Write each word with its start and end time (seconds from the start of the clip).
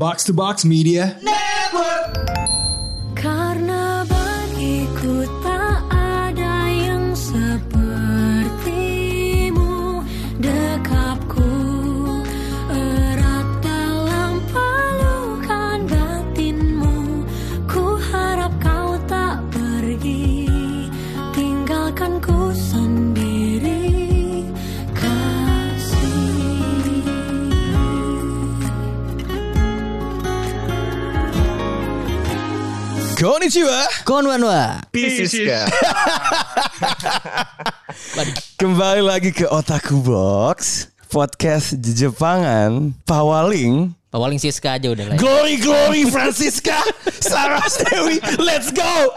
Box 0.00 0.24
to 0.24 0.32
Box 0.32 0.64
Media. 0.64 1.12
Karena 3.12 4.00
bagiku 4.08 5.28
Konnichiwa. 33.20 33.88
Konbanwa. 34.04 34.80
Pisiska. 34.92 35.68
Kembali 38.60 39.04
lagi 39.04 39.28
ke 39.28 39.44
Otaku 39.44 40.00
Box. 40.00 40.88
Podcast 41.12 41.76
Jepangan 41.76 42.96
Pawaling 43.04 43.92
Pawaling 44.10 44.36
Siska 44.36 44.74
aja 44.74 44.90
udah 44.90 45.06
lah. 45.06 45.14
ya. 45.14 45.18
Glory 45.18 45.54
Glory 45.56 46.02
Francisca 46.04 46.82
Sarah 47.16 47.62
Dewi 47.62 48.18
Let's 48.38 48.70
go 48.70 49.14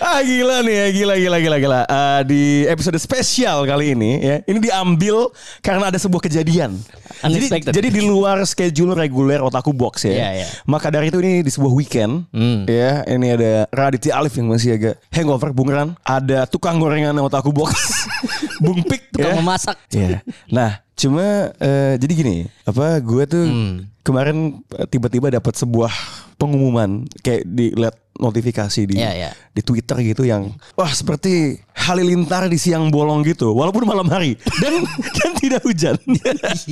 ah 0.00 0.20
gila 0.20 0.60
nih 0.60 0.74
ya 0.74 0.86
gila 0.90 1.14
gila 1.16 1.38
gila 1.38 1.56
gila 1.58 1.80
Eh, 1.84 2.20
di 2.24 2.42
episode 2.64 2.96
spesial 2.96 3.64
kali 3.64 3.92
ini 3.92 4.10
ya 4.18 4.36
ini 4.44 4.58
diambil 4.58 5.28
karena 5.60 5.88
ada 5.88 5.98
sebuah 5.98 6.22
kejadian 6.22 6.72
jadi, 7.20 7.28
Unexpected. 7.28 7.72
jadi 7.72 7.88
di 7.90 8.02
luar 8.02 8.40
schedule 8.44 8.92
reguler 8.94 9.40
otaku 9.40 9.70
box 9.70 10.04
ya 10.04 10.12
Iya, 10.14 10.28
iya. 10.34 10.46
maka 10.64 10.88
dari 10.88 11.08
itu 11.08 11.20
ini 11.20 11.40
di 11.40 11.50
sebuah 11.50 11.72
weekend 11.72 12.26
Hmm. 12.32 12.64
ya 12.64 13.04
ini 13.04 13.26
ada 13.28 13.52
Raditya 13.68 14.16
Alif 14.16 14.34
yang 14.34 14.48
masih 14.48 14.74
agak 14.74 14.96
hangover 15.10 15.52
Bung 15.52 15.68
Ran 15.68 15.92
ada 16.00 16.46
tukang 16.46 16.78
gorengan 16.78 17.12
otaku 17.18 17.52
box 17.52 17.72
Bung 18.64 18.80
Pik 18.80 19.12
Tukang 19.12 19.34
ya. 19.34 19.38
memasak. 19.38 19.76
Iya. 19.90 20.18
Nah, 20.48 20.78
cuma 20.94 21.24
eh, 21.54 21.94
jadi 21.96 22.12
gini, 22.12 22.36
apa 22.62 22.98
gue 22.98 23.24
tuh 23.24 23.44
Hmm. 23.44 23.76
kemarin 24.00 24.36
eh, 24.72 24.86
tiba-tiba 24.86 25.28
dapat 25.28 25.54
sebuah 25.54 25.90
pengumuman 26.34 27.02
kayak 27.18 27.42
dilihat 27.44 27.94
notifikasi 28.14 28.86
di 28.86 28.94
Iya, 28.94 29.10
iya. 29.12 29.30
di 29.50 29.58
Twitter 29.58 29.98
gitu 30.00 30.22
yang 30.22 30.54
wah 30.72 30.86
seperti 30.86 31.58
halilintar 31.74 32.46
di 32.46 32.54
siang 32.56 32.86
bolong 32.88 33.22
gitu, 33.22 33.50
walaupun 33.50 33.82
malam 33.82 34.06
hari 34.06 34.38
dan 34.58 34.86
dan 35.18 35.30
tidak 35.34 35.62
hujan. 35.62 35.98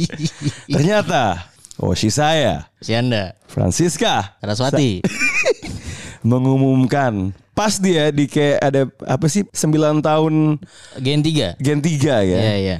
Ternyata 0.74 1.50
oh 1.78 1.92
si 1.92 2.08
saya 2.08 2.70
Si 2.78 2.94
Anda. 2.94 3.34
Francisca 3.50 4.38
Saraswati. 4.38 5.02
mengumumkan 6.22 7.34
pas 7.52 7.76
dia 7.76 8.08
di 8.08 8.24
kayak 8.26 8.58
ada 8.62 8.82
apa 9.04 9.26
sih 9.26 9.42
9 9.44 9.66
tahun 10.00 10.34
Gen 10.96 11.20
3. 11.20 11.58
Gen 11.58 11.80
3 11.82 11.90
ya. 12.22 12.38
Iya, 12.38 12.54
iya. 12.56 12.76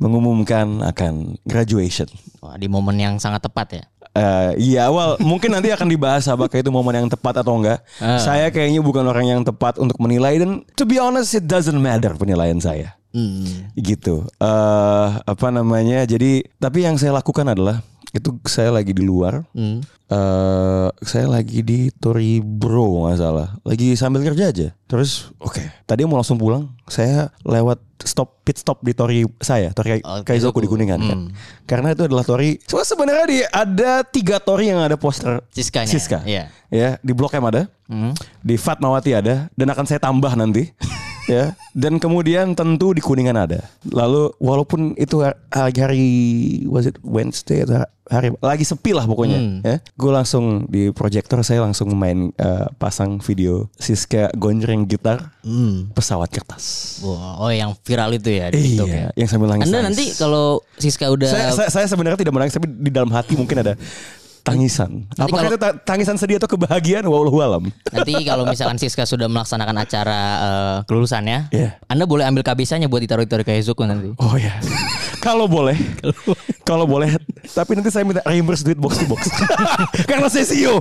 Mengumumkan 0.00 0.80
akan 0.80 1.36
graduation. 1.44 2.08
Wah, 2.40 2.56
di 2.56 2.66
momen 2.66 2.96
yang 2.96 3.14
sangat 3.20 3.44
tepat 3.44 3.68
ya. 3.76 3.84
Eh, 4.10 4.74
iya 4.74 4.90
awal 4.90 5.22
mungkin 5.22 5.54
nanti 5.54 5.70
akan 5.70 5.86
dibahas 5.86 6.26
apakah 6.26 6.58
itu 6.58 6.66
momen 6.74 6.98
yang 6.98 7.06
tepat 7.06 7.46
atau 7.46 7.54
enggak. 7.54 7.78
Ah. 8.02 8.18
Saya 8.18 8.50
kayaknya 8.50 8.82
bukan 8.82 9.06
orang 9.06 9.22
yang 9.22 9.40
tepat 9.46 9.78
untuk 9.78 10.02
menilai 10.02 10.34
dan 10.42 10.66
to 10.74 10.82
be 10.82 10.98
honest 10.98 11.38
it 11.38 11.46
doesn't 11.46 11.78
matter 11.78 12.10
penilaian 12.18 12.58
saya. 12.58 12.98
Hmm. 13.14 13.70
Gitu. 13.78 14.26
eh 14.42 15.08
apa 15.22 15.46
namanya? 15.54 16.02
Jadi 16.10 16.42
tapi 16.58 16.82
yang 16.82 16.98
saya 16.98 17.22
lakukan 17.22 17.54
adalah 17.54 17.86
itu 18.10 18.34
saya 18.44 18.70
lagi 18.70 18.90
di 18.90 19.02
luar. 19.02 19.46
Hmm. 19.54 19.80
eh 20.10 20.88
saya 21.06 21.30
lagi 21.30 21.62
di 21.62 21.86
Tori 21.94 22.42
Bro 22.42 23.06
nggak 23.06 23.16
salah. 23.16 23.54
Lagi 23.62 23.94
sambil 23.94 24.26
kerja 24.26 24.50
aja. 24.50 24.68
Terus 24.84 25.30
oke. 25.38 25.62
Tadi 25.86 26.02
mau 26.02 26.18
langsung 26.18 26.34
pulang. 26.34 26.66
Saya 26.84 27.30
lewat 27.42 27.78
stop 28.02 28.42
pit 28.42 28.58
stop 28.58 28.82
di 28.82 28.90
Tori 28.90 29.22
saya, 29.38 29.70
Tori 29.70 30.02
Oh, 30.02 30.24
Kaizoku 30.26 30.58
di 30.58 30.66
Kuningan 30.66 30.98
kan. 31.00 31.18
Hmm. 31.24 31.30
Karena 31.62 31.94
itu 31.94 32.10
adalah 32.10 32.26
Tori. 32.26 32.58
So, 32.66 32.82
sebenarnya 32.82 33.26
di 33.28 33.38
ada 33.46 34.02
tiga 34.02 34.42
Tori 34.42 34.74
yang 34.74 34.82
ada 34.82 34.98
poster 34.98 35.46
Siskanya. 35.54 35.86
Siska. 35.86 36.18
Iya. 36.26 36.50
Ya, 36.70 36.98
di 36.98 37.14
Blok 37.14 37.34
M 37.34 37.46
ada, 37.46 37.70
Hmm. 37.86 38.14
di 38.42 38.54
Fatmawati 38.54 39.14
ada, 39.14 39.46
dan 39.54 39.66
akan 39.68 39.86
saya 39.86 40.02
tambah 40.02 40.34
nanti. 40.34 40.70
ya, 41.30 41.44
dan 41.70 41.96
kemudian 41.96 42.52
tentu 42.52 42.90
di 42.90 42.98
Kuningan 42.98 43.38
ada. 43.38 43.62
Lalu 43.86 44.34
walaupun 44.42 44.98
itu 44.98 45.22
hari, 45.22 45.78
hari 45.78 46.04
was 46.66 46.90
it 46.90 46.98
Wednesday 47.00 47.62
atau 47.62 47.86
hari 48.10 48.34
lagi 48.42 48.66
sepi 48.66 48.90
lah 48.90 49.06
pokoknya, 49.06 49.38
Hmm. 49.38 49.58
ya. 49.62 49.78
Gue 49.94 50.10
langsung 50.10 50.66
di 50.66 50.90
proyektor 50.90 51.46
saya 51.46 51.62
langsung 51.62 51.94
main 51.94 52.34
eh, 52.34 52.66
pasang 52.74 53.22
video 53.22 53.70
Siska 53.78 54.34
gonjreng 54.34 54.82
gitar 54.84 55.30
Hmm. 55.46 55.94
pesawat 55.94 56.26
kertas. 56.26 56.98
Wah, 57.00 57.38
oh 57.38 57.54
yang 57.54 57.70
viral 57.80 58.10
itu 58.12 58.34
ya 58.34 58.50
di 58.50 58.74
TikTok 58.74 58.88
ya. 58.90 58.98
Iya, 58.98 59.08
yang 59.14 59.28
sambil 59.30 59.48
nangis. 59.54 59.70
Anda 59.70 59.86
nanti 59.86 60.10
kalau 60.18 60.58
Siska 60.74 61.06
udah 61.06 61.30
saya, 61.30 61.46
saya, 61.54 61.68
saya 61.70 61.86
sebenarnya 61.86 62.18
tidak 62.18 62.34
menangis 62.34 62.58
tapi 62.58 62.66
di 62.66 62.90
dalam 62.90 63.14
hati 63.14 63.38
mungkin 63.38 63.62
ada 63.62 63.78
tangisan. 64.50 64.90
Apakah 65.12 65.30
kalau- 65.40 65.50
itu 65.50 65.58
ta- 65.58 65.76
tangisan 65.80 66.16
sedih 66.16 66.36
atau 66.36 66.46
kebahagiaan? 66.46 67.04
Wallahu 67.04 67.38
alam. 67.38 67.64
nanti 67.90 68.12
kalau 68.22 68.44
misalkan 68.44 68.76
Siska 68.76 69.04
sudah 69.04 69.26
melaksanakan 69.26 69.76
acara 69.76 70.20
eh, 70.38 70.76
kelulusannya, 70.84 71.38
Iya. 71.50 71.78
Anda 71.86 72.04
boleh 72.04 72.24
ambil 72.24 72.42
kabisanya 72.42 72.86
buat 72.86 73.00
ditaruh-taruh 73.00 73.42
ke 73.42 73.52
Heizuku 73.54 73.82
nanti. 73.82 74.12
Oh 74.16 74.34
ya. 74.34 74.58
Kalau 75.20 75.46
boleh. 75.46 75.76
Kalau 76.64 76.88
boleh. 76.88 77.12
Tapi 77.50 77.76
nanti 77.76 77.92
saya 77.92 78.04
minta 78.04 78.24
reimburse 78.24 78.64
duit 78.64 78.80
box 78.80 79.00
to 79.00 79.06
box. 79.08 79.28
Karena 80.10 80.28
saya 80.32 80.44
CEO. 80.48 80.80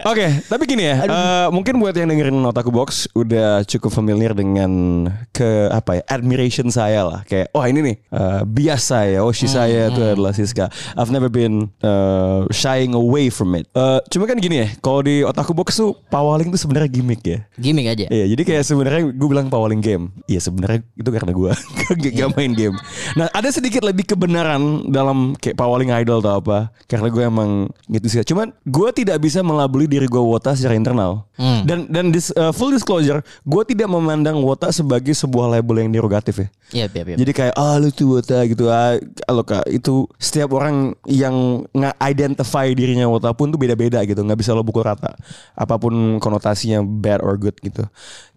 Oke, 0.00 0.26
tapi 0.48 0.64
gini 0.64 0.88
ya. 0.88 1.04
eh, 1.04 1.46
mungkin 1.52 1.76
buat 1.76 1.92
yang 1.92 2.08
dengerin 2.08 2.40
Otaku 2.40 2.72
Box 2.72 3.04
udah 3.12 3.60
cukup 3.68 3.92
familiar 3.92 4.32
dengan 4.32 5.04
ke 5.28 5.68
apa 5.68 6.00
ya 6.00 6.02
admiration 6.08 6.72
saya 6.72 7.04
lah. 7.04 7.20
Kayak 7.28 7.52
oh 7.52 7.64
ini 7.68 7.80
nih 7.84 7.96
eh, 8.08 8.40
bias 8.48 8.88
saya, 8.88 9.20
oh 9.20 9.32
si 9.36 9.44
saya 9.44 9.92
itu 9.92 10.00
adalah 10.00 10.32
Siska. 10.32 10.72
I've 10.96 11.12
never 11.12 11.28
been 11.28 11.68
eh, 11.84 12.40
shying 12.48 12.96
away 12.96 13.28
from 13.28 13.52
it. 13.60 13.68
Eh, 13.76 14.00
cuma 14.08 14.24
kan 14.24 14.40
gini 14.40 14.64
ya. 14.64 14.68
Kalau 14.80 15.04
di 15.04 15.20
Otaku 15.20 15.52
Box 15.52 15.76
tuh 15.76 15.92
pawaling 16.08 16.48
tuh 16.48 16.60
sebenarnya 16.60 16.88
gimmick 16.88 17.20
ya. 17.20 17.44
Gimik 17.60 17.86
aja. 17.92 18.06
Iya, 18.08 18.32
jadi 18.32 18.42
kayak 18.42 18.64
sebenarnya 18.64 19.02
gue 19.12 19.28
bilang 19.28 19.52
pawaling 19.52 19.84
game. 19.84 20.08
Iya 20.24 20.40
sebenarnya 20.40 20.80
itu 20.96 21.10
karena 21.12 21.32
gue 21.36 21.52
gak, 22.00 22.12
gak 22.16 22.30
main 22.40 22.49
game. 22.54 22.76
Nah 23.14 23.26
ada 23.32 23.48
sedikit 23.50 23.82
lebih 23.82 24.08
kebenaran 24.08 24.88
dalam 24.90 25.34
kayak 25.38 25.56
pawaling 25.58 25.90
idol 25.94 26.22
atau 26.22 26.40
apa. 26.40 26.58
Karena 26.86 27.08
gue 27.10 27.22
emang 27.22 27.50
gitu 27.86 28.06
sih. 28.06 28.22
Cuman 28.26 28.54
gue 28.66 28.88
tidak 28.94 29.22
bisa 29.22 29.40
melabeli 29.42 29.86
diri 29.86 30.06
gue 30.06 30.22
Wota 30.22 30.54
secara 30.54 30.74
internal. 30.74 31.26
Hmm. 31.36 31.64
Dan 31.64 31.88
dan 31.88 32.12
dis- 32.12 32.34
uh, 32.36 32.52
full 32.52 32.72
disclosure, 32.72 33.20
gue 33.44 33.62
tidak 33.68 33.88
memandang 33.88 34.40
Wota 34.40 34.70
sebagai 34.70 35.12
sebuah 35.12 35.58
label 35.58 35.86
yang 35.86 35.90
derogatif 35.90 36.40
ya. 36.40 36.48
Iya, 36.70 36.86
iya, 36.86 37.02
iya. 37.02 37.16
Jadi 37.18 37.32
kayak 37.34 37.54
ah 37.58 37.76
lu 37.82 37.90
tuh 37.90 38.18
Wota 38.18 38.46
gitu 38.46 38.70
ah 38.70 38.94
kalau 39.26 39.42
kak 39.42 39.66
itu 39.66 40.06
setiap 40.22 40.54
orang 40.54 40.94
yang 41.10 41.66
nggak 41.74 41.96
identify 41.98 42.66
dirinya 42.70 43.10
Wota 43.10 43.34
pun 43.34 43.50
tuh 43.50 43.58
beda-beda 43.58 43.98
gitu 44.06 44.22
nggak 44.22 44.38
bisa 44.38 44.54
lo 44.54 44.62
pukul 44.62 44.86
rata 44.86 45.18
apa 45.58 45.74
pun 45.76 46.22
konotasinya 46.22 46.80
bad 46.80 47.20
or 47.26 47.34
good 47.34 47.58
gitu. 47.58 47.82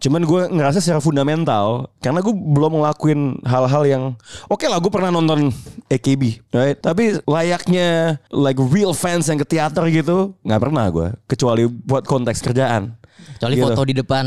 Cuman 0.02 0.26
gue 0.26 0.42
ngerasa 0.50 0.82
secara 0.82 0.98
fundamental 0.98 1.88
karena 2.02 2.20
gue 2.20 2.34
belum 2.34 2.82
ngelakuin 2.82 3.20
hal-hal 3.46 3.82
yang 3.86 4.03
oke 4.46 4.64
lah 4.64 4.76
gue 4.76 4.88
pernah 4.88 5.08
nonton 5.08 5.48
AKB, 5.86 6.22
right? 6.50 6.76
Tapi 6.76 7.22
layaknya 7.22 7.88
like 8.28 8.60
real 8.60 8.92
fans 8.92 9.24
yang 9.24 9.36
ke 9.36 9.46
teater 9.46 9.84
gitu 9.88 10.36
nggak 10.40 10.60
pernah 10.60 10.84
gue 10.88 11.08
kecuali 11.24 11.64
buat 11.64 12.02
konteks 12.02 12.40
kerjaan. 12.40 12.92
Kecuali 13.34 13.54
Gitu. 13.56 13.64
foto 13.64 13.82
di 13.82 13.94
depan 13.94 14.26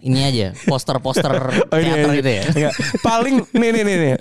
ini 0.00 0.20
aja, 0.20 0.48
poster-poster 0.64 1.30
Oh, 1.72 1.76
ini- 1.76 1.90
teater 1.90 2.06
ini- 2.06 2.16
gitu 2.16 2.30
ya. 2.32 2.44
Enggak. 2.48 2.72
Paling 3.00 3.34
nih 3.50 3.70
nih 3.70 3.82
nih 3.82 3.96
nih. 3.98 4.14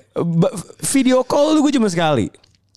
Video 0.89 1.21
call 1.21 1.55
tuh 1.55 1.61
gue 1.61 1.73
cuma 1.73 1.87
sekali. 1.87 2.27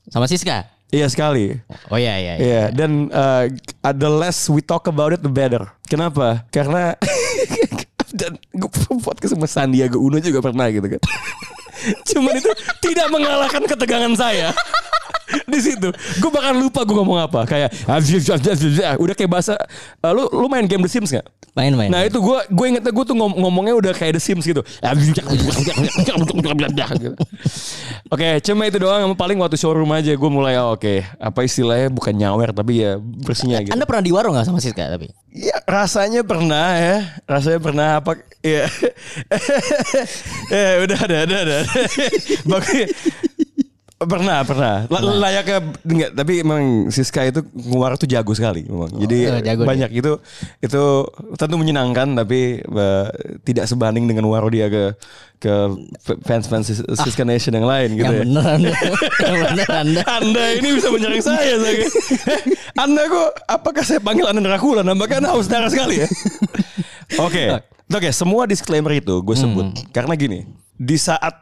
Sama 0.07 0.25
Siska. 0.25 0.67
Iya 0.91 1.07
sekali. 1.07 1.55
Oh 1.87 1.95
iya 1.95 2.19
iya. 2.19 2.33
iya. 2.35 2.43
Iya 2.43 2.65
dan 2.75 2.91
uh, 3.09 3.47
the 3.93 4.11
less 4.11 4.51
we 4.51 4.59
talk 4.59 4.85
about 4.85 5.11
it 5.11 5.23
the 5.23 5.31
better. 5.31 5.71
Kenapa? 5.87 6.43
Karena 6.51 6.99
dan 8.21 8.35
gue 8.51 8.71
podcast 8.99 9.33
sama 9.33 9.47
Sandiaga 9.47 9.95
Uno 9.95 10.19
juga 10.19 10.43
pernah 10.43 10.67
gitu 10.67 10.87
kan. 10.87 11.01
Cuman 12.09 12.35
itu 12.37 12.51
tidak 12.85 13.09
mengalahkan 13.09 13.63
ketegangan 13.65 14.13
saya. 14.17 14.51
Di 15.51 15.61
situ, 15.63 15.89
gue 15.93 16.31
bahkan 16.31 16.55
lupa 16.57 16.83
gue 16.83 16.97
ngomong 16.97 17.19
apa. 17.21 17.47
Kayak 17.47 17.71
udah 18.99 19.15
kayak 19.15 19.31
bahasa. 19.31 19.55
uh, 20.03 20.13
lu 20.13 20.27
lu 20.31 20.47
main 20.51 20.67
game 20.67 20.83
The 20.85 20.91
Sims 20.91 21.11
gak? 21.11 21.27
Main-main. 21.55 21.91
Nah 21.91 22.07
itu 22.07 22.23
gue 22.23 22.39
gue 22.47 22.67
ingetnya 22.71 22.93
gue 22.95 23.05
tuh 23.05 23.17
ngom- 23.19 23.39
ngomongnya 23.43 23.75
udah 23.75 23.93
kayak 23.95 24.19
The 24.19 24.23
Sims 24.23 24.47
gitu. 24.47 24.63
Oke, 28.15 28.39
cuma 28.43 28.71
itu 28.71 28.79
doang. 28.79 29.03
Yang 29.03 29.19
Paling 29.19 29.39
waktu 29.43 29.57
showroom 29.59 29.91
aja 29.93 30.15
gue 30.15 30.31
mulai 30.31 30.57
oh, 30.57 30.79
oke 30.79 31.05
apa 31.21 31.45
istilahnya 31.45 31.93
bukan 31.93 32.15
nyawer 32.17 32.55
tapi 32.55 32.87
ya 32.87 32.97
bersihnya 32.97 33.67
gitu. 33.67 33.75
Anda 33.75 33.85
pernah 33.85 34.03
di 34.07 34.13
warung 34.15 34.39
gak 34.39 34.49
sama 34.49 34.63
Siska 34.63 34.87
tapi? 34.87 35.11
Ya 35.31 35.63
rasanya 35.63 36.27
pernah 36.27 36.75
ya, 36.75 36.97
rasanya 37.29 37.61
pernah 37.63 37.89
apa? 38.03 38.19
Ya, 38.41 38.65
ya 40.51 40.81
udah 40.89 40.99
ada 40.99 41.17
ada 41.29 41.37
ada. 41.45 41.59
Pernah, 44.01 44.41
pernah. 44.43 44.89
La- 44.89 45.05
Layaknya 45.29 45.61
enggak, 45.85 46.11
tapi 46.15 46.41
memang 46.41 46.65
Siska 46.89 47.21
itu 47.23 47.45
nguar 47.69 47.95
tuh 47.95 48.09
jago 48.09 48.33
sekali 48.33 48.65
memang. 48.65 48.89
Jadi 48.97 49.19
Oh, 49.29 49.41
jago 49.45 49.63
banyak 49.63 49.93
itu 49.93 50.17
itu 50.59 50.83
tentu 51.37 51.55
menyenangkan 51.55 52.17
tapi 52.17 52.65
eh, 52.65 53.07
tidak 53.45 53.69
sebanding 53.69 54.09
dengan 54.09 54.25
waro 54.25 54.49
dia 54.49 54.67
ke 54.67 54.97
ke 55.37 55.53
fans-fans 56.23 56.65
Sis- 56.67 56.85
Siska 56.97 57.25
Nation 57.25 57.53
yang 57.53 57.65
lain 57.65 57.93
gitu 57.95 58.05
Yang 58.05 58.15
ya. 58.15 58.23
bener 58.25 58.45
Anda. 58.47 58.73
Yang 59.21 59.37
bener 59.39 59.69
Anda. 59.71 60.01
Anda 60.19 60.43
ini 60.55 60.69
bisa 60.73 60.89
menyerang 60.89 61.21
saya, 61.21 61.53
saya. 61.55 61.75
Eh, 61.77 61.89
Anda 62.75 63.03
kok 63.05 63.29
apakah 63.47 63.85
saya 63.85 64.01
panggil 64.01 64.25
Anda 64.25 64.41
Dracula? 64.43 64.81
Nampaknya 64.81 65.21
Anda 65.21 65.31
haus 65.31 65.45
darah 65.45 65.69
sekali 65.69 66.01
ya. 66.01 66.09
Oke. 67.27 67.53
Oke, 67.87 68.09
semua 68.15 68.47
disclaimer 68.47 68.95
itu 68.95 69.19
gue 69.19 69.35
sebut 69.35 69.67
karena 69.91 70.15
gini, 70.15 70.47
di 70.73 70.95
saat 70.95 71.35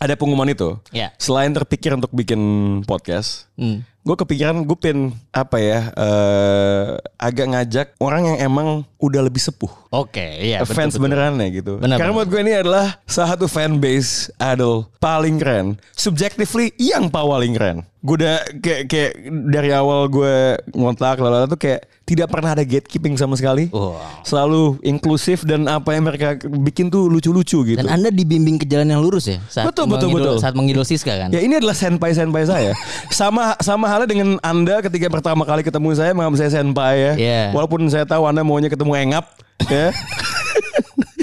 ada 0.00 0.16
pengumuman 0.16 0.48
itu, 0.48 0.80
Ya. 0.90 1.12
selain 1.16 1.52
terpikir 1.52 1.92
untuk 1.92 2.08
bikin 2.10 2.40
podcast, 2.82 3.46
Hmm. 3.54 3.84
Gue 4.00 4.16
kepikiran 4.16 4.64
gue 4.64 4.76
pengen 4.80 5.12
apa 5.28 5.56
ya 5.60 5.92
eh, 5.92 6.84
agak 7.20 7.46
ngajak 7.52 7.86
orang 8.00 8.32
yang 8.32 8.38
emang 8.40 8.68
udah 8.96 9.20
lebih 9.20 9.40
sepuh 9.44 9.80
Oke, 9.90 10.22
iya 10.38 10.62
betul, 10.62 10.78
fans 10.78 10.94
betul. 10.94 11.10
beneran 11.10 11.34
ya 11.42 11.50
gitu. 11.50 11.82
Benar, 11.82 11.98
Karena 11.98 12.14
benar. 12.14 12.22
menurut 12.22 12.30
gue 12.30 12.40
ini 12.46 12.54
adalah 12.54 12.86
salah 13.10 13.34
satu 13.34 13.50
fanbase 13.50 14.30
idol 14.38 14.86
paling 15.02 15.42
keren. 15.42 15.82
Subjectively 15.98 16.70
yang 16.78 17.10
paling 17.10 17.58
keren. 17.58 17.82
Gue 17.98 18.22
udah 18.22 18.38
kayak 18.62 18.86
kayak 18.86 19.12
dari 19.50 19.74
awal 19.74 20.06
gue 20.06 20.62
ngontak 20.78 21.18
lalu 21.18 21.50
tuh 21.50 21.58
kayak 21.58 21.90
tidak 22.06 22.30
pernah 22.30 22.54
ada 22.54 22.62
gatekeeping 22.62 23.18
sama 23.18 23.34
sekali. 23.34 23.66
Wow. 23.74 23.98
Selalu 24.22 24.78
inklusif 24.86 25.42
dan 25.42 25.66
apa 25.66 25.90
yang 25.90 26.06
mereka 26.06 26.38
bikin 26.38 26.86
tuh 26.86 27.10
lucu-lucu 27.10 27.74
gitu. 27.74 27.78
Dan 27.82 27.90
Anda 27.90 28.14
dibimbing 28.14 28.62
ke 28.62 28.66
jalan 28.70 28.94
yang 28.94 29.02
lurus 29.02 29.26
ya 29.26 29.42
saat 29.50 29.74
Betul, 29.74 29.90
betul, 29.90 30.14
betul. 30.14 30.38
saat 30.38 30.54
mengidol 30.54 30.86
Siska 30.86 31.18
kan. 31.18 31.34
Ya 31.34 31.42
ini 31.42 31.58
adalah 31.58 31.74
senpai 31.74 32.14
senpai 32.14 32.46
saya. 32.46 32.78
sama 33.10 33.58
sama 33.58 33.89
halnya 33.90 34.06
dengan 34.06 34.38
anda 34.40 34.78
ketika 34.80 35.10
pertama 35.10 35.42
kali 35.42 35.66
ketemu 35.66 35.90
saya 35.92 36.14
menganggap 36.14 36.38
saya 36.38 36.50
senpai 36.54 36.94
ya. 36.94 37.12
Iya. 37.18 37.42
Walaupun 37.50 37.82
saya 37.90 38.06
tahu 38.06 38.22
anda 38.24 38.46
maunya 38.46 38.70
ketemu 38.70 38.94
engap 38.94 39.26
ya. 39.66 39.90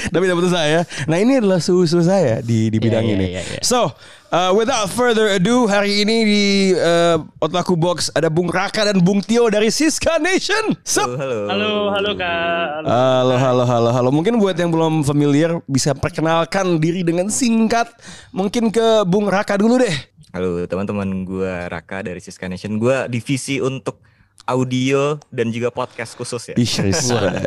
Tapi 0.08 0.24
dapat 0.24 0.48
saya. 0.48 0.80
Nah 1.04 1.20
ini 1.20 1.38
adalah 1.38 1.60
susu 1.60 2.00
saya 2.00 2.40
di 2.40 2.72
di 2.72 2.78
bidang 2.80 3.04
Iya, 3.04 3.16
ini. 3.18 3.26
iya, 3.28 3.42
iya. 3.44 3.62
So 3.62 3.92
uh, 4.30 4.52
without 4.56 4.88
further 4.88 5.28
ado 5.28 5.68
hari 5.68 6.00
ini 6.00 6.18
di 6.24 6.46
uh, 6.74 7.20
Otaku 7.44 7.76
Box 7.76 8.08
ada 8.14 8.32
Bung 8.32 8.48
Raka 8.48 8.88
dan 8.88 9.04
Bung 9.04 9.20
Tio 9.20 9.52
dari 9.52 9.68
Siska 9.68 10.16
Nation. 10.18 10.74
Sup? 10.82 11.12
Halo. 11.12 11.52
Halo, 11.52 11.72
halo 11.92 12.12
Kak. 12.16 12.68
Halo. 12.82 12.88
Halo, 12.88 13.36
halo, 13.36 13.64
halo, 13.68 13.90
halo. 13.92 14.10
Mungkin 14.14 14.40
buat 14.40 14.56
yang 14.56 14.72
belum 14.72 15.04
familiar 15.04 15.60
bisa 15.68 15.92
perkenalkan 15.92 16.80
diri 16.80 17.04
dengan 17.04 17.28
singkat. 17.28 17.92
Mungkin 18.32 18.72
ke 18.72 19.04
Bung 19.04 19.28
Raka 19.28 19.60
dulu 19.60 19.76
deh. 19.82 19.96
Halo 20.30 20.68
teman-teman, 20.68 21.08
gua 21.24 21.68
Raka 21.68 22.04
dari 22.04 22.20
Siska 22.20 22.46
Nation. 22.46 22.76
Gua 22.76 23.08
divisi 23.08 23.58
untuk 23.58 24.04
audio 24.44 25.20
dan 25.28 25.52
juga 25.52 25.68
podcast 25.70 26.16
khusus 26.16 26.40
ya. 26.52 26.56
Ih, 26.56 26.72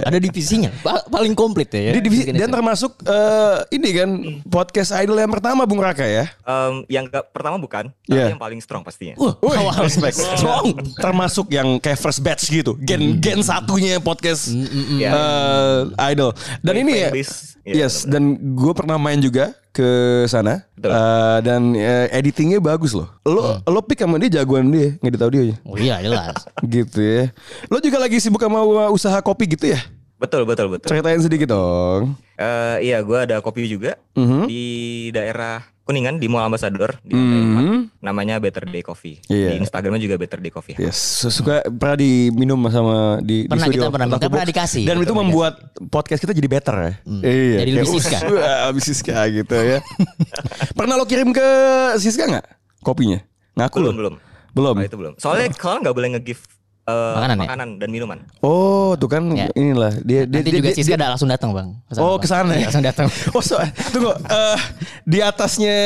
ada 0.04 0.18
divisinya. 0.18 0.68
Pa- 0.80 1.04
paling 1.06 1.32
komplit 1.32 1.72
ya. 1.72 1.96
Dia 1.96 2.02
divisi, 2.02 2.28
dan 2.28 2.48
termasuk 2.48 2.92
eh, 3.02 3.56
ini 3.72 3.88
kan 3.90 4.10
podcast 4.44 4.92
idol 4.94 5.16
yang 5.16 5.28
pertama 5.28 5.64
Bung 5.64 5.80
Raka 5.80 6.04
ya. 6.04 6.28
Em, 6.44 6.84
yang 6.92 7.08
gak, 7.08 7.32
pertama 7.32 7.56
bukan, 7.56 7.88
tapi 8.04 8.16
Iya. 8.16 8.32
yang 8.32 8.40
paling 8.40 8.60
strong 8.60 8.84
pastinya. 8.84 9.16
Wah, 9.16 9.32
awal. 9.40 9.80
respect. 9.88 10.20
Strong. 10.36 10.76
Termasuk 10.94 11.46
yang 11.48 11.80
kayak 11.80 11.96
first 11.96 12.20
batch 12.20 12.52
gitu. 12.52 12.76
Gen 12.80 13.16
gen 13.16 13.40
satunya 13.40 13.96
podcast 13.96 14.52
Iya. 14.52 15.08
eh, 15.08 15.80
idol. 16.12 16.36
Dan 16.60 16.74
Fan- 16.74 16.82
ini 16.82 16.92
ya. 16.96 17.10
Iya, 17.60 17.86
Yes, 17.86 18.08
dan 18.08 18.24
gue 18.56 18.72
pernah 18.72 18.96
main 18.96 19.20
juga 19.20 19.52
ke 19.70 20.24
sana. 20.26 20.66
Betul. 20.74 20.90
Eh, 20.90 21.38
dan 21.46 21.62
eh, 21.74 22.06
editingnya 22.14 22.58
bagus 22.58 22.94
loh. 22.94 23.08
Lo 23.22 23.62
lo 23.62 23.80
pick 23.86 24.02
sama 24.02 24.18
dia 24.18 24.42
jagoan 24.42 24.70
dia 24.70 24.98
ngedit 24.98 25.22
audionya. 25.22 25.56
Oh 25.66 25.78
iya 25.78 26.02
jelas. 26.02 26.34
Gitu 26.66 27.00
ya. 27.00 27.22
Lo 27.70 27.78
juga 27.78 27.98
lagi 28.02 28.18
sibuk 28.18 28.42
sama 28.42 28.62
usaha 28.90 29.18
kopi 29.22 29.50
gitu 29.54 29.70
ya? 29.70 29.80
Betul, 30.20 30.44
betul, 30.44 30.68
betul. 30.68 30.86
Ceritain 30.86 31.16
sedikit 31.16 31.48
dong. 31.48 32.12
Eh, 32.36 32.76
iya, 32.84 33.00
gua 33.00 33.24
ada 33.24 33.40
kopi 33.40 33.64
juga 33.64 33.96
Mhm. 34.12 34.44
di 34.44 34.64
daerah 35.10 35.64
Kuningan 35.80 36.20
di 36.20 36.28
Mall 36.28 36.44
Ambassador 36.44 37.00
di. 37.00 37.16
Mhm. 37.16 37.98
Namanya 37.98 38.36
Better 38.36 38.62
Day 38.62 38.80
Coffee. 38.80 39.18
Iya. 39.26 39.50
Di 39.50 39.56
Instagramnya 39.58 39.98
juga 39.98 40.14
Better 40.14 40.38
Day 40.38 40.48
Coffee. 40.48 40.76
Yes, 40.76 40.94
suka 41.26 41.64
pernah 41.66 41.96
diminum 41.96 42.60
sama 42.68 43.18
di, 43.18 43.44
di 43.44 43.48
Pernah, 43.48 43.64
studio. 43.66 43.80
kita 43.80 43.88
pernah, 43.90 44.06
kita 44.12 44.28
pernah 44.28 44.46
dikasih. 44.46 44.82
Dan 44.84 44.96
itu 45.00 45.12
membuat 45.12 45.52
podcast 45.88 46.20
kita 46.20 46.30
jadi 46.30 46.48
better 46.48 46.76
ya. 46.76 46.92
Iya. 47.20 47.56
Jadi 47.58 47.70
lebih 47.74 47.90
Siska. 47.90 48.18
Lebih 48.70 48.82
Siska 48.84 49.16
gitu 49.26 49.56
ya. 49.56 49.78
pernah 50.78 50.94
lo 50.94 51.04
kirim 51.04 51.32
ke 51.32 51.48
Siska 51.96 52.28
nggak 52.28 52.46
kopinya? 52.80 53.18
Ngaku 53.56 53.76
Belum, 53.76 53.90
lo? 53.90 53.98
belum. 53.98 54.14
Belum. 54.50 54.74
Oh, 54.76 54.82
itu 54.82 54.96
belum. 54.96 55.14
Soalnya 55.16 55.48
kalau 55.52 55.80
nggak 55.80 55.94
boleh 55.94 56.08
nge-give 56.14 56.42
eh, 56.90 57.14
Makanan 57.14 57.36
ya? 57.36 57.42
makanan 57.46 57.68
dan 57.76 57.88
minuman. 57.88 58.18
Oh, 58.40 58.92
tuh 58.94 59.06
kan 59.06 59.22
Ya. 59.30 59.46
inilah 59.52 59.92
dia 60.00 60.22
dia 60.22 60.38
Nanti 60.38 60.46
dia, 60.46 60.58
juga 60.58 60.68
dia- 60.68 60.76
Siska 60.76 60.90
dia- 60.90 60.98
ada 60.98 61.06
langsung 61.10 61.26
datang 61.26 61.50
bang. 61.50 61.68
Ke 61.84 61.92
sana, 61.92 62.02
Oh, 62.02 62.10
Bang. 62.10 62.20
ke 62.20 62.26
sana 62.26 62.52
ya? 62.52 62.66
Langsung 62.66 62.84
datang. 62.84 63.06
Oh, 63.34 63.40
so, 63.40 63.54
tunggu. 63.88 64.12
eh, 64.12 64.58
di 65.04 65.18
atasnya 65.20 65.76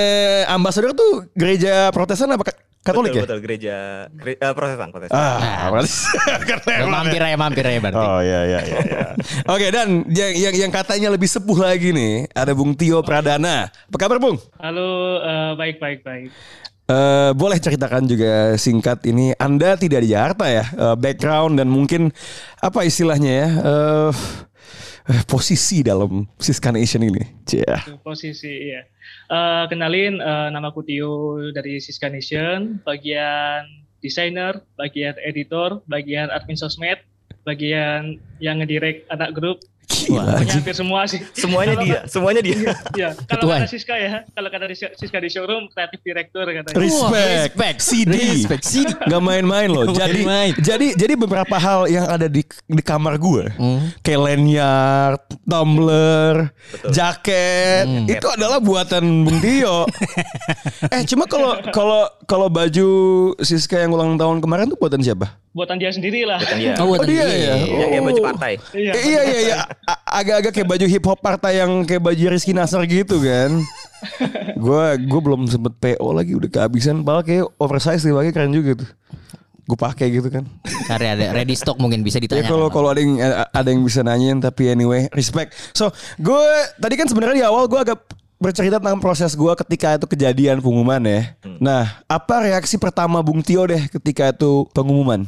ambasador 0.49 0.93
tuh 0.93 1.29
gereja 1.33 1.89
Protestan 1.91 2.31
apa 2.31 2.45
Ka- 2.45 2.61
Katolik 2.85 3.11
betul, 3.11 3.17
ya? 3.17 3.25
betul 3.25 3.41
gereja 3.41 3.75
gere- 4.13 4.37
eh, 4.37 4.53
Protestan, 4.53 4.89
Protestan. 4.91 5.17
Ah, 5.17 5.73
keren 6.45 6.69
Ya, 6.69 6.85
mampir 6.87 7.17
aja, 7.19 7.33
mampir 7.35 7.65
aja 7.65 7.79
berarti. 7.81 7.97
Oh 7.99 8.21
iya 8.21 8.41
iya 8.45 8.59
iya. 8.61 8.79
iya. 8.83 9.09
Oke 9.57 9.73
dan 9.73 10.05
yang, 10.07 10.33
yang 10.35 10.55
yang 10.55 10.71
katanya 10.71 11.09
lebih 11.09 11.25
sepuh 11.25 11.57
lagi 11.59 11.91
nih 11.91 12.29
ada 12.31 12.53
Bung 12.53 12.77
Tio 12.77 13.01
Pradana. 13.01 13.73
Apa 13.89 13.97
kabar 13.97 14.21
Bung? 14.21 14.37
Halo, 14.61 14.89
eh, 15.19 15.53
baik, 15.55 15.81
baik, 15.81 16.01
baik. 16.03 16.29
Eh, 16.85 17.33
boleh 17.33 17.57
ceritakan 17.57 18.05
juga 18.05 18.61
singkat 18.61 19.09
ini 19.09 19.33
Anda 19.41 19.73
tidak 19.73 20.05
di 20.05 20.13
Jakarta 20.13 20.45
ya 20.53 20.69
Eh, 20.69 20.97
background 21.01 21.57
dan 21.57 21.73
mungkin 21.73 22.13
apa 22.61 22.85
istilahnya 22.85 23.33
ya 23.33 23.49
eh, 23.65 24.13
posisi 25.29 25.85
dalam 25.85 26.25
Siska 26.41 26.73
Nation 26.73 27.05
ini. 27.05 27.25
Cia. 27.45 27.85
Posisi, 28.01 28.73
iya. 28.73 28.85
Eh, 29.29 29.65
kenalin, 29.69 30.21
eh, 30.21 30.49
nama 30.53 30.73
aku 30.73 30.85
Tio 30.85 31.41
dari 31.53 31.81
Siska 31.81 32.09
Nation, 32.09 32.81
bagian 32.85 33.65
desainer, 34.01 34.61
bagian 34.77 35.17
editor, 35.25 35.81
bagian 35.89 36.29
admin 36.33 36.57
sosmed, 36.57 37.01
bagian 37.45 38.21
yang 38.41 38.61
ngedirect 38.61 39.09
anak 39.13 39.37
grup. 39.37 39.61
Gila 39.87 40.23
anjing. 40.35 40.59
hampir 40.59 40.75
semua 40.75 41.01
sih. 41.05 41.21
Semuanya 41.33 41.75
dia, 41.77 41.99
semuanya 42.07 42.41
dia. 42.41 42.57
Iya, 42.95 43.09
kalau 43.27 43.49
kata 43.51 43.67
Siska 43.67 43.95
ya, 43.95 44.25
kalau 44.29 44.49
kata 44.49 44.65
Siska- 44.69 44.95
Siska 44.95 45.19
di 45.19 45.29
showroom, 45.29 45.69
kreatif 45.69 46.01
director 46.01 46.45
katanya. 46.45 46.75
Respect, 46.75 47.53
respect. 47.53 47.79
CD, 47.81 48.15
Respect, 48.35 48.65
CD. 48.65 48.91
Gak 48.95 49.21
main-main 49.21 49.67
loh. 49.67 49.85
Nggak 49.87 49.99
jadi, 50.03 50.21
main-main. 50.21 50.53
jadi, 50.59 50.87
jadi 50.95 51.15
beberapa 51.15 51.55
hal 51.55 51.87
yang 51.87 52.07
ada 52.07 52.27
di 52.27 52.41
di 52.65 52.83
kamar 52.83 53.17
gue, 53.17 53.45
Hmm. 53.53 53.93
kayak 54.01 54.21
lanyard, 54.23 55.21
tumbler, 55.45 56.35
jaket, 56.89 57.85
Hmm. 57.85 58.07
itu 58.07 58.27
adalah 58.27 58.59
buatan 58.59 59.05
Bung 59.23 59.39
Tio. 59.39 59.85
eh, 60.95 61.03
cuma 61.05 61.25
kalau 61.25 61.61
kalau 61.71 62.01
kalau 62.25 62.47
baju 62.49 62.89
Siska 63.39 63.79
yang 63.79 63.93
ulang 63.93 64.15
tahun 64.15 64.39
kemarin 64.39 64.67
tuh 64.67 64.77
buatan 64.77 65.01
siapa? 65.01 65.41
Buatan 65.51 65.79
dia 65.79 65.87
sendiri 65.89 66.27
lah. 66.27 66.37
Bukan 66.37 66.57
dia. 66.59 66.75
Oh, 66.77 66.87
buatan 66.89 67.07
dia 67.07 67.23
dia, 67.23 67.31
ya. 67.31 67.37
iya, 67.37 67.55
Iya, 67.55 67.87
kayak 67.89 68.03
baju 68.03 68.21
partai. 68.27 68.53
Iya. 68.75 68.93
Eh, 68.93 69.03
iya 69.05 69.21
iya 69.23 69.39
iya 69.41 69.57
agak-agak 70.05 70.53
kayak 70.55 70.69
baju 70.69 70.87
hip 70.87 71.05
hop 71.05 71.19
partai 71.21 71.61
yang 71.61 71.83
kayak 71.83 72.03
baju 72.03 72.25
Rizky 72.31 72.53
Nasar 72.55 72.83
gitu 72.87 73.19
kan. 73.21 73.51
Gue 74.57 74.85
gue 75.01 75.21
belum 75.21 75.49
sempet 75.49 75.73
PO 75.81 76.09
lagi 76.13 76.37
udah 76.37 76.51
kehabisan. 76.51 77.03
Padahal 77.03 77.25
kayak 77.25 77.45
oversize 77.59 78.05
pakai 78.05 78.33
keren 78.33 78.53
juga 78.53 78.85
tuh. 78.85 78.91
Gue 79.65 79.79
pakai 79.81 80.13
gitu 80.13 80.29
kan. 80.29 80.45
Cari 80.85 81.07
ada 81.09 81.33
ready 81.33 81.57
stock 81.57 81.81
mungkin 81.81 82.05
bisa 82.05 82.21
Ya 82.21 82.29
ditanya. 82.29 82.45
kalau 82.45 82.69
kalau 82.69 82.93
ada 82.93 83.01
yang 83.01 83.17
ada 83.49 83.69
yang 83.73 83.81
bisa 83.81 84.05
nanyain 84.05 84.37
tapi 84.39 84.69
anyway 84.69 85.09
respect. 85.17 85.57
So 85.73 85.89
gue 86.21 86.45
tadi 86.77 86.95
kan 87.01 87.09
sebenarnya 87.09 87.37
di 87.41 87.45
awal 87.49 87.65
gue 87.65 87.81
agak 87.81 87.97
bercerita 88.37 88.77
tentang 88.77 89.01
proses 89.01 89.33
gue 89.33 89.53
ketika 89.65 89.97
itu 89.97 90.05
kejadian 90.05 90.61
pengumuman 90.61 91.01
ya. 91.01 91.33
Nah 91.57 92.05
apa 92.05 92.45
reaksi 92.45 92.77
pertama 92.77 93.25
Bung 93.25 93.41
Tio 93.41 93.65
deh 93.65 93.89
ketika 93.89 94.37
itu 94.37 94.69
pengumuman? 94.77 95.25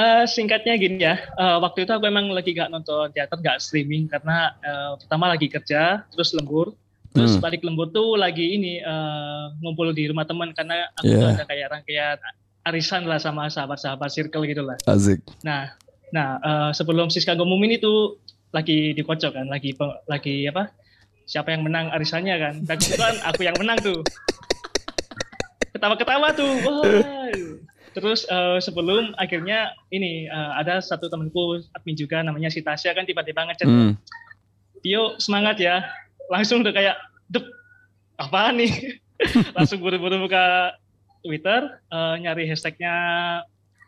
Eh, 0.00 0.24
singkatnya 0.24 0.80
gini 0.80 0.96
ya, 1.04 1.20
eh, 1.20 1.56
waktu 1.60 1.84
itu 1.84 1.92
aku 1.92 2.08
emang 2.08 2.32
lagi 2.32 2.56
gak 2.56 2.72
nonton 2.72 3.12
teater, 3.12 3.36
gak 3.36 3.60
streaming 3.60 4.08
karena 4.08 4.56
eh, 4.64 4.96
pertama 4.96 5.28
lagi 5.28 5.44
kerja, 5.52 6.08
terus 6.08 6.32
lembur, 6.32 6.72
terus 7.12 7.36
Hmm. 7.36 7.44
balik 7.44 7.60
lembur 7.60 7.92
tuh 7.92 8.16
lagi 8.16 8.56
ini 8.56 8.80
eh, 8.80 9.44
ngumpul 9.60 9.92
di 9.92 10.08
rumah 10.08 10.24
teman 10.24 10.56
karena 10.56 10.88
aku 10.96 11.04
tuh 11.04 11.20
Yeah. 11.20 11.36
ada 11.36 11.44
kayak 11.44 11.66
rangkaian 11.68 12.16
arisan 12.64 13.04
lah 13.04 13.20
sama 13.20 13.52
sahabat-sahabat 13.52 14.08
circle 14.08 14.48
gitu 14.48 14.64
lah. 14.64 14.80
Asik. 14.88 15.20
Nah, 15.44 15.76
nah 16.16 16.40
eh, 16.40 16.70
sebelum 16.72 17.12
Siska 17.12 17.36
ngumumin 17.36 17.76
itu 17.76 18.16
lagi 18.56 18.96
dikocok 18.96 19.36
kan, 19.36 19.46
lagi 19.52 19.76
lagi 20.08 20.48
apa? 20.48 20.72
Siapa 21.28 21.52
yang 21.52 21.68
menang 21.68 21.92
arisannya 21.92 22.36
kan? 22.40 22.54
Dan 22.64 22.80
kebetulan 22.80 23.20
aku 23.20 23.44
yang 23.44 23.56
menang 23.60 23.76
tuh. 23.84 24.00
Ketawa-ketawa 25.76 26.32
tuh. 26.32 26.52
Wah. 26.64 27.68
Terus 27.90 28.22
eh, 28.24 28.58
sebelum 28.58 29.12
akhirnya 29.14 29.74
ini 29.88 30.24
eh, 30.24 30.50
ada 30.54 30.78
satu 30.78 31.06
temanku 31.06 31.58
admin 31.72 31.94
juga 31.94 32.22
namanya 32.22 32.48
si 32.48 32.60
Tasya 32.60 32.94
kan 32.94 33.02
tiba-tiba 33.02 33.44
ngechat, 33.44 33.66
Hmm. 33.66 33.98
Tio 34.80 35.18
semangat 35.18 35.58
ya. 35.58 35.84
Langsung 36.30 36.62
udah 36.62 36.72
kayak, 36.72 36.96
dep, 37.26 37.44
apaan 38.16 38.56
nih? 38.56 38.96
Langsung 39.58 39.82
buru-buru 39.82 40.22
buka 40.22 40.72
Twitter 41.20 41.60
eh, 41.86 42.14
nyari 42.16 42.48
hashtagnya 42.48 42.94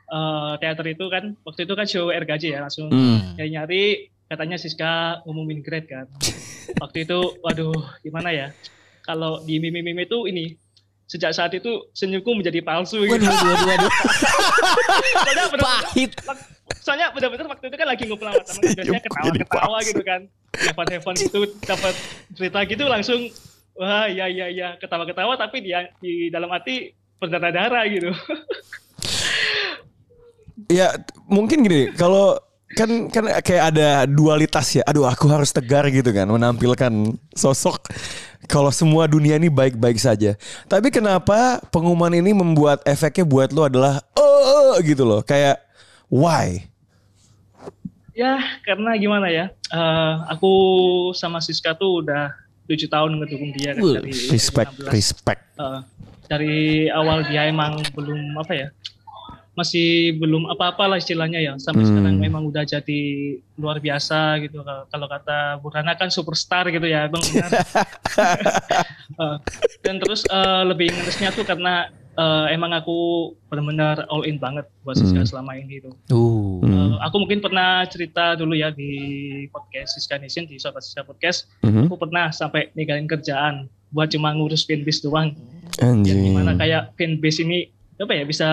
eh, 0.07 0.53
teater 0.61 0.87
itu 0.87 1.09
kan 1.09 1.33
waktu 1.43 1.65
itu 1.65 1.73
kan 1.73 1.87
show 1.89 2.13
RKJ 2.13 2.45
ya 2.53 2.61
langsung 2.61 2.93
Hmm. 2.93 3.39
nyari 3.41 3.51
nyari 3.51 3.83
katanya 4.29 4.57
Siska 4.57 5.25
ngumumin 5.25 5.65
grade 5.65 5.89
kan 5.89 6.07
waktu 6.85 7.05
itu 7.05 7.41
waduh 7.41 7.73
gimana 8.01 8.33
ya 8.33 8.47
kalau 9.01 9.41
di 9.41 9.57
meme-meme 9.57 10.05
itu 10.05 10.29
ini 10.29 10.57
sejak 11.05 11.31
saat 11.31 11.53
itu 11.53 11.69
senyumku 11.93 12.33
menjadi 12.33 12.61
palsu 12.61 13.03
gitu. 13.03 13.15
Waduh, 13.15 13.29
waduh, 13.29 13.67
waduh. 13.67 13.91
Soalnya 13.93 15.45
bener-bener- 15.45 15.65
Pahit. 15.65 16.11
soalnya 16.79 17.07
benar-benar 17.11 17.47
waktu 17.49 17.65
itu 17.65 17.77
kan 17.77 17.87
lagi 17.87 18.03
ngumpul 18.05 18.27
sama 18.27 18.43
teman 18.43 18.63
biasanya 18.75 19.03
ketawa-ketawa 19.03 19.79
gitu 19.83 20.03
kan 20.03 20.21
heaven 20.57 20.87
heaven 20.89 21.15
gitu 21.17 21.39
dapat 21.63 21.95
cerita 22.33 22.59
gitu 22.65 22.85
langsung 22.87 23.21
wah 23.75 24.05
iya 24.05 24.27
iya 24.27 24.47
iya 24.49 24.69
ketawa-ketawa 24.77 25.37
tapi 25.37 25.61
di 25.61 25.71
di 26.01 26.13
dalam 26.27 26.49
hati 26.49 26.91
berdarah-darah 27.17 27.85
gitu 27.87 28.11
Ya 30.69 30.95
mungkin 31.27 31.65
gini, 31.65 31.91
kalau 31.93 32.39
kan 32.79 32.91
kan 33.13 33.25
kayak 33.45 33.65
ada 33.75 34.05
dualitas 34.09 34.79
ya. 34.79 34.83
Aduh, 34.89 35.05
aku 35.09 35.29
harus 35.29 35.53
tegar 35.53 35.87
gitu 35.93 36.11
kan, 36.11 36.29
menampilkan 36.29 36.93
sosok 37.37 37.89
kalau 38.51 38.73
semua 38.75 39.07
dunia 39.07 39.37
ini 39.37 39.53
baik-baik 39.53 39.97
saja. 40.01 40.35
Tapi 40.67 40.91
kenapa 40.91 41.63
pengumuman 41.71 42.13
ini 42.13 42.33
membuat 42.33 42.83
efeknya 42.89 43.25
buat 43.25 43.53
lo 43.55 43.69
adalah 43.69 44.03
oh 44.17 44.77
gitu 44.83 45.05
loh, 45.05 45.21
kayak 45.23 45.61
why? 46.09 46.73
ya 48.13 48.61
karena 48.65 48.93
gimana 49.01 49.29
ya 49.33 49.49
eh, 49.73 50.15
aku 50.29 50.53
sama 51.17 51.41
Siska 51.41 51.73
tuh 51.77 52.05
udah 52.05 52.33
tujuh 52.69 52.89
tahun 52.89 53.19
ngedukung 53.21 53.53
dia 53.57 53.73
kan 53.77 53.83
dari 54.01 54.13
Respect, 54.31 54.73
2016. 54.89 54.95
respect. 54.95 55.43
Eh, 55.59 55.81
dari 56.29 56.89
awal 56.89 57.27
dia 57.29 57.49
emang 57.49 57.81
belum 57.93 58.37
apa 58.41 58.53
ya 58.53 58.69
masih 59.53 59.89
belum 60.17 60.49
apa-apa 60.49 60.87
lah 60.87 60.97
istilahnya 60.97 61.37
ya 61.37 61.53
sampai 61.57 61.83
Hmm. 61.83 61.91
sekarang 61.93 62.15
memang 62.17 62.43
udah 62.45 62.65
jadi 62.65 63.01
luar 63.55 63.77
biasa 63.79 64.19
gitu 64.41 64.61
kalau 64.87 65.05
kata 65.07 65.39
Burhana 65.59 65.93
kan 65.93 66.09
superstar 66.09 66.67
gitu 66.67 66.85
ya 66.85 67.05
bang 67.05 67.21
benar 67.23 67.51
Eh, 69.13 69.37
dan 69.83 69.97
terus 69.99 70.25
eh, 70.25 70.63
lebih 70.65 70.89
ngeresnya 70.89 71.31
tuh 71.31 71.45
karena 71.45 71.85
eh, 72.11 72.47
emang 72.51 72.73
aku 72.73 72.97
benar-benar 73.47 74.09
all 74.09 74.25
in 74.25 74.37
banget 74.37 74.65
buat 74.81 74.97
Siska 74.97 75.21
Hmm. 75.21 75.29
selama 75.29 75.53
ini 75.55 75.81
tuh 75.81 75.93
Uh. 76.09 76.61
Hmm. 76.61 76.73
Eh, 76.73 76.97
aku 77.03 77.17
mungkin 77.19 77.39
pernah 77.39 77.85
cerita 77.85 78.33
dulu 78.33 78.53
ya 78.53 78.69
di 78.69 78.89
podcast 79.47 79.97
Siska 79.97 80.17
Nation 80.17 80.45
di 80.45 80.57
Sobat 80.57 80.81
Siska 80.81 81.05
Podcast 81.05 81.45
Mhm. 81.61 81.87
aku 81.87 81.97
pernah 81.99 82.33
sampai 82.33 82.73
ninggalin 82.73 83.05
kerjaan 83.05 83.55
buat 83.91 84.09
cuma 84.09 84.33
ngurus 84.33 84.65
fanbase 84.65 85.03
doang 85.03 85.37
Anjing. 85.77 86.09
yang 86.09 86.21
di 86.23 86.31
mana 86.33 86.53
kayak 86.55 86.97
fanbase 86.97 87.41
ini 87.43 87.69
apa 87.99 88.13
ya 88.13 88.25
bisa 88.25 88.49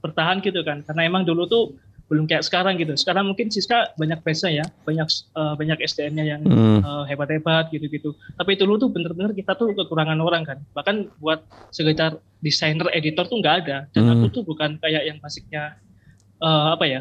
bertahan 0.00 0.40
gitu 0.40 0.60
kan. 0.62 0.82
Karena 0.82 1.02
emang 1.06 1.22
dulu 1.22 1.46
tuh 1.46 1.64
belum 2.10 2.28
kayak 2.28 2.44
sekarang 2.44 2.76
gitu. 2.76 2.92
Sekarang 2.92 3.24
mungkin 3.24 3.48
Siska 3.48 3.96
banyak 3.96 4.20
fansnya 4.20 4.52
ya 4.52 4.66
banyak 4.84 5.08
eh, 5.08 5.54
banyak 5.56 5.78
SDM-nya 5.80 6.24
yang 6.28 6.42
Hmm. 6.44 6.84
eh, 6.84 7.04
hebat-hebat 7.08 7.72
gitu-gitu. 7.72 8.12
Tapi 8.36 8.52
dulu 8.60 8.76
tuh 8.76 8.92
bener-bener 8.92 9.32
kita 9.32 9.56
tuh 9.56 9.72
kekurangan 9.72 10.20
orang 10.20 10.44
kan. 10.44 10.58
Bahkan 10.76 11.08
buat 11.16 11.40
sekitar 11.72 12.20
desainer 12.44 12.92
editor 12.92 13.24
tuh 13.24 13.40
nggak 13.40 13.56
ada. 13.64 13.76
Dan 13.90 14.04
Hmm. 14.04 14.12
aku 14.20 14.26
tuh 14.28 14.42
bukan 14.44 14.76
kayak 14.76 15.08
yang 15.08 15.16
basicnya 15.18 15.80
eh, 16.42 16.66
apa 16.74 16.84
ya 16.84 17.00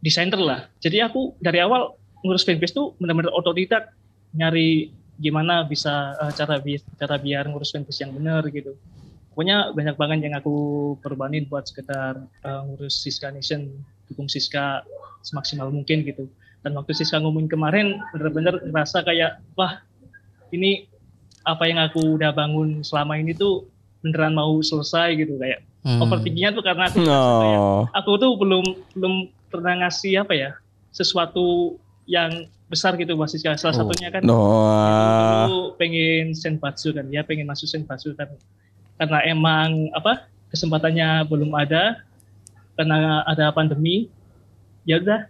desainer 0.00 0.38
lah. 0.38 0.60
Jadi 0.78 1.00
aku 1.02 1.36
dari 1.40 1.60
awal 1.60 1.92
ngurus 2.22 2.44
fanbase 2.44 2.72
tuh 2.72 2.92
bener-bener 3.00 3.32
otodidak 3.32 3.92
nyari 4.32 4.92
gimana 5.16 5.64
bisa 5.64 6.14
eh, 6.16 6.32
cara 6.32 6.56
bi 6.56 6.78
cara 6.96 7.16
biar 7.16 7.48
ngurus 7.48 7.72
fanbase 7.72 8.04
yang 8.04 8.12
benar 8.14 8.44
gitu 8.48 8.76
pokoknya 9.40 9.72
banyak 9.72 9.96
banget 9.96 10.18
yang 10.28 10.36
aku 10.36 10.52
korbanin 11.00 11.48
buat 11.48 11.64
sekedar 11.64 12.20
eh, 12.44 12.60
ngurus 12.60 13.00
Siska 13.00 13.32
Nation 13.32 13.72
dukung 14.04 14.28
Siska 14.28 14.84
semaksimal 15.24 15.72
mungkin 15.72 16.04
gitu 16.04 16.28
dan 16.60 16.76
waktu 16.76 16.92
Siska 16.92 17.16
ngomongin 17.16 17.48
kemarin 17.48 18.04
bener-bener 18.12 18.60
ngerasa 18.60 19.00
kayak 19.00 19.40
wah 19.56 19.80
ini 20.52 20.84
apa 21.40 21.64
yang 21.64 21.80
aku 21.80 22.20
udah 22.20 22.36
bangun 22.36 22.84
selama 22.84 23.16
ini 23.16 23.32
tuh 23.32 23.64
beneran 24.04 24.36
mau 24.36 24.60
selesai 24.60 25.16
gitu 25.16 25.40
kayak 25.40 25.64
Hmm. 25.80 25.96
overthinkingnya 26.04 26.52
tuh 26.52 26.60
karena 26.60 26.92
aku 26.92 27.00
kayak 27.00 27.56
Oh. 27.56 27.88
aku 27.96 28.10
tuh 28.20 28.36
belum 28.36 28.64
belum 28.92 29.14
pernah 29.48 29.80
ngasih 29.80 30.20
apa 30.20 30.36
ya 30.36 30.50
sesuatu 30.92 31.80
yang 32.04 32.44
besar 32.68 33.00
gitu 33.00 33.16
buat 33.16 33.32
Siska 33.32 33.56
salah 33.56 33.72
Oh. 33.72 33.88
satunya 33.88 34.12
kan 34.12 34.20
No. 34.20 34.36
dulu 35.48 35.80
pengen 35.80 36.36
senbatsu 36.36 36.92
kan 36.92 37.08
dia 37.08 37.24
pengen 37.24 37.48
masuk 37.48 37.64
senbatsu 37.64 38.12
kan 38.12 38.28
karena 39.00 39.24
emang 39.24 39.88
apa 39.96 40.28
kesempatannya 40.52 41.24
belum 41.24 41.56
ada 41.56 42.04
karena 42.76 43.24
ada 43.24 43.48
pandemi 43.48 44.12
ya 44.84 45.00
udah 45.00 45.24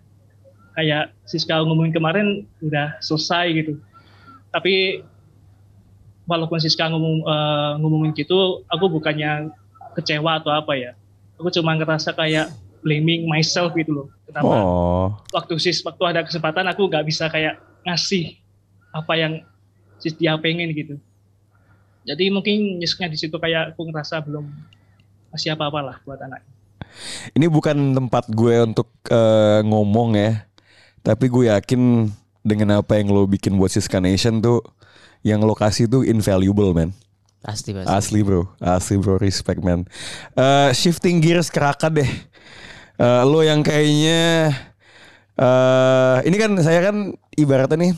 kayak 0.75 1.15
Siska 1.23 1.63
ngomongin 1.63 1.95
kemarin 1.95 2.27
udah 2.59 2.99
selesai 2.99 3.47
gitu. 3.55 3.79
Tapi 4.51 5.07
walaupun 6.27 6.59
Siska 6.59 6.91
ngomong 6.91 7.23
eh, 7.23 7.73
ngomongin 7.79 8.11
gitu 8.19 8.67
aku 8.67 8.91
bukannya 8.91 9.55
kecewa 9.95 10.43
atau 10.43 10.51
apa 10.51 10.75
ya. 10.75 10.99
Aku 11.39 11.47
cuma 11.55 11.79
ngerasa 11.79 12.11
kayak 12.11 12.51
blaming 12.83 13.31
myself 13.31 13.71
gitu 13.79 13.95
loh. 13.95 14.09
Kenapa? 14.27 14.47
Oh. 14.47 15.07
waktu 15.35 15.59
sis 15.59 15.83
waktu 15.83 16.03
ada 16.07 16.23
kesempatan 16.23 16.67
aku 16.71 16.87
nggak 16.87 17.03
bisa 17.03 17.27
kayak 17.27 17.59
ngasih 17.83 18.39
apa 18.95 19.15
yang 19.19 19.33
sis 19.99 20.15
dia 20.15 20.39
pengen 20.39 20.71
gitu 20.71 21.03
jadi 22.05 22.33
mungkin 22.33 22.81
nyeseknya 22.81 23.09
di 23.13 23.19
situ 23.21 23.37
kayak 23.37 23.77
aku 23.77 23.89
ngerasa 23.89 24.25
belum 24.25 24.49
masih 25.31 25.55
apa 25.55 25.71
apa 25.71 25.81
lah 25.81 25.97
buat 26.03 26.19
anak 26.21 26.43
Ini 27.39 27.47
bukan 27.47 27.95
tempat 27.95 28.27
gue 28.35 28.67
untuk 28.67 28.91
eh, 29.09 29.63
ngomong 29.63 30.19
ya. 30.19 30.43
Tapi 31.07 31.31
gue 31.31 31.49
yakin 31.49 32.11
dengan 32.43 32.83
apa 32.83 32.99
yang 32.99 33.15
lo 33.15 33.25
bikin 33.31 33.57
buat 33.57 33.71
Siska 33.73 34.03
Nation 34.03 34.43
tuh 34.43 34.61
yang 35.23 35.41
lokasi 35.45 35.87
tuh 35.87 36.03
invaluable 36.03 36.73
man. 36.75 36.91
Pasti 37.41 37.73
pasti. 37.73 37.89
Asli 37.89 38.21
bro, 38.21 38.53
asli 38.61 39.01
bro, 39.01 39.17
respect 39.17 39.65
man. 39.65 39.89
Eh, 40.37 40.71
shifting 40.77 41.25
gears 41.25 41.49
ke 41.49 41.61
Raka 41.61 41.89
deh. 41.89 42.11
Eh, 43.01 43.23
lo 43.25 43.41
yang 43.41 43.65
kayaknya 43.65 44.53
eh 45.41 46.19
ini 46.29 46.37
kan 46.37 46.53
saya 46.61 46.93
kan 46.93 47.17
ibaratnya 47.33 47.81
nih 47.81 47.93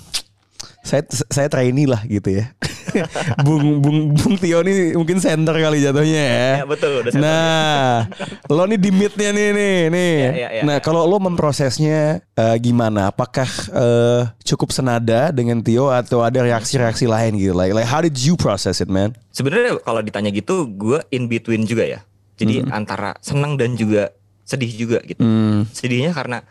saya 0.87 1.03
saya 1.27 1.51
trainee 1.51 1.91
lah 1.91 2.07
gitu 2.07 2.39
ya. 2.39 2.55
Bung 3.47 3.81
Bung 3.81 3.99
Bung 4.15 4.35
Tio 4.39 4.61
nih 4.61 4.95
mungkin 4.97 5.19
center 5.19 5.57
kali 5.57 5.83
jatuhnya 5.83 6.23
ya. 6.23 6.51
Ya 6.63 6.67
betul 6.67 6.91
udah 7.03 7.13
Nah, 7.17 8.07
lo 8.49 8.65
nih 8.69 8.79
di 8.81 8.91
midnya 8.91 9.31
nih 9.31 9.49
nih 9.55 9.77
nih. 9.91 10.15
Ya, 10.17 10.33
ya, 10.33 10.49
ya. 10.61 10.63
Nah, 10.65 10.77
kalau 10.81 11.05
lo 11.07 11.19
memprosesnya 11.23 12.23
eh, 12.23 12.57
gimana? 12.61 13.11
Apakah 13.13 13.49
eh, 13.73 14.23
cukup 14.45 14.73
senada 14.75 15.31
dengan 15.31 15.61
Tio 15.61 15.89
atau 15.89 16.25
ada 16.25 16.43
reaksi-reaksi 16.43 17.09
lain 17.09 17.39
gitu? 17.39 17.55
Like, 17.57 17.73
like 17.77 17.89
how 17.89 18.01
did 18.01 18.17
you 18.17 18.35
process 18.35 18.81
it, 18.83 18.91
man? 18.91 19.17
Sebenarnya 19.33 19.81
kalau 19.81 20.01
ditanya 20.05 20.31
gitu, 20.33 20.69
gue 20.69 21.01
in 21.13 21.27
between 21.27 21.65
juga 21.65 21.87
ya. 21.87 22.01
Jadi 22.37 22.65
antara 22.75 23.15
senang 23.23 23.55
dan 23.55 23.79
juga 23.79 24.11
sedih 24.43 24.73
juga 24.75 24.99
gitu. 25.07 25.23
Hmm. 25.23 25.65
Sedihnya 25.71 26.11
karena 26.11 26.43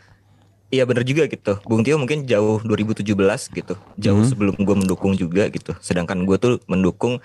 Iya 0.72 0.88
bener 0.88 1.04
juga 1.04 1.28
gitu. 1.28 1.60
Bung 1.68 1.84
Tio 1.84 2.00
mungkin 2.00 2.24
jauh 2.24 2.64
2017 2.64 3.04
gitu. 3.52 3.76
Jauh 4.00 4.24
Hmm. 4.24 4.26
sebelum 4.26 4.54
gue 4.56 4.72
mendukung 4.74 5.12
juga 5.12 5.44
gitu. 5.46 5.76
Sedangkan 5.78 6.24
gue 6.24 6.36
tuh 6.36 6.56
mendukung 6.64 7.20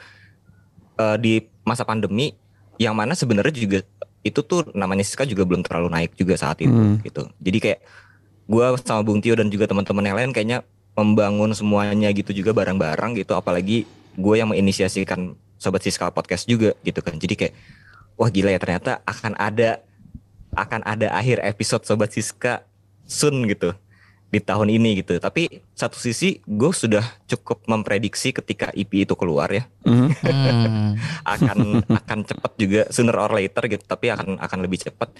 eh, 0.98 1.16
di 1.16 1.34
masa 1.62 1.82
pandemi 1.82 2.36
yang 2.76 2.92
mana 2.92 3.14
sebenarnya 3.14 3.54
juga 3.54 3.80
itu 4.20 4.42
tuh 4.42 4.68
namanya 4.74 5.02
Siska 5.02 5.24
juga 5.24 5.48
belum 5.48 5.64
terlalu 5.64 5.88
naik 5.88 6.12
juga 6.14 6.36
saat 6.36 6.60
itu 6.60 6.68
Hmm. 6.68 7.00
gitu. 7.00 7.32
Jadi 7.38 7.58
kayak 7.58 7.80
gue 8.44 8.66
sama 8.82 9.00
Bung 9.02 9.24
Tio 9.24 9.32
dan 9.32 9.48
juga 9.48 9.64
teman-teman 9.66 10.04
yang 10.04 10.18
lain 10.18 10.32
kayaknya 10.32 10.68
membangun 10.92 11.54
semuanya 11.54 12.12
gitu 12.12 12.36
juga 12.36 12.52
bareng-bareng 12.52 13.16
gitu. 13.16 13.32
Apalagi 13.32 13.88
gue 14.14 14.36
yang 14.36 14.52
menginisiasikan 14.52 15.34
Sobat 15.56 15.80
Siska 15.80 16.12
podcast 16.12 16.44
juga 16.44 16.76
gitu 16.82 17.00
kan. 17.00 17.16
Jadi 17.16 17.34
kayak 17.38 17.54
wah 18.14 18.28
gila 18.28 18.52
ya 18.52 18.60
ternyata 18.60 19.00
akan 19.04 19.40
ada 19.40 19.80
akan 20.52 20.84
ada 20.84 21.14
akhir 21.14 21.40
episode 21.46 21.86
Sobat 21.86 22.12
Siska 22.12 22.67
soon 23.08 23.48
gitu 23.50 23.74
di 24.28 24.40
tahun 24.44 24.68
ini 24.68 25.04
gitu. 25.04 25.18
Tapi 25.18 25.64
satu 25.72 25.96
sisi 25.96 26.44
gue 26.44 26.72
sudah 26.72 27.04
cukup 27.26 27.64
memprediksi 27.66 28.36
ketika 28.36 28.72
EP 28.76 29.08
itu 29.08 29.16
keluar 29.16 29.48
ya. 29.52 29.64
Hmm. 29.88 30.12
akan 31.36 31.88
akan 31.88 32.20
cepat 32.28 32.52
juga 32.60 32.82
sooner 32.92 33.16
or 33.16 33.32
later 33.32 33.64
gitu. 33.72 33.84
Tapi 33.88 34.12
akan 34.12 34.38
akan 34.38 34.60
lebih 34.60 34.84
cepat. 34.84 35.16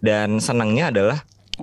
Dan 0.00 0.40
senangnya 0.40 0.92
adalah 0.92 1.18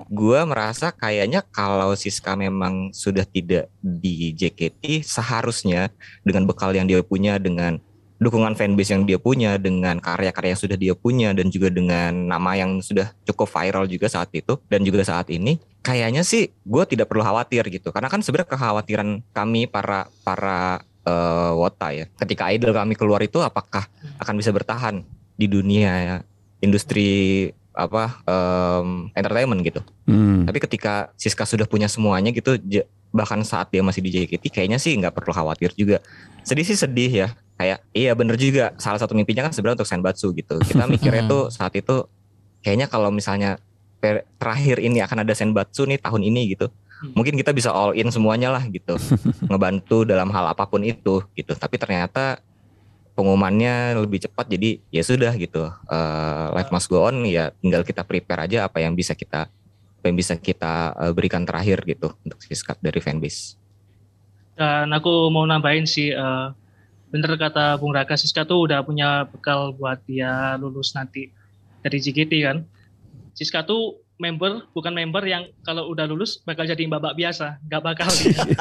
gue 0.05 0.39
merasa 0.45 0.93
kayaknya 0.93 1.41
kalau 1.49 1.97
Siska 1.97 2.37
memang 2.37 2.93
sudah 2.93 3.25
tidak 3.25 3.73
di 3.81 4.29
JKT 4.37 5.01
seharusnya 5.01 5.89
dengan 6.21 6.45
bekal 6.45 6.69
yang 6.77 6.85
dia 6.85 7.01
punya 7.01 7.41
dengan 7.41 7.81
dukungan 8.17 8.57
fanbase 8.57 8.97
yang 8.97 9.03
dia 9.05 9.21
punya 9.21 9.61
dengan 9.61 10.01
karya-karya 10.01 10.57
yang 10.57 10.61
sudah 10.61 10.77
dia 10.77 10.93
punya 10.97 11.29
dan 11.37 11.53
juga 11.53 11.69
dengan 11.69 12.13
nama 12.13 12.57
yang 12.57 12.81
sudah 12.81 13.13
cukup 13.29 13.45
viral 13.49 13.85
juga 13.85 14.09
saat 14.09 14.33
itu 14.33 14.57
dan 14.67 14.81
juga 14.81 15.05
saat 15.05 15.29
ini 15.29 15.61
kayaknya 15.85 16.25
sih 16.25 16.49
gue 16.49 16.83
tidak 16.89 17.07
perlu 17.07 17.21
khawatir 17.21 17.63
gitu 17.69 17.93
karena 17.93 18.09
kan 18.09 18.25
sebenarnya 18.25 18.49
kekhawatiran 18.49 19.09
kami 19.31 19.69
para 19.69 20.09
para 20.25 20.81
eh, 21.05 21.51
wota 21.53 21.93
ya 21.93 22.05
ketika 22.17 22.49
idol 22.49 22.73
kami 22.73 22.97
keluar 22.97 23.21
itu 23.21 23.37
apakah 23.39 23.85
akan 24.17 24.33
bisa 24.33 24.49
bertahan 24.49 25.05
di 25.37 25.45
dunia 25.45 26.25
industri 26.59 27.53
apa 27.77 28.25
em, 28.25 29.13
entertainment 29.13 29.61
gitu. 29.61 29.81
Hmm. 30.09 30.49
Tapi 30.49 30.57
ketika 30.65 31.13
Siska 31.13 31.45
sudah 31.45 31.69
punya 31.69 31.85
semuanya 31.85 32.33
gitu, 32.33 32.57
bahkan 33.13 33.45
saat 33.45 33.69
dia 33.69 33.85
masih 33.85 34.01
di 34.01 34.09
JKT, 34.09 34.49
kayaknya 34.49 34.81
sih 34.81 34.97
nggak 34.97 35.13
perlu 35.13 35.31
khawatir 35.31 35.71
juga. 35.77 36.01
Sedih 36.41 36.65
sih 36.65 36.73
sedih 36.73 37.11
ya, 37.13 37.27
kayak 37.57 37.83
iya 37.91 38.13
bener 38.13 38.37
juga. 38.37 38.71
Salah 38.77 39.01
satu 39.01 39.17
mimpinya 39.17 39.49
kan 39.49 39.51
sebenarnya 39.51 39.81
untuk 39.83 39.89
Senbatsu 39.89 40.31
gitu. 40.31 40.61
Kita 40.61 40.85
mikirnya 40.93 41.25
tuh 41.25 41.49
saat 41.49 41.73
itu, 41.73 42.05
kayaknya 42.61 42.87
kalau 42.87 43.09
misalnya 43.09 43.57
terakhir 44.37 44.77
ini 44.79 45.01
akan 45.01 45.25
ada 45.25 45.33
Senbatsu 45.33 45.89
nih 45.89 45.97
tahun 45.99 46.21
ini 46.23 46.53
gitu, 46.55 46.69
Hmm. 46.97 47.13
mungkin 47.13 47.37
kita 47.37 47.53
bisa 47.53 47.69
all 47.69 47.93
in 47.93 48.09
semuanya 48.09 48.49
lah 48.49 48.65
gitu, 48.65 48.97
ngebantu 49.53 50.01
dalam 50.01 50.33
hal 50.33 50.49
apa 50.49 50.65
pun 50.65 50.81
itu 50.81 51.21
gitu. 51.37 51.53
Tapi 51.53 51.77
ternyata 51.77 52.41
pengumumannya 53.13 53.97
lebih 53.97 54.21
cepat 54.21 54.45
jadi 54.45 54.77
ya 54.93 55.01
sudah 55.01 55.33
gitu 55.37 55.65
Eh, 55.89 56.47
life 56.53 56.69
must 56.69 56.85
go 56.85 57.05
on 57.05 57.25
ya 57.25 57.49
tinggal 57.57 57.81
kita 57.81 58.05
prepare 58.05 58.45
aja 58.45 58.69
apa 58.69 58.77
yang 58.77 58.93
bisa 58.93 59.17
kita 59.17 59.49
apa 59.97 60.05
yang 60.05 60.13
bisa 60.13 60.37
kita 60.37 60.93
eh, 60.93 61.13
berikan 61.17 61.41
terakhir 61.41 61.81
gitu 61.85 62.13
untuk 62.21 62.37
Siska 62.41 62.77
dari 62.77 63.01
fanbase 63.01 63.57
Dan 64.53 64.89
aku 64.89 65.29
mau 65.29 65.45
nambahin 65.45 65.85
sih, 65.85 66.13
eh, 66.13 66.45
bener 67.07 67.31
kata 67.35 67.79
Bung 67.79 67.95
Raka, 67.95 68.15
Siska 68.15 68.43
tuh 68.43 68.67
udah 68.67 68.83
punya 68.83 69.23
bekal 69.25 69.71
buat 69.71 70.03
dia 70.03 70.55
lulus 70.55 70.91
nanti 70.91 71.31
dari 71.79 71.97
JKT 71.97 72.33
kan. 72.43 72.57
Siska 73.31 73.63
tuh 73.63 74.01
member, 74.17 74.65
bukan 74.73 74.91
member 74.91 75.21
yang 75.23 75.45
kalau 75.61 75.87
udah 75.87 76.03
lulus 76.03 76.41
bakal 76.41 76.65
jadi 76.65 76.83
babak 76.89 77.13
biasa, 77.13 77.61
nggak 77.63 77.81
bakal 77.81 78.09
dia. 78.11 78.43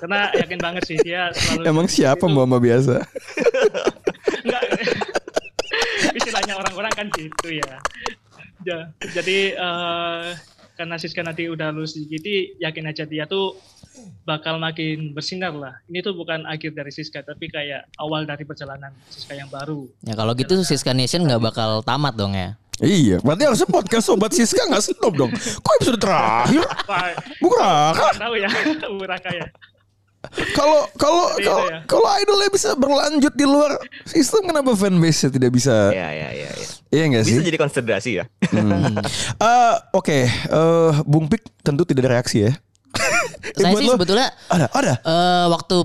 Karena 0.00 0.28
yakin 0.36 0.60
banget 0.60 0.82
sih 0.84 0.96
dia 1.00 1.32
selalu 1.32 1.62
Emang 1.64 1.86
siapa 1.88 2.24
mbak 2.24 2.46
mbak 2.46 2.62
biasa? 2.62 2.94
Enggak. 4.44 4.62
Istilahnya 6.18 6.54
orang-orang 6.56 6.92
kan 6.92 7.06
gitu 7.12 7.48
ya. 7.56 7.74
Ja- 8.64 8.88
Jadi 9.12 9.56
eh, 9.56 10.26
karena 10.76 10.96
Siska 10.96 11.20
nanti 11.20 11.48
udah 11.48 11.72
lulus 11.72 11.96
di 11.96 12.04
JKT, 12.06 12.26
yakin 12.60 12.84
aja 12.88 13.04
dia 13.04 13.24
tuh 13.24 13.56
bakal 14.22 14.56
makin 14.56 15.10
bersinar 15.10 15.50
lah. 15.50 15.74
Ini 15.86 16.00
tuh 16.00 16.14
bukan 16.14 16.46
akhir 16.46 16.72
dari 16.72 16.90
Siska, 16.90 17.20
tapi 17.20 17.48
kayak 17.48 17.90
awal 17.96 18.22
dari 18.22 18.42
perjalanan 18.42 18.94
Siska 19.08 19.34
yang 19.34 19.48
baru. 19.48 19.88
Ya 20.02 20.14
kalau 20.14 20.32
gitu 20.32 20.60
Siska 20.62 20.92
Nation 20.92 21.26
nggak 21.26 21.42
bakal 21.42 21.82
tamat 21.82 22.14
dong 22.14 22.32
ya. 22.32 22.54
Iya, 22.80 23.20
berarti 23.20 23.44
harusnya 23.44 23.68
podcast 23.68 24.08
Sobat 24.08 24.32
Siska 24.32 24.64
nggak 24.64 24.80
stop 24.80 25.12
dong. 25.12 25.28
Kok 25.36 25.72
episode 25.80 26.00
terakhir? 26.00 26.64
Wah, 26.88 27.12
Bung 27.36 27.52
Raka, 27.52 27.92
nggak 27.92 28.16
tahu 28.16 28.34
ya, 28.40 28.48
Uraka 29.04 29.30
ya. 29.36 29.46
kalau 30.52 30.84
kalau 31.00 31.32
itu 31.40 31.48
kalau 31.48 31.64
ya. 31.64 31.78
kalau 31.88 32.08
idolnya 32.20 32.48
bisa 32.52 32.76
berlanjut 32.76 33.32
di 33.32 33.44
luar 33.44 33.72
sistem, 34.04 34.48
kenapa 34.48 34.76
fanbase 34.76 35.32
tidak 35.32 35.48
bisa? 35.48 35.92
ya 35.96 36.08
ya 36.12 36.28
ya, 36.32 36.50
ya. 36.52 36.66
Iya 36.92 37.04
nggak 37.08 37.22
sih? 37.24 37.32
bisa 37.36 37.44
jadi 37.48 37.58
konsiderasi 37.58 38.10
ya 38.20 38.24
Hmm. 38.52 39.00
Eh, 39.40 39.74
Oke, 39.92 40.28
eh, 40.28 40.92
Bung 41.04 41.24
Pik 41.28 41.40
tentu 41.60 41.84
tidak 41.84 42.04
ada 42.04 42.20
reaksi 42.20 42.48
ya. 42.48 42.52
Saya 43.56 43.74
sih 43.76 43.86
lo- 43.88 43.94
sebetulnya 43.96 44.28
ada, 44.48 44.66
ada. 44.72 44.94
eh, 45.00 45.46
waktu 45.50 45.76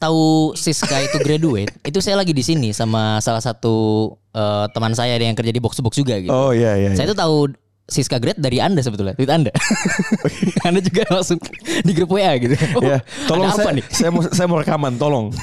tahu 0.00 0.56
Siska 0.56 0.96
itu 1.04 1.20
graduate, 1.20 1.70
itu 1.90 1.98
saya 2.00 2.16
lagi 2.16 2.32
di 2.32 2.40
sini 2.40 2.72
sama 2.72 3.20
salah 3.20 3.42
satu 3.44 4.08
eh, 4.32 4.66
teman 4.72 4.96
saya 4.96 5.20
yang 5.20 5.36
kerja 5.36 5.52
di 5.52 5.60
box 5.60 5.78
box 5.84 6.00
juga 6.00 6.16
gitu. 6.18 6.32
Oh 6.32 6.50
iya 6.54 6.76
iya. 6.78 6.90
Saya 6.96 7.06
iya. 7.08 7.12
tuh 7.12 7.18
tahu 7.18 7.36
Siska 7.90 8.22
grad 8.22 8.38
dari 8.38 8.62
Anda 8.62 8.86
sebetulnya, 8.86 9.18
tweet 9.18 9.26
Anda. 9.26 9.50
anda 10.66 10.78
juga 10.78 11.02
langsung 11.10 11.42
di 11.82 11.90
grup 11.90 12.14
WA 12.14 12.38
gitu. 12.38 12.54
Oh, 12.78 12.86
ya, 12.86 13.02
tolong 13.26 13.50
saya, 13.50 13.66
apa 13.66 13.70
nih? 13.74 13.84
saya 13.90 14.10
mau 14.14 14.22
saya 14.30 14.46
mau 14.46 14.58
rekaman, 14.62 14.94
tolong. 14.94 15.34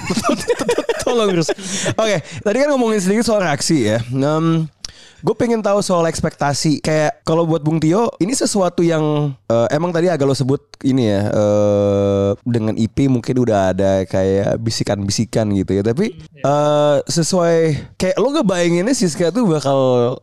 tolong 1.03 1.27
terus. 1.35 1.51
Oke, 1.99 2.23
tadi 2.23 2.55
kan 2.63 2.67
ngomongin 2.71 3.03
sedikit 3.03 3.27
soal 3.27 3.43
reaksi 3.43 3.91
ya. 3.91 3.99
Gue 5.21 5.35
pengen 5.37 5.61
tahu 5.61 5.79
soal 5.81 6.05
ekspektasi. 6.05 6.81
Kayak 6.81 7.21
kalau 7.25 7.47
buat 7.47 7.61
Bung 7.63 7.81
Tio, 7.81 8.11
ini 8.21 8.33
sesuatu 8.33 8.81
yang 8.85 9.33
eh, 9.49 9.67
emang 9.73 9.89
tadi 9.93 10.11
agak 10.11 10.27
lo 10.27 10.35
sebut 10.37 10.61
ini 10.85 11.09
ya 11.09 11.21
eh, 11.29 12.29
dengan 12.45 12.75
IP 12.77 13.09
mungkin 13.09 13.35
udah 13.41 13.73
ada 13.73 13.91
kayak 14.05 14.57
bisikan-bisikan 14.61 15.49
gitu 15.57 15.77
ya. 15.77 15.83
Tapi 15.85 16.17
eh, 16.41 16.97
sesuai 17.05 17.57
kayak 17.97 18.17
lo 18.17 18.27
ngebayanginnya 18.33 18.93
Siska 18.93 19.33
tuh 19.33 19.47
bakal 19.49 19.79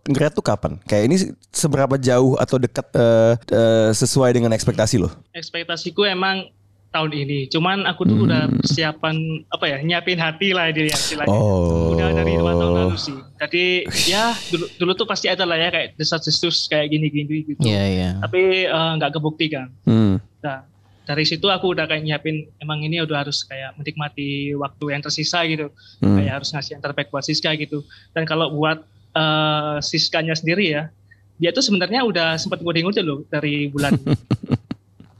grad 0.07 0.35
tuh 0.35 0.45
kapan? 0.45 0.79
Kayak 0.87 1.05
ini 1.11 1.17
seberapa 1.51 1.99
jauh 1.99 2.39
atau 2.39 2.57
dekat 2.59 2.87
eh, 2.95 3.33
eh, 3.51 3.91
sesuai 3.95 4.31
dengan 4.35 4.53
ekspektasi 4.55 5.03
lo? 5.03 5.11
Ekspektasiku 5.35 6.07
emang 6.07 6.51
tahun 6.95 7.11
ini. 7.11 7.51
Cuman 7.51 7.83
aku 7.91 8.07
tuh 8.07 8.31
udah 8.31 8.47
persiapan 8.63 9.43
apa 9.51 9.65
ya, 9.67 9.79
nyiapin 9.83 10.23
hati 10.23 10.55
lah 10.55 10.71
dia 10.71 10.87
istilahnya. 10.87 11.35
Oh. 11.35 11.91
Udah 11.91 12.15
dari 12.15 12.39
dua 12.39 12.55
tahun 12.55 12.73
lalu 12.79 12.97
sih. 12.97 13.19
Jadi 13.43 13.65
ya 14.07 14.31
dulu, 14.55 14.67
dulu 14.79 14.93
tuh 14.95 15.07
pasti 15.11 15.27
ada 15.27 15.43
lah 15.43 15.59
ya 15.59 15.75
kayak 15.75 15.99
desas-desus 15.99 16.71
kayak 16.71 16.95
gini-gini 16.95 17.43
gitu. 17.51 17.67
Iya 17.67 17.85
iya. 17.91 18.11
Tapi 18.23 18.71
eh, 18.71 18.91
nggak 19.03 19.11
kebuktikan. 19.11 19.75
Hmm. 19.83 20.23
Nah, 20.39 20.63
dari 21.03 21.27
situ 21.27 21.51
aku 21.51 21.75
udah 21.75 21.91
kayak 21.91 22.07
nyiapin 22.07 22.47
emang 22.63 22.87
ini 22.87 23.03
udah 23.03 23.27
harus 23.27 23.43
kayak 23.43 23.75
menikmati 23.75 24.55
waktu 24.55 24.85
yang 24.95 25.03
tersisa 25.03 25.43
gitu. 25.51 25.75
Hmm. 25.99 26.23
Kayak 26.23 26.41
harus 26.41 26.49
ngasih 26.55 26.79
yang 26.79 26.83
terbaik 26.87 27.11
buat 27.11 27.27
Siska 27.27 27.51
gitu. 27.59 27.83
Dan 28.15 28.23
kalau 28.23 28.55
buat 28.55 28.87
eh, 29.19 29.77
Siskanya 29.83 30.39
sendiri 30.39 30.71
ya, 30.71 30.95
dia 31.43 31.51
tuh 31.51 31.67
sebenarnya 31.67 32.07
udah 32.07 32.39
sempat 32.39 32.63
ngode-ngode 32.63 33.03
loh 33.03 33.27
dari 33.27 33.67
bulan 33.67 33.99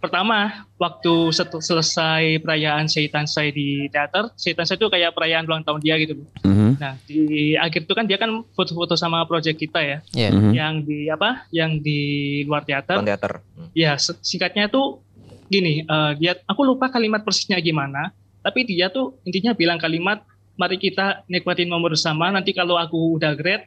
pertama 0.05 0.69
waktu 0.77 1.33
set- 1.33 1.65
selesai 1.65 2.45
perayaan 2.45 2.85
Seitan 2.85 3.25
Sai 3.25 3.49
di 3.49 3.89
teater, 3.89 4.29
Seitan 4.37 4.69
Sai 4.69 4.77
itu 4.77 4.93
kayak 4.93 5.17
perayaan 5.17 5.49
ulang 5.49 5.65
tahun 5.65 5.81
dia 5.81 5.97
gitu. 5.97 6.21
Mhm. 6.45 6.77
Nah, 6.77 7.01
di 7.09 7.57
akhir 7.57 7.89
itu 7.89 7.95
kan 7.97 8.05
dia 8.05 8.21
kan 8.21 8.29
foto-foto 8.53 8.93
sama 8.93 9.25
project 9.25 9.57
kita 9.57 9.81
ya, 9.81 9.99
Iya. 10.13 10.29
Mhm. 10.31 10.51
yang 10.53 10.75
di 10.85 10.99
apa? 11.09 11.49
Yang 11.49 11.71
di 11.81 12.01
luar 12.45 12.69
teater. 12.69 13.01
Nonton 13.01 13.09
teater 13.09 13.33
Hmm. 13.57 13.71
Ya, 13.73 13.97
singkatnya 13.99 14.69
tuh 14.69 15.01
gini, 15.49 15.83
eh, 15.83 16.13
dia 16.21 16.37
aku 16.45 16.67
lupa 16.67 16.93
kalimat 16.93 17.25
persisnya 17.25 17.57
gimana, 17.59 18.13
tapi 18.45 18.69
dia 18.69 18.93
tuh 18.93 19.17
intinya 19.25 19.57
bilang 19.57 19.81
kalimat 19.81 20.21
mari 20.55 20.77
kita 20.77 21.25
nikmatin 21.27 21.67
momen 21.67 21.91
bersama, 21.91 22.29
nanti 22.29 22.53
kalau 22.53 22.77
aku 22.77 23.17
udah 23.17 23.33
grade, 23.35 23.67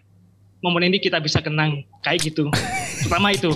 momen 0.59 0.87
ini 0.87 0.99
kita 0.99 1.17
bisa 1.17 1.41
kenang 1.41 1.81
kayak 1.99 2.29
gitu. 2.29 2.47
Pertama 3.03 3.31
itu. 3.31 3.51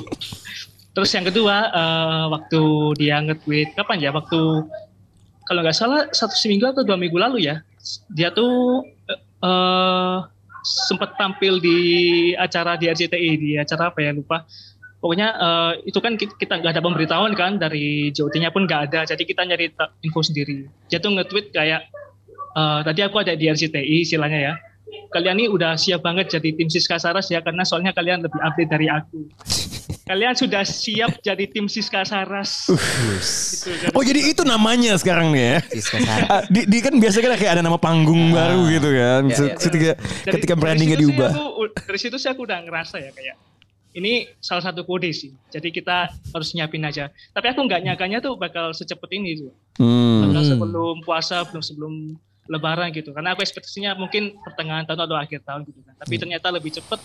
Terus 0.91 1.12
yang 1.15 1.25
kedua, 1.27 1.56
eh, 1.71 2.25
waktu 2.27 2.62
dia 2.99 3.23
nge-tweet 3.23 3.80
kapan 3.80 3.97
ya? 4.04 4.12
Waktu 4.12 4.39
kalau 5.47 5.60
nggak 5.63 5.77
salah 5.77 6.08
satu 6.12 6.36
seminggu 6.36 6.67
atau 6.67 6.84
dua 6.84 6.99
minggu 6.99 7.15
lalu 7.15 7.47
ya, 7.47 7.63
dia 8.12 8.32
tuh 8.36 8.84
eh, 9.08 9.19
eh, 9.47 10.17
sempat 10.62 11.15
tampil 11.17 11.58
di 11.63 11.80
acara 12.38 12.75
di 12.77 12.86
RCTI 12.91 13.32
di 13.39 13.49
acara 13.56 13.89
apa 13.89 13.99
ya 14.04 14.12
lupa. 14.12 14.43
Pokoknya 15.01 15.27
eh, 15.34 15.71
itu 15.89 15.99
kan 16.04 16.19
ki- 16.19 16.38
kita 16.38 16.60
nggak 16.60 16.75
ada 16.75 16.84
pemberitahuan 16.84 17.34
kan 17.39 17.56
dari 17.56 18.12
JOT-nya 18.12 18.51
pun 18.51 18.67
nggak 18.67 18.82
ada. 18.91 18.99
Jadi 19.08 19.23
kita 19.23 19.47
nyari 19.47 19.71
info 20.04 20.19
sendiri. 20.21 20.67
Dia 20.91 20.99
tuh 20.99 21.15
nge-tweet 21.15 21.56
kayak 21.56 21.88
eh, 22.60 22.80
tadi 22.84 22.99
aku 22.99 23.15
ada 23.23 23.32
di 23.34 23.47
RCTI 23.47 24.04
istilahnya 24.04 24.39
ya 24.43 24.54
kalian 25.10 25.36
ini 25.38 25.47
udah 25.47 25.75
siap 25.75 26.01
banget 26.01 26.32
jadi 26.32 26.49
tim 26.54 26.67
Siska 26.67 26.95
Saras 26.95 27.27
ya 27.27 27.39
karena 27.39 27.62
soalnya 27.62 27.91
kalian 27.91 28.21
lebih 28.21 28.39
update 28.39 28.69
dari 28.69 28.88
aku 28.88 29.27
kalian 30.01 30.34
sudah 30.34 30.63
siap 30.63 31.19
jadi 31.19 31.47
tim 31.47 31.67
Siska 31.67 32.04
Saras 32.04 32.67
gitu, 32.67 33.71
kan. 33.77 33.89
Oh 33.91 34.04
jadi 34.04 34.21
itu 34.27 34.43
namanya 34.43 34.95
sekarang 34.95 35.32
nih 35.32 35.43
ya? 35.43 35.58
Siska 35.71 35.97
Saras. 35.99 36.27
Ah, 36.27 36.41
di, 36.45 36.62
di 36.65 36.77
kan 36.80 36.93
biasanya 36.95 37.23
kan 37.27 37.36
kayak 37.38 37.54
ada 37.56 37.63
nama 37.63 37.77
panggung 37.77 38.32
baru 38.32 38.67
gitu 38.67 38.89
kan. 38.89 39.21
Ya, 39.25 39.36
ya. 39.38 39.56
Ketika 39.56 39.91
Dari- 39.95 40.34
ketika 40.36 40.54
brandingnya 40.56 40.97
diubah. 40.97 41.32
aku- 41.32 41.71
dari 41.88 41.99
situ 41.99 42.15
sih 42.15 42.27
aku 42.27 42.43
udah 42.43 42.60
ngerasa 42.62 42.99
ya 42.99 43.12
kayak 43.12 43.36
ini 43.93 44.27
salah 44.39 44.63
satu 44.63 44.84
kode 44.84 45.12
sih. 45.12 45.32
Jadi 45.47 45.69
kita 45.69 46.08
harus 46.08 46.49
nyiapin 46.51 46.84
aja. 46.84 47.08
Tapi 47.30 47.47
aku 47.47 47.60
nggak 47.62 47.80
nyangkanya 47.82 48.19
tuh 48.19 48.36
bakal 48.36 48.71
secepat 48.71 49.08
ini 49.12 49.38
tuh. 49.38 49.51
Hmm. 49.77 50.27
Bakal 50.27 50.41
Hmm. 50.41 50.49
sebelum 50.49 50.95
puasa, 51.01 51.43
belum 51.45 51.60
sebelum 51.62 51.93
lebaran 52.47 52.89
gitu. 52.89 53.12
Karena 53.12 53.34
aku 53.34 53.41
ekspektasinya 53.41 53.93
mungkin 53.93 54.38
pertengahan 54.39 54.84
tahun 54.84 55.01
atau 55.01 55.15
akhir 55.15 55.41
tahun 55.41 55.62
gitu 55.65 55.80
kan. 55.82 55.93
Tapi 55.97 56.13
ternyata 56.15 56.47
lebih 56.49 56.71
cepet. 56.71 56.99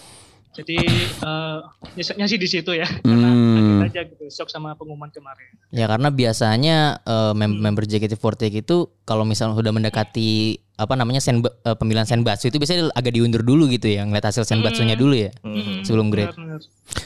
Jadi 0.55 0.79
eh 1.19 1.59
nyeseknya 1.93 2.25
sih 2.25 2.37
di 2.37 2.49
situ 2.49 2.73
ya. 2.73 2.89
Karena 2.99 3.29
Hmm. 3.29 3.85
aja 3.85 4.01
gitu. 4.03 4.25
Shock 4.27 4.49
sama 4.49 4.73
pengumuman 4.73 5.11
kemarin. 5.11 5.53
Ya 5.69 5.85
karena 5.85 6.09
biasanya 6.09 6.77
eh, 6.99 7.33
mem- 7.33 7.61
member 7.61 7.85
JKT48 7.85 8.65
itu 8.65 8.77
kalau 9.03 9.23
misalnya 9.23 9.53
sudah 9.55 9.69
mendekati 9.71 10.57
apa 10.77 10.93
namanya 10.93 11.21
sen 11.21 11.41
eh, 11.41 11.77
pemilihan 11.77 12.05
senbatsu 12.05 12.49
itu 12.49 12.57
biasanya 12.57 12.89
agak 12.93 13.13
diundur 13.13 13.41
dulu 13.41 13.65
gitu 13.67 13.89
ya, 13.91 14.03
ngeliat 14.03 14.25
hasil 14.25 14.45
senbatsunya 14.45 14.97
dulu 14.97 15.13
ya 15.15 15.29
Hmm. 15.41 15.81
sebelum 15.83 16.09
grade. 16.09 16.33
Benar-benar. 16.33 16.61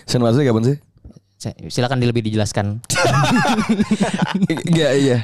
Sen 0.07 0.19
maksudnya 0.21 0.47
kapan 0.47 0.64
sih? 0.64 0.77
Silakan 1.66 1.99
lebih 1.99 2.23
dijelaskan. 2.23 2.79
Iya 4.71 4.88
iya. 4.95 5.19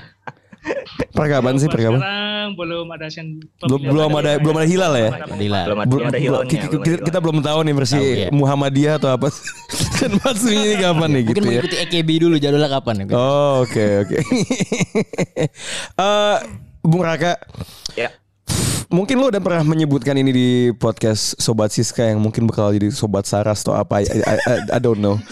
Per 0.96 1.26
kapan 1.26 1.54
sih? 1.56 1.66
Per 1.66 1.76
Buat 1.76 1.87
kapan? 1.87 2.00
Sekarang 2.00 2.48
belum 2.52 2.87
ada 2.88 3.06
sen 3.09 3.26
Belum 3.59 3.80
belum 3.82 4.11
ada 4.14 4.32
belum 4.38 4.56
ada 4.56 4.66
hilal 4.66 4.92
ya? 4.94 5.11
Belum 5.11 6.06
ada, 6.06 6.18
hilangnya 6.18 6.46
kita, 6.46 6.64
belum 6.66 6.78
ada 6.78 6.87
kita- 6.87 7.02
kita 7.04 7.18
belum 7.18 7.38
tahu 7.40 7.59
nih 7.61 7.74
versi 7.74 7.96
ya. 7.98 8.28
Muhammadiyah 8.30 8.94
atau 8.96 9.11
apa. 9.11 9.28
Sen 9.96 10.12
maksudnya 10.14 10.61
ini 10.62 10.76
kapan 10.76 11.09
nih 11.11 11.22
Mungkin 11.24 11.35
gitu 11.35 11.40
ya? 11.42 11.50
mengikuti 11.59 11.76
EKB 11.80 12.09
dulu 12.20 12.35
jadwalnya 12.37 12.70
kapan 12.70 12.94
ya? 13.00 13.04
Oh 13.12 13.64
oke 13.64 13.85
oke. 14.02 14.18
Eh, 15.96 16.37
Bung 16.80 17.02
Raka, 17.02 17.35
ya 17.94 18.11
mungkin 18.87 19.18
lo 19.18 19.26
udah 19.26 19.42
pernah 19.42 19.66
menyebutkan 19.66 20.14
ini 20.14 20.30
di 20.30 20.48
podcast 20.72 21.35
Sobat 21.37 21.74
Siska 21.74 22.06
yang 22.06 22.22
mungkin 22.22 22.46
bakal 22.46 22.70
jadi 22.70 22.88
Sobat 22.88 23.26
Saras 23.26 23.61
atau 23.61 23.74
apa. 23.74 23.98
I, 23.98 24.06
I, 24.06 24.37
I- 24.38 24.66
I 24.76 24.78
don't 24.78 25.02
know. 25.02 25.18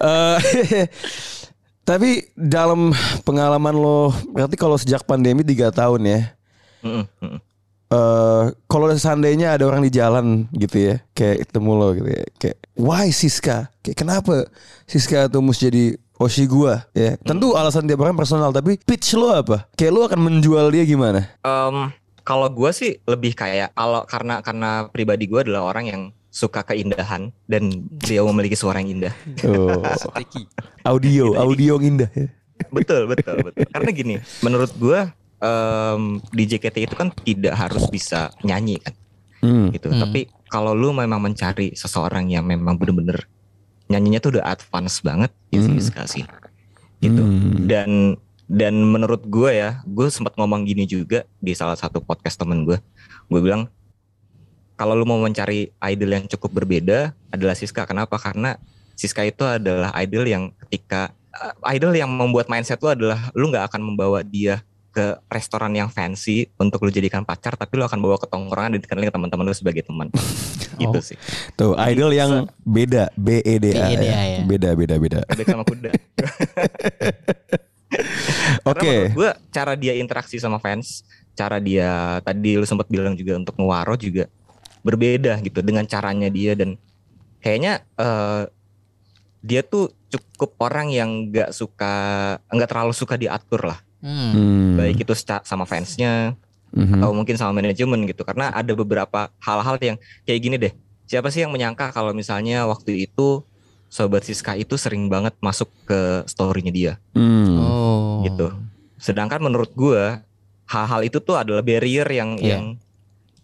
Eh, 0.00 0.38
tapi 1.84 2.30
dalam 2.36 2.94
pengalaman 3.26 3.74
lo, 3.74 4.14
berarti 4.30 4.56
kalau 4.56 4.76
sejak 4.78 5.02
pandemi 5.04 5.42
tiga 5.42 5.72
tahun 5.74 6.02
ya. 6.06 6.20
Mm-mm. 6.80 7.36
eh 7.90 8.44
kalau 8.70 8.86
seandainya 8.94 9.58
ada 9.58 9.66
orang 9.66 9.82
di 9.84 9.90
jalan 9.92 10.46
gitu 10.54 10.76
ya, 10.78 10.94
kayak 11.12 11.50
ketemu 11.50 11.70
lo 11.74 11.88
gitu 11.92 12.10
ya, 12.10 12.24
kayak 12.38 12.58
why 12.78 13.10
Siska? 13.10 13.68
Kayak 13.82 13.98
kenapa 13.98 14.34
Siska 14.86 15.26
tuh 15.26 15.42
mesti 15.42 15.68
jadi 15.68 15.84
Oshi 16.20 16.44
gua 16.44 16.84
ya. 16.92 17.16
Tentu 17.24 17.56
alasan 17.56 17.88
tiap 17.88 18.04
orang 18.04 18.12
personal 18.12 18.52
tapi 18.52 18.76
pitch 18.76 19.16
lo 19.16 19.32
apa? 19.32 19.64
Kayak 19.72 19.92
lo 19.96 20.00
akan 20.04 20.20
menjual 20.20 20.68
dia 20.68 20.84
gimana? 20.84 21.32
Em, 21.40 21.88
kalau 22.20 22.46
gue 22.52 22.70
sih 22.76 23.00
lebih 23.08 23.32
kayak 23.32 23.72
kalau 23.72 24.04
karena 24.04 24.44
karena 24.44 24.70
pribadi 24.92 25.24
gue 25.24 25.40
adalah 25.48 25.72
orang 25.72 25.84
yang 25.88 26.02
suka 26.30 26.62
keindahan 26.62 27.34
dan 27.44 27.62
dia 27.98 28.22
memiliki 28.22 28.54
suara 28.54 28.78
yang 28.78 29.02
indah. 29.02 29.14
Oh, 29.44 29.82
audio, 30.86 31.34
audio 31.36 31.76
yang 31.76 31.98
indah 31.98 32.10
ya. 32.14 32.30
betul 32.70 33.04
betul 33.04 33.36
betul. 33.42 33.66
Karena 33.68 33.90
gini, 33.90 34.14
menurut 34.40 34.70
gue 34.74 35.00
em, 35.40 36.02
di 36.30 36.44
JKT 36.46 36.76
itu 36.86 36.94
kan 36.94 37.08
tidak 37.10 37.54
harus 37.56 37.84
bisa 37.88 38.30
nyanyi 38.40 38.78
kan, 38.78 38.94
Hmm. 39.40 39.72
gitu. 39.72 39.88
Hmm. 39.88 40.00
Tapi 40.00 40.28
kalau 40.46 40.72
lu 40.72 40.92
memang 40.92 41.18
mencari 41.18 41.72
seseorang 41.72 42.28
yang 42.28 42.44
memang 42.44 42.76
bener-bener 42.76 43.24
nyanyinya 43.88 44.20
tuh 44.20 44.36
udah 44.36 44.44
advance 44.46 45.00
banget, 45.00 45.32
ya 45.48 45.58
Hmm. 45.58 45.74
Siska 45.74 46.04
sih, 46.06 46.24
gitu. 47.00 47.22
Hmm. 47.24 47.64
Dan 47.66 47.90
dan 48.46 48.74
menurut 48.76 49.24
gue 49.24 49.50
ya, 49.50 49.80
gue 49.82 50.06
sempat 50.10 50.36
ngomong 50.36 50.62
gini 50.62 50.84
juga 50.84 51.22
di 51.38 51.54
salah 51.54 51.74
satu 51.74 51.98
podcast 51.98 52.36
temen 52.36 52.62
gue. 52.62 52.76
Gue 53.26 53.40
bilang 53.40 53.66
kalau 54.80 54.96
lu 54.96 55.04
mau 55.04 55.20
mencari 55.20 55.68
idol 55.92 56.08
yang 56.16 56.24
cukup 56.24 56.64
berbeda 56.64 57.12
adalah 57.28 57.52
Siska. 57.52 57.84
Kenapa? 57.84 58.16
Karena 58.16 58.56
Siska 58.96 59.20
itu 59.28 59.44
adalah 59.44 59.92
idol 60.00 60.24
yang 60.24 60.56
ketika 60.64 61.12
uh, 61.36 61.52
idol 61.76 61.92
yang 61.92 62.08
membuat 62.08 62.48
mindset 62.48 62.80
lu 62.80 62.88
adalah 62.88 63.28
lu 63.36 63.52
nggak 63.52 63.68
akan 63.68 63.80
membawa 63.84 64.24
dia 64.24 64.64
ke 64.90 65.20
restoran 65.28 65.76
yang 65.76 65.92
fancy 65.92 66.48
untuk 66.56 66.80
lu 66.80 66.88
jadikan 66.88 67.28
pacar, 67.28 67.60
tapi 67.60 67.76
lu 67.76 67.84
akan 67.84 68.00
bawa 68.00 68.16
ke 68.16 68.26
tongkrongan 68.26 68.74
dan 68.74 68.80
dikenalin 68.80 69.06
ke 69.12 69.14
teman-teman 69.14 69.44
lu 69.46 69.54
sebagai 69.54 69.84
teman. 69.84 70.08
gitu 70.80 70.96
Oh. 70.96 71.04
sih. 71.04 71.16
Tuh, 71.60 71.76
idol 71.76 72.10
yang 72.16 72.48
beda, 72.64 73.12
B 73.14 73.44
E 73.44 73.60
D 73.60 73.76
A. 73.76 73.84
BEDA 73.92 74.00
ya. 74.00 74.16
ya. 74.24 74.40
Beda, 74.48 74.72
beda, 74.72 74.94
beda. 74.96 75.20
Bebek 75.30 75.46
sama 75.46 75.64
kuda. 75.68 75.90
Oke. 78.64 79.12
Menurut 79.12 79.12
gue 79.12 79.30
cara 79.52 79.72
dia 79.76 79.92
interaksi 79.92 80.40
sama 80.40 80.56
fans, 80.56 81.04
cara 81.36 81.60
dia 81.60 82.18
tadi 82.24 82.56
lu 82.56 82.64
sempat 82.66 82.88
bilang 82.88 83.12
juga 83.14 83.36
untuk 83.38 83.54
ngewaro 83.60 83.94
juga 83.94 84.26
berbeda 84.80 85.40
gitu 85.40 85.60
dengan 85.60 85.84
caranya 85.84 86.28
dia 86.28 86.56
dan 86.56 86.76
kayaknya 87.40 87.84
eh, 87.96 88.42
dia 89.40 89.60
tuh 89.64 89.88
cukup 90.10 90.56
orang 90.60 90.92
yang 90.92 91.30
nggak 91.30 91.54
suka 91.54 91.94
nggak 92.50 92.68
terlalu 92.68 92.92
suka 92.92 93.14
diatur 93.16 93.72
lah, 93.72 93.80
Hmm. 94.00 94.32
Hmm. 94.32 94.70
baik 94.76 95.04
itu 95.04 95.12
sama 95.44 95.64
fansnya 95.64 96.36
Mhm. 96.72 97.00
atau 97.00 97.10
mungkin 97.12 97.34
sama 97.34 97.56
manajemen 97.56 98.04
gitu 98.06 98.22
karena 98.22 98.48
ada 98.50 98.72
beberapa 98.72 99.28
hal-hal 99.40 99.76
yang 99.80 99.96
kayak 100.24 100.40
gini 100.40 100.56
deh. 100.56 100.72
Siapa 101.04 101.26
sih 101.28 101.42
yang 101.42 101.50
menyangka 101.50 101.90
kalau 101.90 102.14
misalnya 102.14 102.68
waktu 102.70 103.10
itu 103.10 103.42
Sobat 103.90 104.22
Siska 104.22 104.54
itu 104.54 104.78
sering 104.78 105.10
banget 105.10 105.34
masuk 105.42 105.66
ke 105.82 106.22
story-nya 106.24 106.70
dia 106.70 106.92
Hmm. 107.12 107.58
Oh. 107.58 108.22
gitu. 108.22 108.54
Sedangkan 109.02 109.42
menurut 109.42 109.74
gua 109.74 110.22
hal-hal 110.70 111.02
itu 111.02 111.18
tuh 111.18 111.34
adalah 111.34 111.58
barrier 111.60 112.06
yang 112.06 112.38
Iya. 112.38 112.46
yang 112.54 112.64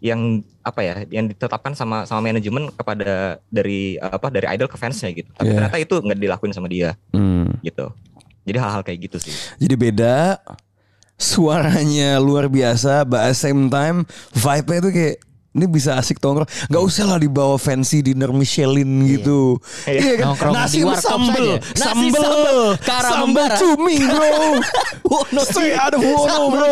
yang 0.06 0.20
apa 0.62 0.80
ya 0.82 0.94
yang 1.10 1.26
ditetapkan 1.26 1.74
sama 1.74 2.06
sama 2.06 2.22
manajemen 2.22 2.70
kepada 2.70 3.42
dari 3.46 3.98
apa 3.98 4.30
dari 4.30 4.46
idol 4.54 4.66
ke 4.66 4.78
fansnya 4.78 5.10
gitu. 5.10 5.30
Tapi 5.34 5.50
Iya. 5.50 5.54
ternyata 5.58 5.78
itu 5.78 5.94
nggak 5.98 6.18
dilakuin 6.18 6.54
sama 6.54 6.66
dia 6.66 6.94
Hmm. 7.10 7.50
gitu. 7.60 7.90
Jadi 8.46 8.58
hal-hal 8.62 8.82
kayak 8.82 9.10
gitu 9.10 9.18
sih. 9.18 9.34
Jadi 9.58 9.74
beda 9.74 10.38
suaranya 11.16 12.20
luar 12.20 12.46
biasa, 12.46 13.02
but 13.02 13.20
at 13.20 13.34
same 13.34 13.66
time 13.66 14.04
vibe-nya 14.32 14.80
tuh 14.80 14.92
kayak 14.92 15.16
ini 15.56 15.64
bisa 15.64 15.96
asik 15.96 16.20
tongkrong. 16.20 16.44
Gak 16.68 16.82
usah 16.84 17.08
lah 17.08 17.18
dibawa 17.18 17.56
fancy 17.56 18.04
dinner 18.04 18.28
Michelin 18.36 19.08
gitu. 19.08 19.56
Iya 19.88 20.36
kan? 20.36 20.52
Nasi 20.52 20.84
di 20.84 20.84
warkop 20.84 21.08
sambel, 21.08 21.46
saja. 21.56 21.56
Nasi 21.72 21.88
sambel, 21.88 22.20
sambel, 22.20 22.60
sambel 22.84 23.24
membara. 23.24 23.56
cumi 23.56 23.96
bro. 24.04 24.36
Wono 25.16 25.42
Straight 25.46 25.78
out 25.80 25.94
of 25.96 26.02
Wono, 26.04 26.36
bro. 26.52 26.70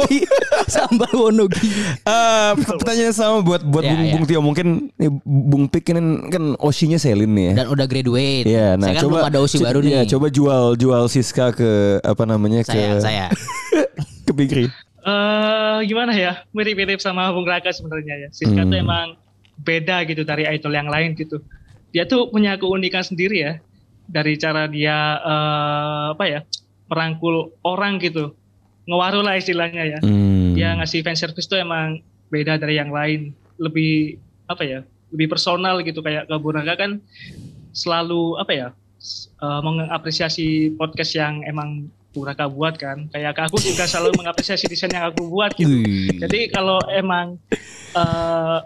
Sambal 0.68 1.12
Wonogi. 1.16 1.70
Eh, 2.04 2.52
pertanyaan 2.60 3.14
sama 3.14 3.40
buat 3.40 3.62
buat 3.64 3.84
Ya, 3.84 3.92
Bung, 3.94 4.04
ya. 4.04 4.12
Bung 4.16 4.24
Tio 4.24 4.40
mungkin 4.40 4.66
nih, 4.96 5.10
Bung 5.24 5.64
Pik 5.68 5.92
ini 5.92 6.00
kan 6.32 6.44
Oshinya 6.58 6.98
Selin 6.98 7.30
nih 7.36 7.44
ya. 7.52 7.52
Dan 7.62 7.66
udah 7.70 7.86
graduate. 7.86 8.44
Iya, 8.48 8.68
nah 8.80 8.90
saya 8.90 8.96
kan 8.98 9.02
coba 9.06 9.16
belum 9.20 9.28
ada 9.30 9.38
Osi 9.44 9.56
baru 9.60 9.80
iya, 9.84 10.02
nih. 10.02 10.10
coba 10.10 10.26
jual 10.32 10.64
jual 10.74 11.02
Siska 11.06 11.46
ke 11.52 12.00
apa 12.00 12.24
namanya 12.24 12.64
saya, 12.64 12.98
ke 12.98 13.04
saya. 13.04 13.26
ke 14.26 14.32
Bigri. 14.32 14.66
Eh 15.04 15.78
gimana 15.84 16.12
ya? 16.16 16.42
Mirip-mirip 16.50 16.98
sama 16.98 17.28
Bung 17.30 17.44
Raka 17.44 17.70
sebenarnya 17.70 18.26
ya. 18.26 18.28
Siska 18.32 18.64
Hmm. 18.64 18.70
tuh 18.72 18.78
emang 18.80 19.06
beda 19.60 20.02
gitu 20.08 20.24
dari 20.24 20.48
idol 20.48 20.72
yang 20.72 20.88
lain 20.88 21.12
gitu. 21.14 21.38
Dia 21.92 22.08
tuh 22.08 22.32
punya 22.32 22.56
keunikan 22.56 23.04
sendiri 23.04 23.36
ya. 23.38 23.52
Dari 24.04 24.36
cara 24.36 24.64
dia 24.66 24.96
eh, 25.20 26.06
apa 26.16 26.24
ya? 26.24 26.40
merangkul 26.84 27.48
orang 27.64 27.96
gitu. 27.96 28.36
Ngewaru 28.84 29.24
lah 29.24 29.40
istilahnya 29.40 29.84
ya. 29.88 29.98
Hmm. 30.04 30.52
Dia 30.52 30.76
ngasih 30.76 31.00
fan 31.00 31.16
service 31.16 31.48
tuh 31.48 31.56
emang 31.56 32.04
beda 32.28 32.60
dari 32.60 32.76
yang 32.76 32.92
lain. 32.92 33.32
Lebih 33.56 34.20
apa 34.46 34.64
ya? 34.64 34.80
Lebih 35.08 35.32
personal 35.32 35.80
gitu 35.80 36.04
kayak 36.04 36.28
ke 36.28 36.36
Bung 36.36 36.52
Raka 36.52 36.76
kan 36.76 37.00
selalu 37.72 38.36
apa 38.36 38.52
ya? 38.52 38.68
eh, 39.36 39.60
mengapresiasi 39.60 40.72
podcast 40.80 41.12
yang 41.12 41.44
emang 41.44 41.92
Raka 42.20 42.46
buat 42.46 42.76
kan. 42.76 43.10
Kayak 43.10 43.34
aku 43.42 43.58
juga 43.58 43.82
selalu 43.84 44.14
mengapresiasi 44.20 44.68
desain 44.68 44.86
yang 44.88 45.10
aku 45.10 45.26
buat 45.26 45.50
gitu. 45.52 45.74
Jadi 46.20 46.52
kalau 46.52 46.78
emang 46.86 47.34
eh, 47.92 48.58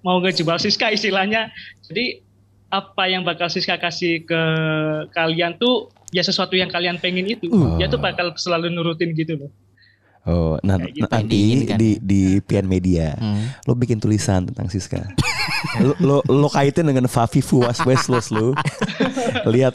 mau 0.00 0.16
ngejebak 0.18 0.56
Siska 0.56 0.88
istilahnya, 0.88 1.52
jadi 1.84 2.24
apa 2.68 3.04
yang 3.04 3.20
bakal 3.22 3.48
Siska 3.48 3.76
kasih 3.76 4.22
ke 4.22 4.42
kalian 5.10 5.56
tuh 5.56 5.88
ya 6.08 6.20
sesuatu 6.20 6.54
yang 6.54 6.68
kalian 6.68 6.96
pengen 6.96 7.26
itu. 7.26 7.48
Dia 7.76 7.88
tuh 7.88 7.98
bakal 7.98 8.32
selalu 8.34 8.70
nurutin 8.70 9.12
gitu 9.12 9.36
loh. 9.36 9.52
Oh, 10.28 10.60
nah, 10.60 10.76
gitu. 10.76 11.08
nanti 11.08 11.40
Diinginkan. 11.40 11.80
di 11.80 11.96
di 11.98 12.22
Pian 12.44 12.68
Media, 12.68 13.16
Hmm. 13.16 13.48
lo 13.64 13.72
bikin 13.72 13.96
tulisan 13.96 14.44
tentang 14.44 14.68
Siska. 14.68 15.00
lo, 15.80 15.96
lo 15.98 16.16
lo 16.22 16.48
kaitin 16.52 16.84
dengan 16.84 17.08
Fafi 17.08 17.40
Fuas 17.40 17.80
Westlos 17.80 18.28
lo. 18.28 18.52
Lihat 19.48 19.72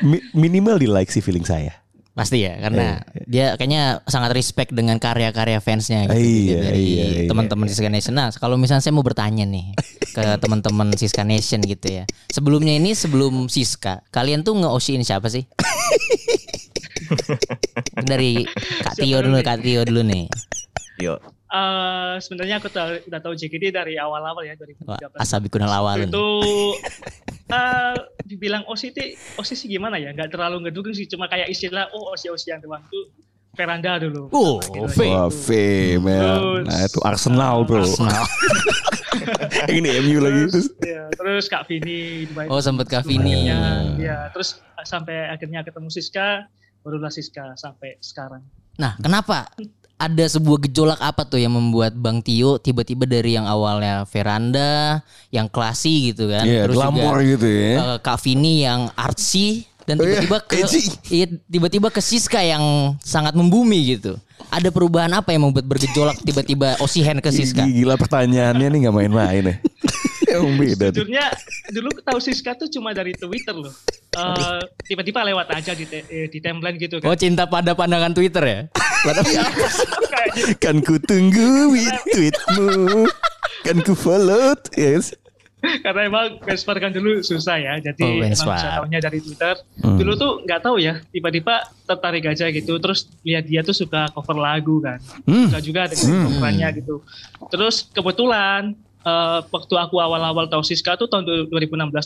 mi- 0.00 0.22
minimal 0.30 0.78
di 0.78 0.86
like 0.86 1.10
sih 1.10 1.18
feeling 1.18 1.42
saya. 1.42 1.74
Pasti 2.16 2.48
ya 2.48 2.56
karena 2.56 3.04
dia 3.28 3.60
kayaknya 3.60 4.00
sangat 4.08 4.32
respect 4.32 4.72
dengan 4.72 4.96
karya-karya 4.96 5.60
fansnya 5.60 6.08
gitu, 6.08 6.16
Iya, 6.16 6.24
gitu, 6.24 6.64
dari 6.64 6.80
iya, 6.80 7.04
iya. 7.12 7.28
teman-teman 7.28 7.68
Siska 7.68 7.92
Nation. 7.92 8.16
Nah, 8.16 8.32
kalau 8.32 8.56
misalnya 8.56 8.80
saya 8.80 8.96
mau 8.96 9.04
bertanya 9.04 9.44
nih 9.44 9.76
ke 10.16 10.24
teman-teman 10.42 10.96
Siska 10.96 11.28
Nation 11.28 11.60
gitu 11.60 11.92
ya. 11.92 12.08
Sebelumnya 12.32 12.72
ini 12.72 12.96
sebelum 12.96 13.52
Siska, 13.52 14.00
kalian 14.08 14.48
tuh 14.48 14.56
nge-osiin 14.56 15.04
siapa 15.04 15.28
sih? 15.28 15.44
dari 18.08 18.48
Kak 18.80 18.96
Tio 18.96 19.20
dulu, 19.20 19.36
Kak 19.44 19.60
Tio 19.60 19.84
dulu 19.84 20.00
nih. 20.00 20.24
Yo. 20.96 21.20
Eh, 21.46 22.14
sebenarnya 22.18 22.56
aku 22.56 22.66
tahu, 22.66 23.04
udah 23.04 23.20
tahu 23.20 23.32
JKT 23.32 23.64
dari 23.70 23.94
awal-awal 23.96 24.42
ya 24.42 24.56
2013. 24.56 25.14
Asabi 25.14 25.46
kunal 25.46 25.70
awal 25.70 26.00
nih. 26.00 26.08
itu 26.08 26.26
eh 27.46 27.94
dibilang 28.22 28.66
OSI 28.66 28.90
sih 28.90 29.08
OSI 29.36 29.54
sih 29.54 29.68
gimana 29.68 29.96
ya 29.96 30.10
nggak 30.10 30.28
terlalu 30.28 30.66
ngedukung 30.66 30.90
sih 30.90 31.06
cuma 31.06 31.26
kayak 31.26 31.46
istilah 31.46 31.86
oh 31.92 32.10
OSI 32.10 32.26
OSIan 32.28 32.58
doang 32.58 32.82
tuh 32.84 33.14
veranda 33.54 33.96
dulu 33.96 34.26
Oh, 34.30 34.58
Gitu. 34.58 34.82
V. 34.90 34.98
Wah, 35.06 35.30
V, 35.30 35.48
man. 35.98 36.18
Terus- 36.18 36.66
Nah, 36.66 36.80
itu 36.82 36.98
Arsenal, 37.00 37.56
bro. 37.62 37.80
Arsenal. 37.80 38.24
Ini 39.70 39.88
MU 40.02 40.18
lagi. 40.20 40.42
terus, 40.50 40.68
ya, 40.78 41.02
terus 41.08 41.44
Kak 41.46 41.64
Vini 41.64 42.26
Dubai 42.26 42.46
Oh, 42.46 42.58
sempet 42.58 42.86
Kak 42.86 43.02
Vini. 43.02 43.48
Ya 43.96 44.28
terus 44.28 44.58
sampai 44.82 45.30
akhirnya 45.30 45.62
ketemu 45.62 45.88
Siska 45.88 46.50
barulah 46.82 47.08
Siska 47.08 47.54
sampai 47.54 47.96
sekarang 47.98 48.42
Nah, 48.76 48.92
kenapa 48.96 49.48
ada 49.96 50.24
sebuah 50.28 50.68
gejolak 50.68 51.00
apa 51.00 51.24
tuh 51.24 51.40
yang 51.40 51.56
membuat 51.56 51.96
Bang 51.96 52.20
Tio 52.20 52.60
tiba-tiba 52.60 53.08
dari 53.08 53.32
yang 53.36 53.48
awalnya 53.48 54.04
veranda, 54.04 55.00
yang 55.32 55.48
klasi 55.48 56.12
gitu 56.12 56.28
kan, 56.28 56.44
Iya, 56.44 56.68
glamor 56.68 57.24
gitu 57.24 57.48
ya. 57.48 57.72
eh, 57.80 57.98
Kak 58.04 58.20
Vini 58.20 58.68
yang 58.68 58.92
artsy 58.92 59.64
dan 59.88 59.96
Oh 59.96 60.04
iya, 60.04 60.20
tiba-tiba 60.20 60.36
ke 60.44 60.54
iya, 61.08 61.26
tiba-tiba 61.48 61.88
ke 61.88 62.00
Siska 62.04 62.42
yang 62.44 62.94
sangat 63.00 63.32
membumi 63.32 63.96
gitu. 63.96 64.20
Ada 64.52 64.68
perubahan 64.70 65.10
apa 65.16 65.32
yang 65.32 65.48
membuat 65.48 65.64
bergejolak 65.64 66.20
tiba-tiba 66.22 66.76
Osihen 66.78 67.18
ke 67.24 67.32
Siska? 67.32 67.64
Gila 67.64 67.96
pertanyaannya 67.96 68.66
nih 68.68 68.78
nggak 68.86 68.94
main-main 68.94 69.44
ya. 69.46 69.56
Beda 70.60 70.86
tuh. 70.86 71.02
Sejujurnya 71.02 71.24
dulu 71.70 71.88
tahu 72.00 72.18
Siska 72.18 72.52
tuh 72.54 72.68
cuma 72.68 72.90
dari 72.90 73.12
Twitter 73.12 73.52
loh 73.52 73.72
Eh, 74.16 74.62
tiba-tiba 74.82 75.20
lewat 75.22 75.52
aja 75.52 75.72
di, 75.72 75.84
te- 75.84 76.08
eh, 76.08 76.24
di 76.26 76.40
timeline 76.40 76.76
gitu 76.76 76.96
Oh 76.98 77.12
kan 77.12 77.20
cinta 77.20 77.44
pada 77.44 77.72
pandangan 77.72 78.10
Twitter 78.10 78.40
ya? 78.40 78.60
Kayak 79.04 79.24
gitu. 80.32 80.52
Kan 80.62 80.80
ku 80.80 80.96
tunggu 80.98 81.76
tweetmu. 82.06 83.04
kan 83.60 83.76
ku 83.80 83.92
follow. 83.92 84.56
Yes. 84.72 85.12
karena 85.82 86.06
emang 86.06 86.26
benchmark 86.38 86.78
kan 86.78 86.92
dulu 86.92 87.20
susah 87.20 87.58
ya 87.58 87.74
jadi 87.82 87.98
Oh, 87.98 88.22
emang 88.22 88.38
tahunya 88.86 89.00
dari 89.02 89.18
Twitter 89.18 89.56
Hmm. 89.76 89.98
dulu 89.98 90.12
tuh 90.14 90.32
nggak 90.40 90.60
tahu 90.62 90.76
ya 90.78 91.02
tiba-tiba 91.10 91.58
tertarik 91.82 92.22
aja 92.24 92.46
gitu 92.48 92.78
terus 92.78 93.10
lihat 93.20 93.44
dia 93.44 93.60
tuh 93.60 93.74
suka 93.74 94.06
cover 94.08 94.36
lagu 94.36 94.78
kan 94.78 95.02
Hmm. 95.24 95.50
suka 95.50 95.58
juga 95.58 95.80
dengan 95.88 96.24
coverannya 96.24 96.68
gitu 96.76 97.02
terus 97.48 97.88
kebetulan 97.90 98.78
eh, 99.06 99.40
waktu 99.46 99.74
aku 99.78 99.96
awal-awal 100.02 100.50
tahu 100.50 100.66
Siska 100.66 100.98
tuh 100.98 101.06
tahun 101.06 101.48
2016 101.48 101.54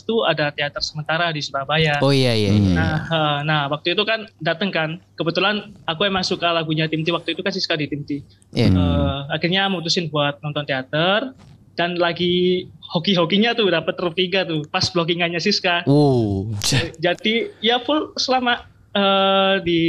tuh 0.05 0.23
ada 0.29 0.53
teater 0.53 0.79
sementara 0.85 1.33
di 1.33 1.41
Surabaya 1.41 1.97
Oh 2.05 2.13
iya 2.13 2.37
iya 2.37 2.53
iya. 2.53 2.73
Nah, 2.77 2.97
eh, 3.09 3.39
nah 3.49 3.61
waktu 3.67 3.97
itu 3.97 4.03
kan 4.05 4.29
dateng 4.37 4.69
kan. 4.69 5.01
Kebetulan 5.17 5.73
aku 5.89 6.05
emang 6.05 6.21
suka 6.21 6.53
lagunya 6.53 6.85
Tim 6.85 7.01
T 7.01 7.09
waktu 7.09 7.33
itu 7.33 7.41
kan 7.41 7.53
Siska 7.53 7.73
di 7.75 7.89
Tim 7.89 8.05
T. 8.05 8.21
Iya. 8.53 8.69
Eh, 8.69 9.19
akhirnya 9.33 9.67
mutusin 9.67 10.07
buat 10.13 10.37
nonton 10.45 10.63
teater 10.63 11.33
dan 11.73 11.95
lagi 11.97 12.67
hoki-hokinya 12.93 13.55
tuh 13.55 13.71
dapat 13.71 13.95
Rupiga 13.97 14.43
tuh 14.45 14.65
pas 14.69 14.85
blockingannya 14.89 15.41
Siska. 15.41 15.87
Wow. 15.89 16.53
Jadi 17.01 17.49
ya 17.63 17.81
full 17.81 18.13
selama 18.17 18.65
eh, 18.93 19.55
di 19.65 19.81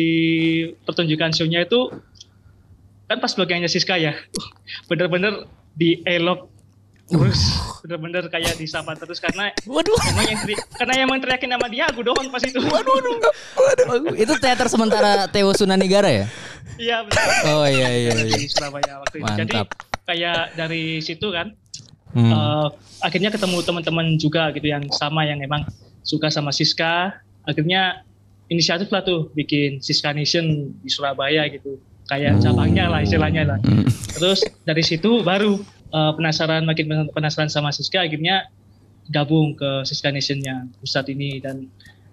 pertunjukan 0.85 1.33
show-nya 1.37 1.69
itu 1.69 1.93
kan 3.13 3.19
pas 3.21 3.33
blockingannya 3.37 3.69
Siska 3.69 4.01
ya. 4.01 4.17
uh, 4.17 4.49
Bener-bener 4.89 5.45
di 5.73 6.05
elok 6.05 6.52
terus 7.13 7.41
bener-bener 7.81 8.25
kayak 8.27 8.57
disapa 8.57 8.97
terus 8.97 9.19
karena 9.19 9.53
Waduh. 9.63 9.99
emang 10.09 10.25
yang 10.27 10.41
teri- 10.41 10.65
karena 10.73 10.93
emang 10.99 11.19
teriakin 11.21 11.51
nama 11.51 11.67
dia 11.67 11.85
aku 11.87 12.01
doang 12.01 12.27
pas 12.27 12.41
itu. 12.41 12.57
Itu 14.15 14.33
teater 14.39 14.67
sementara 14.67 15.29
Teo 15.29 15.53
Sunanegara 15.53 16.09
ya? 16.09 16.27
Iya 16.77 17.05
betul. 17.05 17.21
Oh 17.53 17.67
iya 17.67 17.89
iya 17.91 18.11
iya. 18.15 18.33
di 18.33 18.47
Surabaya 18.47 18.99
waktu 18.99 19.17
itu. 19.19 19.33
Jadi 19.37 19.53
Mantap. 19.53 19.69
kayak 20.03 20.39
dari 20.55 20.85
situ 20.99 21.29
kan 21.29 21.53
Hmm. 22.13 22.29
eh, 22.29 22.67
akhirnya 23.01 23.29
ketemu 23.29 23.61
teman-teman 23.61 24.07
juga 24.17 24.53
gitu 24.53 24.69
yang 24.69 24.85
sama 24.93 25.25
yang 25.25 25.41
emang 25.41 25.65
suka 26.03 26.29
sama 26.29 26.53
Siska. 26.53 27.17
Akhirnya 27.43 28.05
inisiatif 28.47 28.89
lah 28.89 29.01
tuh 29.01 29.33
bikin 29.33 29.81
Siska 29.81 30.13
Nation 30.13 30.45
di 30.77 30.89
Surabaya 30.89 31.49
gitu. 31.49 31.81
Kayak 32.05 32.41
cabangnya 32.41 32.93
lah 32.93 33.01
istilahnya 33.01 33.43
lah. 33.47 33.59
Hmm. 33.65 33.89
Terus 34.13 34.45
dari 34.63 34.85
situ 34.85 35.25
baru 35.25 35.57
eh, 35.93 36.13
penasaran 36.17 36.65
makin 36.65 37.13
penasaran 37.13 37.53
sama 37.53 37.71
Siska 37.71 38.03
akhirnya 38.03 38.49
gabung 39.13 39.53
ke 39.59 39.85
Siska 39.85 40.09
Nation-nya 40.09 40.67
pusat 40.81 41.11
ini 41.11 41.43
dan 41.43 41.69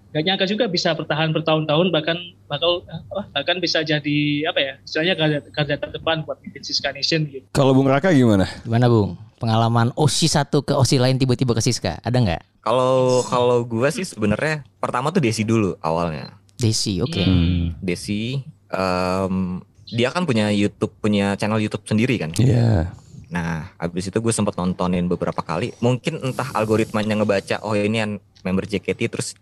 gak 0.10 0.26
nyangka 0.26 0.46
juga 0.50 0.66
bisa 0.66 0.90
bertahan 0.98 1.30
bertahun-tahun 1.30 1.94
bahkan 1.94 2.18
bakal 2.50 2.82
apa, 2.90 3.30
bahkan 3.30 3.62
bisa 3.62 3.86
jadi 3.86 4.50
apa 4.50 4.60
ya 4.60 4.74
istilahnya 4.82 5.14
garda, 5.14 5.40
garda 5.54 5.76
terdepan 5.78 6.26
buat 6.26 6.42
bikin 6.42 6.66
Siska 6.66 6.90
Nation 6.90 7.30
gitu. 7.30 7.46
Kalau 7.54 7.78
Bung 7.78 7.86
Raka 7.86 8.10
gimana? 8.10 8.50
Gimana 8.66 8.90
Bung? 8.90 9.14
Pengalaman 9.38 9.94
OSI 9.94 10.28
satu 10.28 10.66
ke 10.66 10.74
OSI 10.74 10.98
lain 10.98 11.22
tiba-tiba 11.22 11.54
ke 11.54 11.62
Siska, 11.62 12.02
ada 12.02 12.18
nggak? 12.18 12.42
Kalau 12.66 13.22
kalau 13.30 13.62
gue 13.64 13.88
sih 13.94 14.04
sebenarnya 14.04 14.66
pertama 14.82 15.14
tuh 15.14 15.22
Desi 15.22 15.46
dulu 15.46 15.78
awalnya. 15.80 16.34
Desi, 16.60 17.00
oke. 17.00 17.24
Hmm. 17.24 17.78
Desi 17.80 18.42
em, 18.74 19.64
dia 19.88 20.10
kan 20.12 20.26
punya 20.26 20.52
YouTube 20.52 20.92
punya 21.00 21.38
channel 21.38 21.62
YouTube 21.62 21.86
sendiri 21.86 22.18
kan. 22.18 22.34
Iya. 22.36 22.92
Nah, 23.30 23.70
habis 23.78 24.10
itu 24.10 24.18
gue 24.18 24.34
sempat 24.34 24.58
nontonin 24.58 25.06
beberapa 25.06 25.46
kali. 25.46 25.74
Mungkin 25.80 26.18
entah 26.26 26.50
algoritmanya 26.58 27.22
ngebaca, 27.22 27.62
oh 27.62 27.78
ini 27.78 28.02
yang 28.02 28.12
member 28.42 28.66
JKT 28.66 29.02
terus 29.10 29.38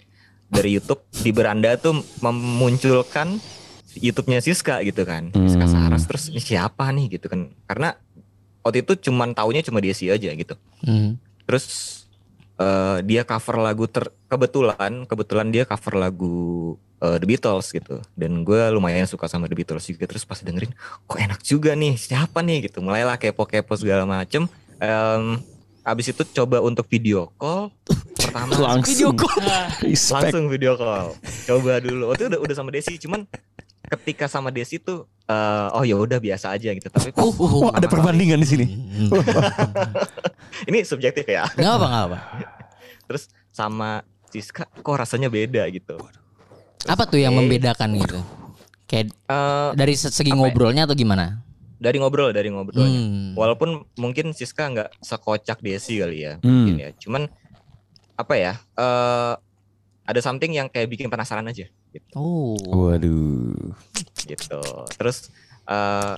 dari 0.47 0.75
YouTube 0.75 1.03
di 1.23 1.31
beranda 1.31 1.75
tuh 1.79 2.03
memunculkan 2.19 3.39
YouTube-nya 3.97 4.43
Siska 4.43 4.83
gitu 4.83 5.07
kan. 5.07 5.31
Siska 5.31 5.65
Hmm. 5.65 5.73
Saras 5.73 6.03
terus 6.05 6.29
ini 6.29 6.43
siapa 6.43 6.91
nih 6.91 7.17
gitu 7.17 7.31
kan. 7.31 7.51
Karena 7.65 7.95
waktu 8.61 8.83
itu 8.83 9.09
cuman 9.09 9.31
taunya 9.31 9.63
cuma 9.63 9.79
Desi 9.79 10.11
aja 10.11 10.31
gitu. 10.31 10.55
Hmm. 10.83 11.15
Terus 11.47 11.65
eh, 12.59 12.99
dia 13.07 13.23
cover 13.23 13.57
lagu 13.63 13.87
ter 13.87 14.11
kebetulan 14.27 15.07
kebetulan 15.07 15.47
dia 15.49 15.63
cover 15.63 15.95
lagu 15.95 16.75
eh, 16.99 17.15
The 17.17 17.25
Beatles 17.25 17.65
gitu. 17.69 18.01
Dan 18.13 18.41
gue 18.41 18.59
lumayan 18.69 19.05
suka 19.05 19.25
sama 19.25 19.45
The 19.45 19.55
Beatles 19.55 19.85
juga. 19.85 20.03
Terus 20.05 20.23
pas 20.23 20.37
dengerin, 20.37 20.71
kok 21.03 21.17
enak 21.17 21.39
juga 21.41 21.73
nih. 21.73 21.95
Siapa 21.95 22.41
nih 22.41 22.67
gitu. 22.67 22.79
Mulailah 22.79 23.15
kepo-kepo 23.15 23.73
segala 23.73 24.03
macem. 24.03 24.45
Em, 24.77 25.39
abis 25.81 26.11
itu 26.11 26.21
coba 26.35 26.59
untuk 26.59 26.83
video 26.85 27.31
call. 27.35 27.71
Pertama 28.13 28.51
Langsung. 28.75 29.15
Nah, 29.39 29.71
Respect. 29.85 30.33
langsung 30.33 30.45
video 30.47 30.75
call. 30.75 31.13
Coba 31.45 31.79
dulu. 31.79 32.11
Waktu 32.11 32.21
itu 32.25 32.29
udah 32.35 32.39
udah 32.43 32.55
sama 32.55 32.69
Desi. 32.69 32.93
Cuman 32.97 33.23
ketika 33.87 34.27
sama 34.27 34.51
Desi 34.51 34.77
tuh, 34.77 35.07
eh, 35.25 35.67
oh 35.71 35.81
ya 35.81 35.95
udah 35.95 36.19
biasa 36.19 36.51
aja 36.51 36.69
gitu. 36.75 36.87
Tapi 36.91 37.15
pas 37.15 37.23
Oh, 37.23 37.31
oh, 37.31 37.69
ada 37.71 37.87
perbandingan 37.87 38.37
di 38.37 38.47
sini. 38.47 38.65
Ini 40.69 40.83
subjektif 40.83 41.23
ya. 41.23 41.47
Nggak 41.53 41.73
apa 41.73 41.85
nggak 41.85 42.03
apa. 42.11 42.17
Terus 43.07 43.23
sama 43.49 44.03
Siska 44.27 44.67
kok 44.67 44.97
rasanya 44.97 45.31
beda 45.31 45.63
gitu. 45.71 45.95
Apa 46.85 47.03
tuh 47.03 47.17
yang 47.17 47.33
membedakan 47.33 47.97
gitu? 47.97 48.19
Kayak 48.85 49.11
Eh, 49.25 49.69
dari 49.73 49.93
se- 49.93 50.11
segi 50.11 50.29
ya? 50.29 50.37
ngobrolnya 50.37 50.85
atau 50.85 50.93
gimana? 50.93 51.41
dari 51.77 51.97
ngobrol, 51.97 52.33
dari 52.33 52.49
ngobrolnya. 52.49 52.89
Hmm. 52.89 53.37
Walaupun 53.37 53.69
mungkin 53.95 54.33
Siska 54.33 54.65
nggak 54.65 54.97
sekocak 54.97 55.61
Desi 55.61 56.01
kali 56.01 56.25
ya, 56.25 56.41
Hmm. 56.41 56.65
mungkin 56.65 56.75
ya. 56.79 56.89
Cuman 56.95 57.29
apa 58.13 58.33
ya? 58.33 58.53
eh 58.73 59.33
ada 60.03 60.19
something 60.19 60.49
yang 60.49 60.65
kayak 60.67 60.87
bikin 60.87 61.05
penasaran 61.05 61.45
aja 61.45 61.69
gitu. 61.91 62.09
Oh. 62.13 62.57
Waduh. 62.89 63.53
gitu. 64.19 64.61
Terus 64.97 65.29
eh 65.63 66.15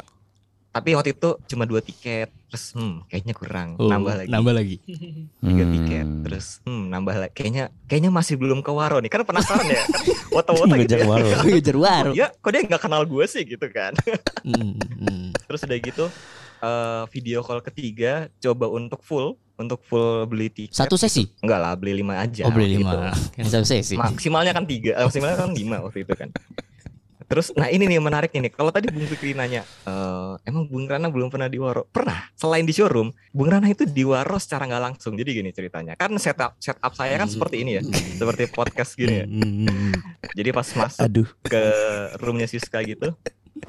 tapi 0.69 0.93
waktu 0.93 1.11
itu 1.11 1.29
cuma 1.45 1.63
dua 1.63 1.79
tiket, 1.79 2.29
terus 2.45 2.71
hmm, 2.71 3.05
kayaknya 3.05 3.33
kurang, 3.33 3.69
Oh, 3.75 3.85
nambah 3.85 4.13
lagi. 4.15 4.29
Nambah 4.29 4.53
lagi. 4.53 4.75
tiga 5.41 5.63
Hmm. 5.63 5.73
tiket 5.73 6.07
terus 6.21 6.45
hmm, 6.61 6.83
nambah 6.87 7.15
lagi 7.17 7.33
kayaknya 7.33 7.63
kayaknya 7.85 8.11
masih 8.11 8.35
belum 8.35 8.59
ke 8.59 8.69
Waro 8.69 8.97
nih 8.97 9.07
kan 9.07 9.23
penasaran 9.23 9.65
ya 9.65 9.81
kan 9.81 9.89
wota-wota 10.29 10.75
gitu 10.77 10.93
ya 10.93 11.05
waro. 11.05 11.25
Ngejar 11.47 11.75
waro. 11.75 12.11
ya 12.13 12.27
kok 12.29 12.49
dia 12.49 12.61
nggak 12.61 12.81
kenal 12.81 13.01
gue 13.03 13.25
sih 13.25 13.43
gitu 13.43 13.65
kan 13.67 13.95
Hmm, 14.41 14.75
hmm. 14.77 15.31
terus 15.41 15.61
udah 15.61 15.77
gitu 15.79 16.05
eh, 16.59 17.03
video 17.09 17.39
call 17.39 17.59
ketiga 17.61 18.11
coba 18.37 18.67
untuk 18.67 18.99
full 18.99 19.27
untuk 19.55 19.79
full 19.81 20.23
beli 20.25 20.47
tiket 20.47 20.75
Satu 20.75 20.95
sesi? 20.95 21.27
enggak 21.39 21.57
lah 21.57 21.73
beli 21.73 21.97
lima 21.97 22.19
aja 22.19 22.43
Oh 22.43 22.51
beli 22.51 22.77
lima. 22.77 23.11
itu. 23.11 23.33
Kan 23.33 23.45
satu 23.49 23.65
sesi. 23.65 23.95
maksimalnya 23.95 24.51
kan 24.51 24.63
tiga 24.63 24.91
eh, 24.93 25.03
maksimalnya 25.03 25.37
kan 25.39 25.51
lima 25.51 25.77
waktu 25.81 26.03
itu 26.03 26.13
kan 26.13 26.29
terus 27.29 27.53
nah 27.53 27.69
ini 27.69 27.85
nih 27.85 28.01
menarik 28.01 28.33
nih 28.33 28.49
kalau 28.49 28.73
tadi 28.73 28.89
Bung 28.89 29.05
Fikri 29.05 29.37
nanya 29.37 29.61
eh, 29.85 30.33
emang 30.49 30.65
Bung 30.65 30.89
Rana 30.89 31.13
belum 31.13 31.29
pernah 31.29 31.45
di 31.45 31.61
Waro? 31.61 31.85
Pernah 31.93 32.33
selain 32.33 32.65
di 32.65 32.73
showroom 32.73 33.13
Bung 33.29 33.49
Rana 33.53 33.69
itu 33.69 33.85
di 33.85 34.01
Waro 34.01 34.41
secara 34.41 34.65
nggak 34.65 34.83
langsung. 34.89 35.13
Jadi 35.13 35.37
gini 35.37 35.53
ceritanya 35.53 35.93
kan 35.93 36.09
setup 36.17 36.57
setup 36.57 36.91
saya 36.97 37.21
kan 37.21 37.29
seperti 37.29 37.61
ini 37.61 37.77
ya 37.77 37.81
seperti 38.17 38.49
podcast 38.49 38.97
gini 38.97 39.23
ya. 39.23 39.25
Hmm, 39.29 39.45
hmm, 39.45 39.65
hmm. 39.69 39.93
jadi 40.33 40.49
pas 40.49 40.65
masuk 40.65 41.05
Aduh. 41.05 41.29
ke 41.45 41.63
roomnya 42.17 42.49
Siska 42.49 42.81
gitu 42.81 43.13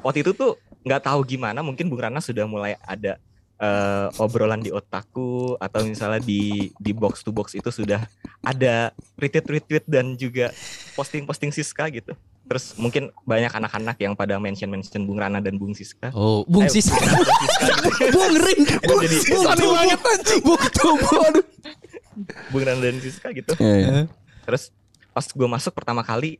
waktu 0.01 0.25
itu 0.25 0.31
tuh 0.33 0.57
nggak 0.81 1.05
tahu 1.05 1.21
gimana 1.27 1.61
mungkin 1.61 1.85
Bung 1.85 2.01
Rana 2.01 2.23
sudah 2.23 2.49
mulai 2.49 2.73
ada 2.81 3.21
eh, 3.61 4.07
obrolan 4.17 4.63
di 4.63 4.73
otakku 4.73 5.59
atau 5.61 5.85
misalnya 5.85 6.23
di 6.23 6.73
di 6.81 6.91
box 6.91 7.21
to 7.21 7.29
box 7.29 7.53
itu 7.53 7.69
sudah 7.69 8.01
ada 8.41 8.89
retweet 9.21 9.45
retweet 9.45 9.85
dan 9.85 10.17
juga 10.17 10.49
posting 11.01 11.25
posting 11.25 11.49
Siska 11.49 11.89
gitu 11.89 12.13
terus 12.43 12.77
mungkin 12.77 13.09
banyak 13.23 13.49
anak-anak 13.49 13.97
yang 13.97 14.13
pada 14.13 14.37
mention 14.37 14.69
mention 14.69 15.01
Bung 15.01 15.17
Rana 15.17 15.41
dan 15.41 15.57
Bung 15.57 15.73
Siska 15.73 16.13
Oh, 16.13 16.45
Bung 16.45 16.63
Eh, 16.63 16.69
Sis. 16.69 16.85
Bung 16.85 17.01
Siska 17.25 17.65
gitu. 17.73 18.05
Bung 18.15 18.35
Ring. 18.37 18.61
Gua 18.79 18.95
jadi 19.01 19.17
Sorry 19.17 19.65
banget 19.65 19.99
anjing. 19.99 20.41
Bung 20.41 20.61
Tubuh. 20.69 21.19
Aduh. 21.25 21.45
Bung 22.49 22.61
Rana 22.61 22.79
dan 22.79 22.97
Siska 22.97 23.27
gitu 23.31 23.57
Iya, 23.57 23.75
iya. 23.75 24.03
terus 24.43 24.69
pas 25.09 25.25
gue 25.25 25.47
masuk 25.49 25.73
pertama 25.73 26.01
kali 26.01 26.37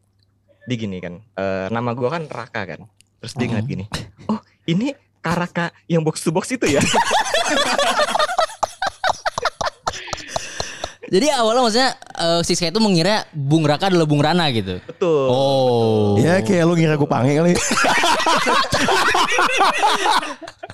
di 0.61 0.75
gini 0.75 1.01
kan 1.01 1.17
eh, 1.33 1.67
nama 1.67 1.91
gue 1.91 2.05
kan 2.05 2.23
Raka 2.23 2.61
kan 2.67 2.81
terus 3.17 3.33
dia 3.33 3.47
ngeliat 3.47 3.65
gini 3.65 3.85
oh 4.27 4.37
ini 4.63 4.93
Karaka 5.19 5.69
yang 5.85 6.01
box 6.01 6.19
to 6.19 6.29
box 6.29 6.49
itu 6.49 6.65
ya 6.67 6.81
Jadi 11.11 11.27
awalnya 11.29 11.61
maksudnya 11.61 11.91
eh, 12.15 12.41
Siska 12.41 12.71
itu 12.71 12.79
mengira 12.79 13.27
Bung 13.29 13.61
Raka 13.61 13.91
adalah 13.91 14.07
Bung 14.07 14.19
Rana 14.19 14.47
gitu. 14.49 14.79
betul 14.81 15.27
Oh. 15.27 16.15
Ya 16.15 16.39
kayak 16.39 16.63
lu 16.63 16.73
ngira 16.73 16.95
gue 16.95 17.05
pange 17.05 17.35
kali. 17.35 17.51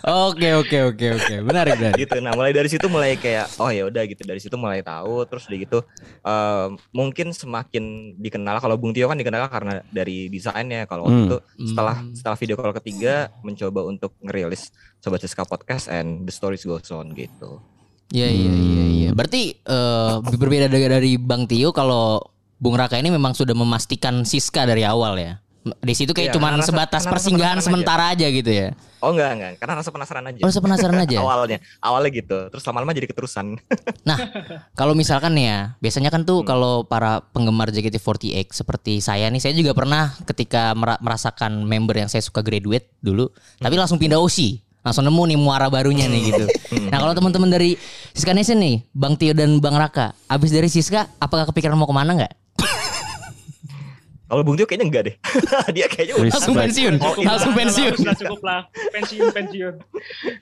Oke 0.08 0.48
oke 0.56 0.78
oke 0.88 1.06
oke. 1.12 1.34
Menarik 1.42 1.76
menarik. 1.76 1.98
gitu 2.00 2.18
nah 2.20 2.32
mulai 2.32 2.52
dari 2.52 2.70
situ 2.70 2.86
mulai 2.88 3.18
kayak 3.18 3.50
oh 3.58 3.68
ya 3.68 3.84
udah 3.84 4.04
gitu 4.06 4.24
dari 4.24 4.38
situ 4.38 4.56
mulai 4.56 4.80
tahu 4.80 5.26
terus 5.26 5.44
udah 5.46 5.58
gitu 5.58 5.80
eh, 6.22 6.68
mungkin 6.92 7.34
semakin 7.34 7.84
dikenal 8.16 8.62
kalau 8.62 8.78
Bung 8.78 8.94
Tio 8.94 9.10
kan 9.10 9.18
dikenal 9.18 9.48
karena 9.48 9.82
dari 9.90 10.30
desainnya 10.30 10.86
kalau 10.86 11.06
waktu 11.06 11.16
Hmm. 11.18 11.28
itu 11.28 11.38
setelah 11.66 11.96
Hmm. 11.98 12.14
setelah 12.14 12.38
video 12.38 12.56
call 12.56 12.78
ketiga 12.78 13.14
mencoba 13.42 13.82
untuk 13.84 14.14
ngerilis 14.22 14.70
Sobat 15.00 15.18
Siska 15.20 15.44
Podcast 15.44 15.90
and 15.90 16.24
the 16.24 16.32
stories 16.32 16.62
goes 16.62 16.88
on 16.88 17.10
gitu 17.12 17.58
Iya 18.08 18.28
iya 18.28 18.52
iya 18.52 18.86
iya. 18.88 19.10
Berarti 19.12 19.58
eh, 19.58 20.14
berbeda 20.24 20.68
dari, 20.68 21.20
Bang 21.20 21.44
Tio 21.46 21.72
kalau 21.72 22.24
Bung 22.58 22.74
Raka 22.74 22.96
ini 22.96 23.10
memang 23.10 23.36
sudah 23.36 23.52
memastikan 23.52 24.24
Siska 24.24 24.64
dari 24.64 24.82
awal 24.82 25.16
ya. 25.18 25.34
Di 25.68 25.92
situ 25.92 26.16
kayak 26.16 26.32
Iya, 26.32 26.36
cuman 26.40 26.56
rasa- 26.56 26.72
sebatas 26.72 27.04
karena 27.04 27.12
persinggahan 27.12 27.60
sementara 27.60 28.16
aja. 28.16 28.24
gitu 28.26 28.48
ya. 28.48 28.72
Oh 28.98 29.12
enggak 29.12 29.30
enggak, 29.36 29.52
karena 29.60 29.74
rasa 29.78 29.92
penasaran 29.92 30.24
aja. 30.26 30.40
Oh, 30.40 30.48
rasa 30.48 30.62
penasaran 30.64 30.96
aja. 30.98 31.18
awalnya, 31.22 31.60
awalnya 31.78 32.10
gitu. 32.10 32.38
Terus 32.50 32.64
lama-lama 32.64 32.96
jadi 32.96 33.06
keterusan. 33.06 33.60
Nah, 34.08 34.16
kalau 34.72 34.96
misalkan 34.96 35.36
nih 35.36 35.46
ya, 35.46 35.60
biasanya 35.78 36.08
kan 36.08 36.24
Hmm. 36.24 36.30
tuh 36.32 36.40
kalau 36.42 36.82
para 36.82 37.20
penggemar 37.28 37.68
JKT48 37.70 38.56
seperti 38.56 39.04
saya 39.04 39.28
nih, 39.28 39.44
saya 39.44 39.52
juga 39.52 39.76
pernah 39.76 40.16
ketika 40.24 40.72
mera- 40.72 40.98
merasakan 40.98 41.62
member 41.62 42.00
yang 42.00 42.08
saya 42.08 42.24
suka 42.24 42.40
graduate 42.40 42.88
dulu, 42.98 43.28
tapi 43.58 43.76
Hmm. 43.76 43.82
langsung 43.84 44.00
pindah 44.00 44.18
OSI. 44.18 44.64
Langsung 44.80 45.04
nemu 45.04 45.24
nih 45.26 45.38
muara 45.38 45.68
barunya 45.68 46.06
nih 46.06 46.22
gitu. 46.26 46.46
Hmm. 46.68 46.92
Nah 46.92 47.00
kalau 47.00 47.14
teman-teman 47.14 47.48
dari 47.48 47.80
Siska 48.12 48.32
Nation 48.32 48.58
nih, 48.58 48.84
Bang 48.92 49.16
Tio 49.16 49.32
dan 49.32 49.58
Bang 49.58 49.74
Raka, 49.74 50.12
abis 50.26 50.52
dari 50.52 50.68
Siska, 50.68 51.08
apakah 51.18 51.48
kepikiran 51.48 51.74
mau 51.74 51.84
ke 51.84 51.96
mana 51.96 52.12
nggak? 52.14 52.34
Kalau 54.28 54.44
Bung 54.44 54.60
Tio 54.60 54.68
kayaknya 54.68 54.86
enggak 54.86 55.04
deh. 55.06 55.16
Dia 55.76 55.88
kayaknya 55.88 56.16
udah 56.18 56.28
Langsung 56.30 56.52
pensiun, 56.54 56.94
Cukup 57.00 57.24
langsung 57.24 57.54
pensiun. 57.54 57.94
Sudah 57.96 58.18
cukup 58.18 58.42
lah. 58.44 58.62
Pensiun, 58.92 59.32
pensiun. 59.32 59.74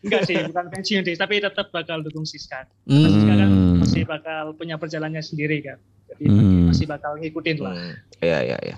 Enggak 0.01 0.21
sih, 0.25 0.35
bukan 0.43 0.65
pensiun 0.67 1.01
sih. 1.03 1.13
Tapi 1.13 1.33
tetap 1.37 1.69
bakal 1.69 2.01
dukung 2.01 2.25
Siska. 2.25 2.65
Karena 2.65 2.97
Hmm. 2.97 3.05
Siska 3.07 3.33
kan 3.35 3.47
Hmm. 3.47 3.75
masih 3.77 4.01
bakal 4.03 4.43
punya 4.53 4.75
perjalanannya 4.75 5.21
sendiri 5.21 5.61
kan. 5.61 5.77
Jadi 6.07 6.23
Hmm. 6.25 6.73
masih 6.73 6.85
bakal 6.87 7.11
ngikutin 7.15 7.57
lah. 7.59 7.73
Hmm, 7.73 7.93
Iya 8.19 8.37
iya 8.43 8.57
iya. 8.63 8.77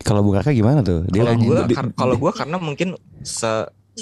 Kalau 0.00 0.22
Bung 0.22 0.32
Raka 0.32 0.48
gimana 0.48 0.80
tuh? 0.80 1.02
Dia 1.04 1.20
Kalau 1.20 1.32
lagi- 1.34 1.44
gue 1.44 1.58
di- 1.66 1.76
kalau 1.92 2.14
gue 2.16 2.32
karena 2.32 2.56
mungkin 2.56 2.88
se 3.20 3.50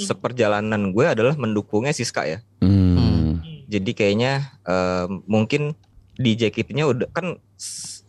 seperjalanan 0.04 0.92
gue 0.92 1.06
adalah 1.08 1.32
mendukungnya 1.40 1.96
Siska 1.96 2.28
ya. 2.28 2.38
Hmm. 2.60 2.96
Hmm. 2.96 3.32
Jadi 3.70 3.90
kayaknya 3.96 4.52
eh, 4.68 5.06
mungkin 5.24 5.72
di 6.16 6.32
JKT-nya 6.36 6.84
udah 6.88 7.08
kan 7.12 7.40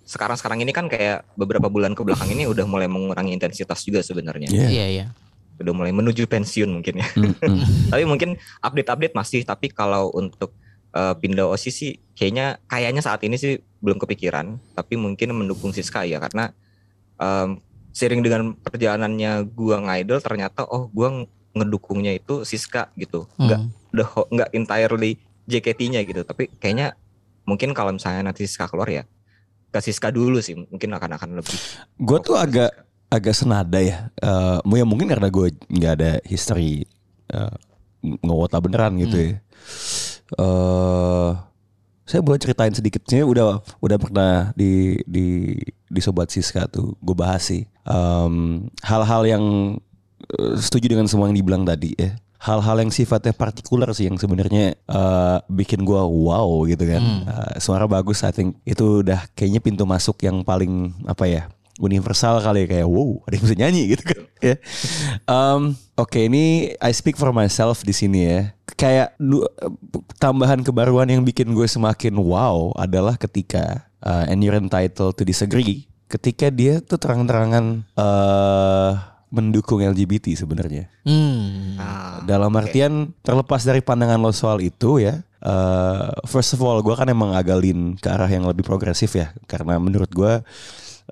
sekarang-sekarang 0.08 0.64
ini 0.64 0.72
kan 0.72 0.88
kayak 0.88 1.28
beberapa 1.36 1.68
bulan 1.68 1.92
ke 1.92 2.04
belakang 2.04 2.32
ini 2.32 2.48
udah 2.48 2.64
mulai 2.64 2.88
mengurangi 2.88 3.36
intensitas 3.36 3.84
juga 3.84 4.04
sebenarnya. 4.04 4.48
Iya. 4.52 4.68
Iya 4.68 4.86
iya. 4.88 5.06
Udah 5.58 5.74
mulai 5.74 5.92
menuju 5.92 6.28
pensiun 6.28 6.70
mungkin 6.80 7.04
ya. 7.04 7.08
Hmm, 7.16 7.34
hmm. 7.36 7.64
tapi 7.92 8.04
mungkin 8.04 8.30
update-update 8.64 9.16
masih 9.16 9.42
tapi 9.48 9.72
kalau 9.72 10.12
untuk 10.12 10.52
eh, 10.92 11.16
pindah 11.16 11.48
OSIS 11.48 11.76
sih 11.76 11.92
kayaknya 12.18 12.58
kayaknya 12.66 13.02
saat 13.04 13.22
ini 13.28 13.38
sih 13.38 13.60
belum 13.78 14.02
kepikiran 14.02 14.58
tapi 14.74 14.98
mungkin 14.98 15.38
mendukung 15.38 15.70
Siska 15.70 16.02
ya 16.04 16.18
karena 16.18 16.50
em, 17.22 17.62
sering 17.94 18.26
dengan 18.26 18.58
perjalanannya 18.58 19.46
gua 19.54 19.82
ngidol 19.82 20.22
ternyata 20.22 20.66
oh 20.66 20.90
gua 20.90 21.26
ngedukungnya 21.58 22.14
itu 22.14 22.42
Siska 22.42 22.94
gitu 22.96 23.26
nggak 23.36 23.60
Hmm. 23.60 23.70
the 23.92 24.06
whole- 24.06 24.30
nggak 24.30 24.50
entirely 24.54 25.18
JKT-nya 25.48 26.04
gitu 26.04 26.22
tapi 26.22 26.52
kayaknya 26.58 26.94
mungkin 27.44 27.72
kalau 27.72 27.92
misalnya 27.92 28.30
nanti 28.30 28.44
Siska 28.46 28.68
keluar 28.68 28.88
ya 28.88 29.04
ke 29.68 29.80
Siska 29.80 30.10
dulu 30.10 30.40
sih 30.40 30.56
mungkin 30.56 30.90
akan 30.92 31.12
akan 31.16 31.30
lebih 31.40 31.56
Gue 32.00 32.20
tuh 32.20 32.36
agak 32.36 32.72
agak 33.08 33.36
senada 33.36 33.80
ya. 33.80 34.12
Eh, 34.20 34.58
ya 34.60 34.84
mungkin 34.84 35.08
karena 35.08 35.28
gue 35.28 35.56
nggak 35.72 35.94
ada 35.96 36.12
history 36.28 36.84
uh, 37.32 37.52
ngewota 38.04 38.60
beneran 38.60 39.00
gitu 39.00 39.16
ya. 39.16 39.32
Eh, 40.36 41.30
saya 42.04 42.20
boleh 42.24 42.40
ceritain 42.40 42.72
sedikit. 42.72 43.04
Saya 43.08 43.24
udah 43.24 43.60
udah 43.80 43.98
pernah 44.00 44.34
di 44.56 45.00
di 45.08 45.56
di 45.88 46.00
sobat 46.00 46.32
Siska 46.32 46.68
tuh 46.68 46.96
gue 47.00 47.16
bahas 47.16 47.48
sih 47.48 47.64
hal-hal 48.84 49.24
yang 49.24 49.44
eh, 49.80 49.87
setuju 50.60 50.92
dengan 50.98 51.08
semua 51.08 51.32
yang 51.32 51.38
dibilang 51.38 51.64
tadi 51.64 51.96
ya. 51.96 52.16
Hal-hal 52.38 52.86
yang 52.86 52.94
sifatnya 52.94 53.34
partikular 53.34 53.90
sih 53.98 54.06
yang 54.06 54.20
sebenarnya 54.22 54.78
eh, 54.78 55.38
bikin 55.50 55.82
gua 55.82 56.06
wow 56.06 56.68
gitu 56.70 56.86
kan. 56.86 57.02
Eh, 57.02 57.54
suara 57.58 57.90
bagus, 57.90 58.22
I 58.22 58.30
think 58.30 58.62
itu 58.62 59.02
udah 59.02 59.26
kayaknya 59.34 59.62
pintu 59.64 59.84
masuk 59.90 60.22
yang 60.22 60.46
paling 60.46 60.94
apa 61.10 61.26
ya 61.26 61.44
universal 61.78 62.42
kali 62.42 62.66
ya 62.66 62.68
kayak 62.78 62.88
wow 62.90 63.22
ada 63.30 63.34
yang 63.38 63.44
bisa 63.46 63.56
nyanyi 63.58 63.82
gitu 63.98 64.04
kan. 64.06 64.22
ya. 64.42 64.56
Em, 65.26 65.62
Oke 65.98 66.30
ini 66.30 66.78
I 66.78 66.94
speak 66.94 67.18
for 67.18 67.34
myself 67.34 67.82
di 67.82 67.94
sini 67.94 68.20
ya. 68.30 68.42
Kayak 68.78 69.18
tambahan 70.22 70.62
kebaruan 70.62 71.10
yang 71.10 71.26
bikin 71.26 71.50
gue 71.58 71.66
semakin 71.66 72.14
wow 72.22 72.70
adalah 72.78 73.18
ketika 73.18 73.90
uh, 74.06 74.30
and 74.30 74.46
you're 74.46 74.54
entitled 74.54 75.18
to 75.18 75.26
disagree 75.26 75.90
ketika 76.08 76.48
dia 76.48 76.80
tuh 76.80 76.96
terang-terangan 76.96 77.84
eh 78.00 79.17
mendukung 79.28 79.84
LGBT 79.84 80.32
sebenarnya. 80.40 80.88
Hmm. 81.04 81.76
ah, 81.76 82.24
Dalam 82.24 82.52
artian 82.56 83.12
terlepas 83.22 83.64
dari 83.64 83.84
pandangan 83.84 84.20
lo 84.20 84.32
soal 84.32 84.64
itu 84.64 85.04
ya. 85.04 85.24
eh 85.38 86.08
first 86.26 86.58
of 86.58 86.64
all, 86.66 86.82
gue 86.82 86.96
kan 86.98 87.06
emang 87.08 87.36
agak 87.38 87.62
lean 87.62 87.94
ke 88.00 88.08
arah 88.10 88.28
yang 88.28 88.48
lebih 88.48 88.66
progresif 88.66 89.14
ya, 89.14 89.36
karena 89.46 89.78
menurut 89.78 90.10
gue 90.10 90.42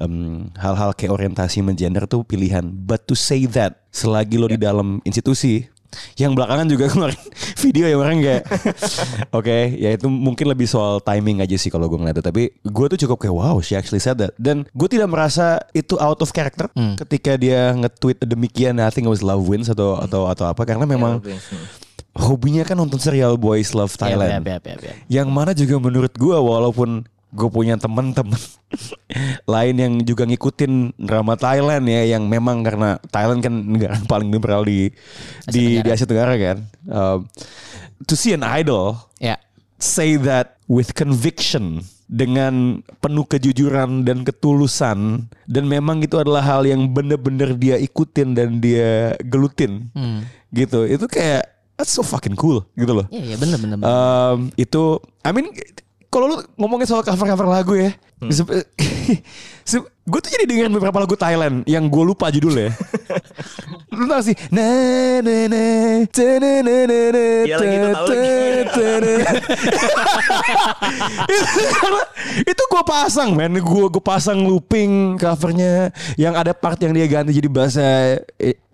em, 0.02 0.50
hal-hal 0.58 0.98
kayak 0.98 1.14
orientasi 1.14 1.62
menggender 1.62 2.10
tuh 2.10 2.26
pilihan. 2.26 2.66
But 2.66 3.06
to 3.08 3.16
say 3.16 3.46
that 3.54 3.86
selagi 3.94 4.42
lo 4.42 4.50
di 4.50 4.58
dalam 4.58 5.00
institusi 5.06 5.68
yang 6.20 6.36
belakangan 6.36 6.68
juga 6.68 6.90
kemarin 6.94 7.22
video 7.56 7.88
yang 7.88 8.00
orang 8.04 8.20
kayak. 8.22 8.44
Oke 9.38 9.76
ya 9.80 9.96
itu 9.96 10.08
mungkin 10.12 10.52
lebih 10.52 10.68
soal 10.68 11.00
timing 11.00 11.40
aja 11.42 11.56
sih 11.56 11.72
kalau 11.72 11.88
gue 11.88 11.98
ngeliatnya. 11.98 12.26
Tapi 12.26 12.52
gue 12.52 12.86
tuh 12.96 13.00
cukup 13.08 13.18
kayak 13.26 13.36
wow 13.36 13.58
she 13.64 13.74
actually 13.74 14.04
said 14.04 14.20
that. 14.20 14.36
Dan 14.36 14.68
gue 14.76 14.88
tidak 14.92 15.10
merasa 15.10 15.60
itu 15.72 15.96
out 15.98 16.20
of 16.20 16.32
character 16.36 16.68
ketika 17.06 17.40
dia 17.40 17.72
nge-tweet 17.74 18.22
demikian 18.28 18.78
I 18.80 18.92
think 18.92 19.08
it 19.08 19.14
was 19.14 19.24
Love 19.24 19.48
Wins 19.48 19.72
atau 19.72 19.98
atau 20.00 20.28
atau 20.28 20.46
apa. 20.52 20.62
Karena 20.68 20.84
memang 20.84 21.24
hobinya 22.16 22.64
kan 22.64 22.80
nonton 22.80 23.00
serial 23.00 23.36
Boys 23.36 23.76
Love 23.76 23.96
Thailand. 24.00 24.44
Ya, 24.44 24.56
ya, 24.56 24.58
ya, 24.60 24.76
ya, 24.76 24.76
ya. 24.80 24.94
yang 25.22 25.28
mana 25.32 25.52
juga 25.52 25.76
menurut 25.80 26.16
gua 26.16 26.40
walaupun 26.40 27.04
gue 27.36 27.50
punya 27.50 27.76
teman-teman 27.76 28.40
lain 29.46 29.76
yang 29.76 29.94
juga 30.02 30.24
ngikutin 30.24 30.96
drama 30.98 31.36
Thailand 31.36 31.86
ya 31.86 32.08
yang 32.10 32.26
memang 32.26 32.62
karena 32.62 32.98
Thailand 33.06 33.40
kan 33.40 33.54
negara 33.54 34.00
paling 34.06 34.30
liberal 34.30 34.64
di 34.64 34.90
di, 35.46 35.80
di 35.80 35.90
Asia 35.90 36.06
Tenggara 36.06 36.36
kan 36.36 36.58
Um, 36.86 37.26
to 38.04 38.14
see 38.14 38.32
an 38.32 38.42
idol 38.42 38.96
Ya. 39.18 39.42
say 39.76 40.16
that 40.16 40.56
with 40.66 40.94
conviction 40.94 41.82
dengan 42.06 42.80
penuh 43.00 43.26
kejujuran 43.26 44.06
dan 44.06 44.22
ketulusan 44.22 45.26
dan 45.44 45.64
memang 45.66 46.00
itu 46.00 46.16
adalah 46.16 46.40
hal 46.40 46.62
yang 46.64 46.86
bener-bener 46.88 47.52
dia 47.52 47.76
ikutin 47.76 48.32
dan 48.32 48.58
dia 48.58 49.18
gelutin 49.24 49.90
Hmm. 49.92 50.22
gitu 50.52 50.86
itu 50.86 51.04
kayak 51.06 51.42
that's 51.74 51.90
so 51.90 52.00
fucking 52.00 52.38
cool 52.38 52.62
gitu 52.74 52.94
loh 52.94 53.10
Iya, 53.10 53.24
iya 53.26 53.36
bener 53.36 53.58
bener. 53.58 53.76
bener. 53.76 53.90
Um, 53.90 54.38
itu 54.56 54.84
I 55.20 55.34
mean 55.34 55.50
kalau 56.16 56.32
lu 56.32 56.38
ngomongin 56.56 56.88
soal 56.88 57.04
cover-cover 57.04 57.44
lagu 57.44 57.76
ya 57.76 57.92
gue 60.06 60.20
tuh 60.22 60.30
jadi 60.30 60.46
dengerin 60.46 60.70
beberapa 60.78 61.02
lagu 61.02 61.18
Thailand 61.18 61.66
yang 61.66 61.90
gue 61.90 62.04
lupa 62.06 62.30
judulnya. 62.30 62.70
Lu 63.98 64.06
tau 64.06 64.22
sih? 64.22 64.38
Na 64.54 64.62
na 65.26 65.50
na 65.50 65.66
ta 66.14 66.30
na 66.38 66.62
na 66.62 66.76
na 66.86 67.00
na 67.10 67.26
Iya 67.50 67.56
lagi, 67.58 67.74
itu 67.74 67.88
tahu 67.90 68.06
lagi. 68.14 68.62
ta 68.70 68.90
na. 69.02 69.14
itu 72.54 72.64
gue 72.70 72.84
pasang 72.86 73.34
men. 73.34 73.58
Gue 73.58 73.90
gue 73.90 74.04
pasang 74.04 74.46
looping 74.46 75.18
covernya 75.18 75.90
yang 76.22 76.38
ada 76.38 76.54
part 76.54 76.78
yang 76.78 76.94
dia 76.94 77.10
ganti 77.10 77.34
jadi 77.34 77.50
bahasa 77.50 78.22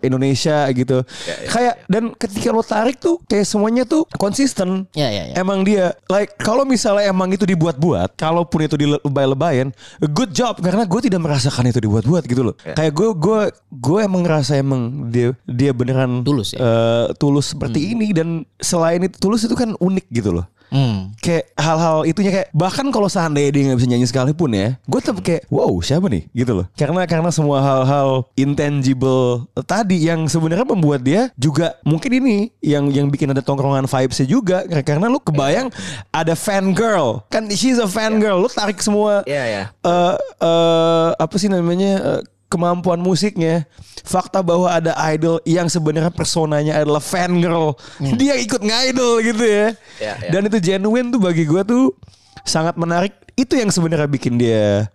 Indonesia 0.04 0.68
gitu. 0.76 1.00
Kayak 1.48 1.80
dan 1.88 2.12
ketika 2.12 2.52
lo 2.52 2.60
tarik 2.60 3.00
tuh 3.00 3.16
kayak 3.24 3.48
semuanya 3.48 3.88
tuh 3.88 4.04
konsisten. 4.20 4.84
Ya, 4.92 5.08
ya, 5.08 5.32
ya. 5.32 5.34
emang 5.40 5.64
dia 5.64 5.96
like 6.12 6.36
kalau 6.36 6.68
misalnya 6.68 7.08
emang 7.08 7.32
itu 7.32 7.48
dibuat-buat 7.48 8.20
kalaupun 8.20 8.68
itu 8.68 8.76
dilebay-lebayan 8.76 9.72
good 10.12 10.36
job. 10.36 10.60
Karena 10.60 10.81
gue 10.84 11.00
tidak 11.02 11.20
merasakan 11.20 11.66
itu 11.66 11.78
dibuat-buat 11.78 12.22
gitu 12.24 12.42
loh 12.42 12.54
Ya. 12.60 12.74
kayak 12.74 12.92
gue 12.92 13.08
gue 13.14 13.40
gue 13.72 13.98
emang 14.00 14.22
ngerasa 14.22 14.56
emang 14.56 14.82
dia 15.08 15.32
dia 15.44 15.70
beneran 15.70 16.22
Tulus 16.22 16.52
ya? 16.52 16.58
eh, 16.58 17.06
tulus 17.16 17.50
seperti 17.50 17.92
ini 17.92 18.10
dan 18.10 18.28
selain 18.56 19.02
itu 19.02 19.16
tulus 19.18 19.42
itu 19.42 19.52
kan 19.52 19.74
unik 19.74 20.06
gitu 20.08 20.30
loh 20.32 20.46
Hmm. 20.72 21.12
kayak 21.20 21.52
hal-hal 21.52 22.08
itunya 22.08 22.32
kayak 22.32 22.48
bahkan 22.56 22.88
kalau 22.88 23.04
seandainya 23.04 23.52
dia 23.52 23.62
nggak 23.68 23.78
bisa 23.78 23.88
nyanyi 23.92 24.06
sekalipun 24.08 24.50
ya 24.56 24.80
gue 24.88 25.00
tetap 25.04 25.20
kayak 25.20 25.44
wow 25.52 25.68
siapa 25.84 26.08
nih? 26.08 26.24
Gitu 26.32 26.48
loh. 26.56 26.64
Karena 26.72 27.04
karena 27.04 27.28
semua 27.28 27.60
hal-hal 27.60 28.24
intangible 28.34 29.44
tadi 29.68 30.08
yang 30.08 30.24
sebenarnya 30.24 30.64
membuat 30.64 31.04
dia 31.04 31.28
juga 31.36 31.76
mungkin 31.84 32.24
ini 32.24 32.36
yang 32.64 32.88
yang 32.88 33.12
bikin 33.12 33.28
ada 33.36 33.44
tongkrongan 33.44 33.84
vibesnya 33.84 34.24
juga. 34.24 34.64
Karena 34.80 35.12
lu 35.12 35.20
kebayang 35.20 35.68
ada 36.08 36.32
fan 36.32 36.72
girl. 36.72 37.20
Kan 37.28 37.52
she's 37.52 37.76
a 37.76 37.84
fan 37.84 38.16
girl. 38.16 38.40
Lu 38.40 38.48
tarik 38.48 38.80
semua 38.80 39.20
Iya 39.28 39.44
ya. 39.44 39.64
eh 39.68 40.16
eh, 40.40 41.08
apa 41.20 41.34
sih 41.36 41.52
namanya 41.52 41.92
eh, 42.00 42.20
kemampuan 42.52 43.00
musiknya 43.00 43.64
fakta 44.04 44.44
bahwa 44.44 44.68
ada 44.68 44.92
idol 45.08 45.40
yang 45.48 45.72
sebenarnya 45.72 46.12
personanya 46.12 46.76
adalah 46.84 47.00
fan 47.00 47.40
girl 47.40 47.72
dia 48.20 48.36
ikut 48.36 48.60
ngidol 48.60 49.24
gitu 49.24 49.44
ya. 49.48 49.66
Ya, 49.96 50.12
ya. 50.20 50.28
dan 50.28 50.52
itu 50.52 50.58
genuine 50.60 51.08
tuh 51.08 51.20
bagi 51.22 51.48
gue 51.48 51.62
tuh 51.64 51.96
sangat 52.44 52.76
menarik. 52.76 53.16
Itu 53.32 53.56
yang 53.56 53.72
sebenarnya 53.72 54.04
bikin 54.04 54.36
dia 54.36 54.92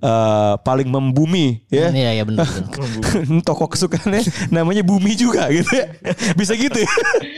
eh, 0.00 0.54
paling 0.60 0.88
membumi 0.88 1.60
ya. 1.68 1.88
Iya 1.92 2.10
iya 2.20 2.24
benar. 2.24 2.46
benar. 2.46 3.42
Toko 3.48 3.70
kesukaannya 3.70 4.22
namanya 4.50 4.82
Bumi 4.82 5.14
juga 5.14 5.46
gitu 5.52 5.70
ya. 5.70 5.86
Bisa 6.34 6.52
gitu 6.58 6.76
ya. 6.82 6.92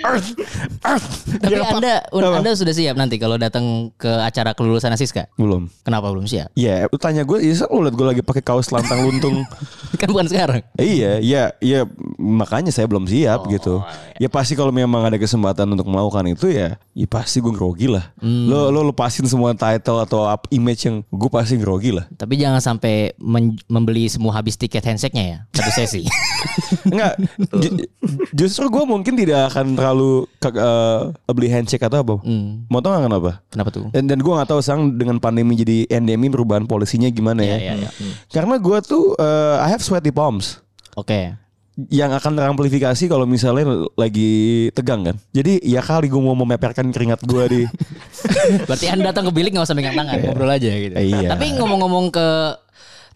Earth, 0.07 0.31
Earth. 0.83 1.09
Tapi 1.43 1.55
Ya, 1.59 1.65
anda 1.75 1.95
Apa? 2.09 2.39
anda 2.41 2.51
sudah 2.55 2.73
siap 2.73 2.95
nanti 2.97 3.19
kalau 3.19 3.37
datang 3.37 3.93
ke 3.99 4.09
acara 4.09 4.55
kelulusan 4.55 4.95
Siska? 4.99 5.29
belum. 5.37 5.69
Kenapa 5.85 6.09
belum 6.09 6.25
siap? 6.25 6.49
Ya, 6.57 6.89
lu 6.89 6.97
tanya 6.97 7.23
gue, 7.23 7.39
ya 7.45 7.55
lu 7.69 7.85
liat 7.85 7.95
gue 7.95 8.07
lagi 8.07 8.23
pakai 8.25 8.43
kaos 8.43 8.73
lantang 8.73 9.05
luntung. 9.05 9.45
kan 10.01 10.09
bukan 10.11 10.27
sekarang. 10.27 10.61
iya, 10.79 11.19
iya, 11.21 11.43
iya 11.61 11.85
makanya 12.19 12.73
saya 12.75 12.89
belum 12.89 13.05
siap 13.07 13.47
gitu. 13.53 13.85
Ya 14.19 14.27
pasti 14.27 14.59
kalau 14.59 14.75
memang 14.75 15.07
ada 15.07 15.15
kesempatan 15.15 15.69
untuk 15.71 15.87
melakukan 15.87 16.25
itu 16.27 16.51
ya, 16.51 16.81
ya 16.97 17.07
pasti 17.07 17.39
gue 17.39 17.53
grogi 17.55 17.87
lah. 17.87 18.11
Lo 18.23 18.73
lo 18.73 18.89
lepasin 18.89 19.29
semua 19.29 19.53
title 19.55 20.03
atau 20.03 20.25
image 20.51 20.89
yang 20.89 20.97
gue 21.07 21.31
pasti 21.31 21.55
grogi 21.61 21.93
lah. 21.93 22.09
Tapi 22.17 22.35
jangan 22.41 22.48
sampai 22.57 23.13
men- 23.21 23.61
membeli 23.69 24.09
semua 24.09 24.33
habis 24.33 24.57
tiket 24.57 24.81
handshake-nya 24.81 25.25
ya. 25.25 25.39
Satu 25.53 25.71
sesi. 25.77 26.03
Enggak, 26.89 27.21
ju- 27.61 27.85
justru 28.33 28.73
gue 28.73 28.85
mungkin 28.85 29.13
tidak 29.13 29.53
akan 29.53 29.77
terlalu 29.77 30.25
ke, 30.41 30.49
eh, 30.49 31.01
beli 31.29 31.49
handshake 31.53 31.85
atau 31.85 32.01
apa. 32.01 32.15
Hmm. 32.25 32.65
Mau 32.67 32.81
tau 32.81 32.97
gak 32.97 33.05
kenapa? 33.05 33.31
Kenapa 33.53 33.69
tuh? 33.69 33.93
Dan 33.93 34.09
dan 34.09 34.19
gue 34.19 34.33
nggak 34.33 34.49
tahu 34.49 34.61
sekarang 34.65 34.97
dengan 34.97 35.21
pandemi 35.21 35.53
jadi 35.53 35.85
endemi 35.93 36.33
perubahan 36.33 36.65
polisinya 36.65 37.13
gimana 37.13 37.45
ya. 37.45 37.61
Iya, 37.61 37.73
iya, 37.77 37.91
iya. 37.93 38.15
Karena 38.33 38.57
gue 38.57 38.79
tuh 38.81 39.13
eh, 39.15 39.57
I 39.61 39.69
have 39.69 39.85
sweaty 39.85 40.09
palms 40.09 40.65
Oke. 40.97 41.37
Yang 41.87 42.11
akan 42.11 42.35
teramplifikasi 42.35 43.05
kalau 43.07 43.23
misalnya 43.23 43.87
lagi 43.95 44.67
tegang 44.75 45.07
kan. 45.07 45.17
Jadi 45.31 45.63
ya 45.63 45.79
kali 45.79 46.11
gue 46.11 46.19
mau 46.19 46.35
memeperkan 46.35 46.91
keringat 46.91 47.23
gue 47.23 47.45
di 47.47 47.63
Berarti 48.69 48.91
anda 48.91 49.15
datang 49.15 49.31
ke 49.31 49.33
bilik 49.39 49.55
nggak 49.55 49.63
usah 49.63 49.79
megang 49.79 49.95
tangan, 49.95 50.19
ngobrol 50.19 50.51
aja 50.51 50.67
gitu. 50.67 50.99
Iya. 50.99 51.31
Tapi 51.31 51.55
ngomong-ngomong 51.55 52.11
ke 52.11 52.27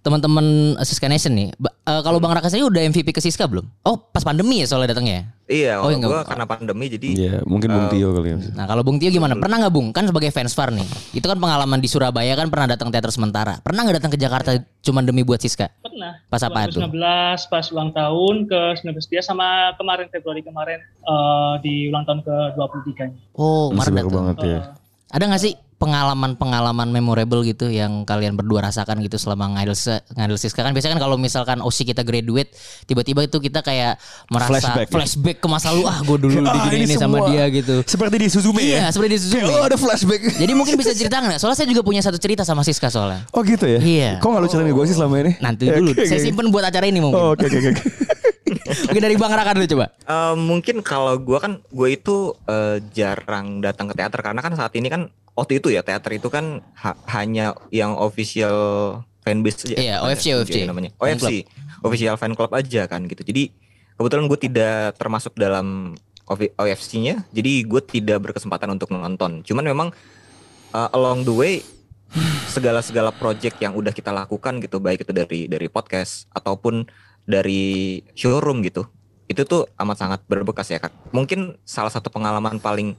teman-teman 0.02 0.46
Siska 0.82 1.06
Nation 1.06 1.30
nih, 1.30 1.54
eh, 1.54 2.00
kalau 2.02 2.18
Bang 2.18 2.30
Raka 2.30 2.46
sendiri 2.46 2.66
udah 2.66 2.82
MVP 2.84 3.08
ke 3.08 3.18
Siska 3.18 3.46
belum? 3.46 3.62
Oh, 3.82 3.94
pas 3.96 4.20
pandemi 4.20 4.58
ya 4.58 4.66
soalnya 4.66 4.90
datangnya. 4.90 5.30
Iya, 5.46 5.78
Oh, 5.78 5.88
enggak. 5.88 6.08
gue 6.08 6.20
karena 6.26 6.44
pandemi 6.44 6.86
jadi 6.86 7.06
Iya, 7.08 7.34
mungkin 7.44 7.68
Bung 7.68 7.86
Tio 7.86 8.08
kali 8.10 8.28
ya. 8.30 8.38
Nah, 8.52 8.64
kalau 8.64 8.82
Bung 8.82 8.96
Tio 8.96 9.08
gimana? 9.08 9.34
Pernah 9.34 9.56
nggak 9.60 9.70
Bung? 9.70 9.88
Kan 9.90 10.04
sebagai 10.04 10.28
fans 10.28 10.52
VAR 10.52 10.70
nih. 10.70 10.86
Itu 11.12 11.22
kan 11.24 11.36
pengalaman 11.36 11.78
di 11.78 11.86
Surabaya 11.86 12.34
kan 12.34 12.48
pernah 12.48 12.66
datang 12.68 12.88
teater 12.88 13.10
sementara. 13.10 13.60
Pernah 13.60 13.80
nggak 13.82 13.96
datang 13.98 14.10
ke 14.10 14.18
Jakarta 14.18 14.50
cuma 14.80 15.00
demi 15.00 15.22
buat 15.22 15.38
Siska? 15.38 15.70
Pernah. 15.78 16.18
Pas 16.26 16.42
apa 16.42 16.66
tuh? 16.66 16.82
2019 16.82 16.98
pas 17.46 17.64
ulang 17.68 17.90
tahun 17.90 18.34
ke 18.44 18.60
19 18.82 19.06
dia 19.06 19.22
sama 19.22 19.46
kemarin 19.76 20.08
Februari 20.08 20.40
kemarin 20.40 20.80
eh, 20.80 21.54
di 21.60 21.86
ulang 21.88 22.02
tahun 22.02 22.20
ke 22.20 22.36
23 22.56 23.06
nya. 23.06 23.18
Oh, 23.32 23.70
Masih 23.70 23.92
kemarin 23.92 24.02
datang. 24.02 24.16
banget 24.16 24.36
ya. 24.42 24.58
Ada 25.12 25.24
nggak 25.28 25.42
sih 25.42 25.52
pengalaman-pengalaman 25.82 26.94
memorable 26.94 27.42
gitu 27.42 27.66
yang 27.66 28.06
kalian 28.06 28.38
berdua 28.38 28.70
rasakan 28.70 29.02
gitu 29.02 29.18
selama 29.18 29.50
ngidol 29.58 29.74
ngidol 30.14 30.38
Siska 30.38 30.62
kan 30.62 30.70
biasanya 30.70 30.94
kan 30.94 31.02
kalau 31.02 31.18
misalkan 31.18 31.58
OSI 31.58 31.82
kita 31.82 32.06
graduate 32.06 32.54
tiba-tiba 32.86 33.26
itu 33.26 33.42
kita 33.42 33.66
kayak 33.66 33.98
merasa 34.30 34.62
Flashback 34.62 34.88
flashback, 34.94 35.36
ya? 35.38 35.42
ke 35.42 35.48
masa 35.50 35.66
lalu 35.74 35.82
ah 35.90 35.98
gue 35.98 36.18
dulu 36.22 36.38
Ah, 36.52 36.54
digini 36.70 36.84
ini 36.86 36.94
sama 36.94 37.26
dia 37.32 37.48
gitu. 37.50 37.82
Seperti 37.82 38.16
di 38.20 38.28
Suzume 38.30 38.60
Iya, 38.62 38.76
ya. 38.76 38.88
seperti 38.92 39.10
di 39.10 39.18
Suzume. 39.18 39.40
Kayak, 39.42 39.56
oh 39.56 39.64
ada 39.64 39.76
flashback. 39.80 40.20
Jadi 40.42 40.52
mungkin 40.52 40.74
bisa 40.78 40.92
cerita 41.00 41.16
nggak? 41.18 41.38
Soalnya 41.40 41.58
saya 41.58 41.68
juga 41.72 41.82
punya 41.82 42.04
satu 42.04 42.20
cerita 42.20 42.44
sama 42.46 42.62
Siska 42.62 42.92
soalnya. 42.92 43.24
Oh 43.32 43.40
gitu 43.42 43.64
ya? 43.66 43.80
Iya. 43.80 44.10
Kok 44.20 44.28
gak 44.30 44.42
lu 44.44 44.48
ceritain 44.48 44.70
gue 44.70 44.84
sih 44.86 44.94
selama 44.94 45.14
ini? 45.24 45.32
Nanti 45.40 45.64
Ya, 45.66 45.80
dulu, 45.80 45.96
oke, 45.96 46.04
saya 46.04 46.20
simpen 46.20 46.46
buat 46.52 46.62
acara 46.62 46.84
ini 46.86 47.00
mungkin. 47.00 47.18
Oh, 47.18 47.32
Oke 47.32 47.48
oke 47.48 47.58
oke. 47.58 47.82
Mungkin 48.88 49.02
dari 49.02 49.16
Bang 49.16 49.32
Raka 49.32 49.54
dulu 49.54 49.66
coba. 49.78 49.86
Eh, 49.94 50.34
mungkin 50.36 50.76
kalau 50.82 51.14
gue 51.18 51.38
kan 51.38 51.62
gue 51.62 51.88
itu 51.94 52.34
eh, 52.46 52.82
jarang 52.92 53.62
datang 53.62 53.88
ke 53.90 53.94
teater 53.94 54.20
karena 54.20 54.40
kan 54.42 54.52
saat 54.54 54.72
ini 54.74 54.90
kan 54.90 55.08
waktu 55.32 55.62
itu 55.62 55.72
ya 55.72 55.80
teater 55.80 56.12
itu 56.16 56.28
kan 56.28 56.60
ha- 56.76 56.98
hanya 57.16 57.56
yang 57.72 57.96
official 57.96 58.56
fanbase 59.22 59.72
aja. 59.72 59.76
Iya, 59.78 59.94
OFC, 60.02 60.34
OFC. 60.34 60.56
namanya. 60.66 60.90
Fan 60.98 61.16
OFC, 61.16 61.46
official 61.86 62.16
fan 62.18 62.34
club 62.34 62.52
aja 62.52 62.90
kan 62.90 63.06
gitu. 63.06 63.22
Jadi 63.22 63.54
kebetulan 63.96 64.26
gue 64.26 64.38
tidak 64.38 64.98
termasuk 64.98 65.38
dalam 65.38 65.94
OFC-nya, 66.32 67.28
jadi 67.34 67.52
gue 67.66 67.82
tidak 67.84 68.18
berkesempatan 68.30 68.72
untuk 68.72 68.88
nonton. 68.94 69.44
Cuman 69.46 69.64
memang 69.64 69.88
eh, 70.74 70.88
along 70.96 71.22
the 71.22 71.34
way 71.34 71.54
segala-segala 72.52 73.08
project 73.16 73.56
yang 73.64 73.72
udah 73.72 73.88
kita 73.88 74.12
lakukan 74.12 74.60
gitu 74.60 74.76
baik 74.76 75.08
itu 75.08 75.12
dari 75.16 75.48
dari 75.48 75.68
podcast 75.72 76.28
ataupun 76.36 76.84
dari 77.24 78.00
showroom 78.12 78.62
gitu 78.62 78.86
itu 79.26 79.48
tuh 79.48 79.64
amat 79.80 79.96
sangat 79.96 80.20
berbekas 80.28 80.68
ya 80.68 80.76
kak. 80.76 80.92
Mungkin 81.08 81.56
salah 81.64 81.88
satu 81.88 82.12
pengalaman 82.12 82.60
paling 82.60 82.92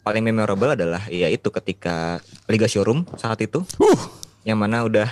paling 0.00 0.22
memorable 0.22 0.70
adalah 0.70 1.02
ya 1.10 1.26
itu 1.26 1.50
ketika 1.50 2.22
liga 2.46 2.70
showroom 2.70 3.02
saat 3.18 3.42
itu 3.42 3.66
yang 4.46 4.56
mana 4.56 4.86
udah 4.86 5.08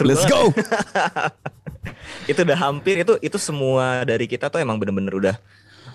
Let's 0.00 0.24
go. 0.24 0.50
itu 2.30 2.40
udah 2.42 2.58
hampir 2.58 3.02
itu 3.02 3.18
itu 3.20 3.36
semua 3.36 4.02
dari 4.02 4.24
kita 4.24 4.48
tuh 4.48 4.62
emang 4.62 4.78
bener-bener 4.80 5.12
udah 5.12 5.36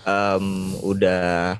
em, 0.04 0.46
udah 0.80 1.56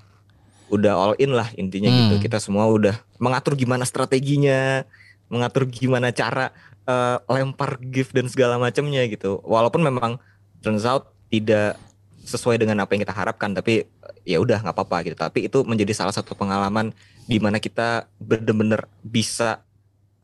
udah 0.69 0.93
all 0.95 1.15
in 1.19 1.33
lah 1.33 1.49
intinya 1.57 1.89
Hmm. 1.89 1.99
gitu 2.15 2.29
kita 2.29 2.39
semua 2.39 2.69
udah 2.69 2.95
mengatur 3.17 3.57
gimana 3.57 3.83
strateginya 3.89 4.85
mengatur 5.29 5.67
gimana 5.69 6.13
cara 6.13 6.53
eh, 6.85 7.17
lempar 7.27 7.77
gift 7.85 8.17
dan 8.17 8.29
segala 8.33 8.57
macamnya 8.57 9.05
gitu. 9.09 9.45
Walaupun 9.45 9.85
memang 9.85 10.17
turns 10.61 10.83
out 10.83 11.11
tidak 11.29 11.77
sesuai 12.21 12.57
dengan 12.57 12.83
apa 12.83 12.93
yang 12.93 13.03
kita 13.03 13.13
harapkan 13.13 13.53
tapi 13.53 13.89
ya 14.23 14.37
udah 14.37 14.61
nggak 14.61 14.75
apa-apa 14.75 14.97
gitu 15.03 15.17
tapi 15.17 15.49
itu 15.49 15.65
menjadi 15.65 15.93
salah 15.95 16.13
satu 16.13 16.33
pengalaman 16.33 16.93
di 17.25 17.41
mana 17.41 17.57
kita 17.57 18.05
bener-bener 18.17 18.85
bisa 19.01 19.65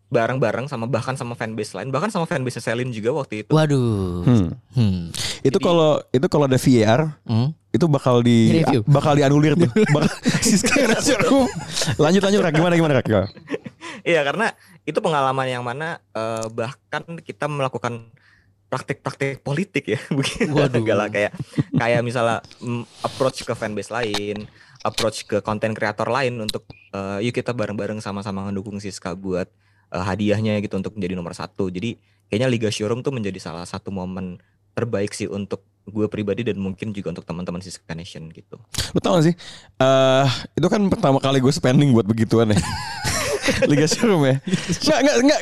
bareng-bareng 0.07 0.69
sama 0.69 0.85
bahkan 0.85 1.17
sama 1.17 1.33
fanbase 1.35 1.75
lain 1.75 1.89
bahkan 1.89 2.07
sama 2.07 2.23
fanbase 2.23 2.61
Selin 2.61 2.93
juga 2.93 3.11
waktu 3.11 3.43
itu 3.43 3.51
Waduh. 3.51 4.23
Hmm. 4.23 4.49
Hmm. 4.77 5.03
Itu 5.41 5.59
kalau 5.59 5.99
itu 6.09 6.27
kalau 6.29 6.45
ada 6.45 6.55
VAR 6.55 7.19
Hmm. 7.25 7.51
itu 7.73 7.89
bakal 7.89 8.23
di 8.23 8.53
Di-review. 8.53 8.81
bakal 8.87 9.19
dianulir 9.19 9.59
tuh. 9.59 9.67
bakal. 9.97 10.13
Lanjut 12.05 12.23
lanjut 12.23 12.41
Rak. 12.41 12.53
gimana 12.55 12.75
gimana 12.77 12.93
Rak? 13.01 13.07
Iya 14.05 14.21
karena 14.23 14.53
itu 14.85 15.01
pengalaman 15.01 15.47
yang 15.49 15.65
mana 15.65 15.99
eh, 16.13 16.47
bahkan 16.53 17.03
kita 17.19 17.49
melakukan 17.49 18.07
praktik-praktik 18.75 19.39
politik 19.47 19.95
ya 19.95 20.01
begitu 20.19 20.51
Waduh. 20.51 20.83
Enggak 20.83 20.97
lah, 20.99 21.09
kayak 21.09 21.33
kayak 21.79 22.01
misalnya 22.03 22.43
mm, 22.59 22.83
approach 23.07 23.47
ke 23.47 23.55
fanbase 23.55 23.95
lain 23.95 24.51
approach 24.85 25.25
ke 25.25 25.41
konten 25.41 25.73
kreator 25.73 26.11
lain 26.11 26.43
untuk 26.45 26.69
eh, 26.93 27.25
yuk 27.25 27.33
kita 27.33 27.57
bareng-bareng 27.57 28.03
sama-sama 28.03 28.51
ngedukung 28.51 28.83
Siska 28.83 29.17
buat 29.17 29.49
eh, 29.95 30.05
hadiahnya 30.05 30.61
gitu 30.61 30.77
untuk 30.77 30.99
menjadi 30.99 31.15
nomor 31.17 31.33
satu 31.33 31.73
jadi 31.73 31.97
kayaknya 32.29 32.49
Liga 32.53 32.69
Showroom 32.69 33.01
tuh 33.01 33.15
menjadi 33.15 33.41
salah 33.41 33.65
satu 33.65 33.95
momen 33.95 34.43
terbaik 34.75 35.15
sih 35.17 35.31
untuk 35.31 35.65
gue 35.85 36.09
pribadi 36.09 36.43
dan 36.45 36.57
mungkin 36.61 36.91
juga 36.97 37.17
untuk 37.17 37.25
teman-teman 37.29 37.63
Siska 37.63 37.95
Nation 37.97 38.29
gitu 38.33 38.61
tau 39.01 39.21
gak 39.21 39.25
sih? 39.33 39.35
eh 39.81 40.29
itu 40.57 40.67
kan 40.69 40.81
pertama 40.91 41.23
kali 41.23 41.41
gue 41.41 41.53
spending 41.53 41.93
buat 41.97 42.05
begituan 42.05 42.53
ya. 42.53 42.59
Liga 43.71 43.87
Showroom 43.89 44.23
ya. 44.29 44.37
Enggak, 44.45 44.99
enggak, 45.01 45.17
enggak, 45.21 45.41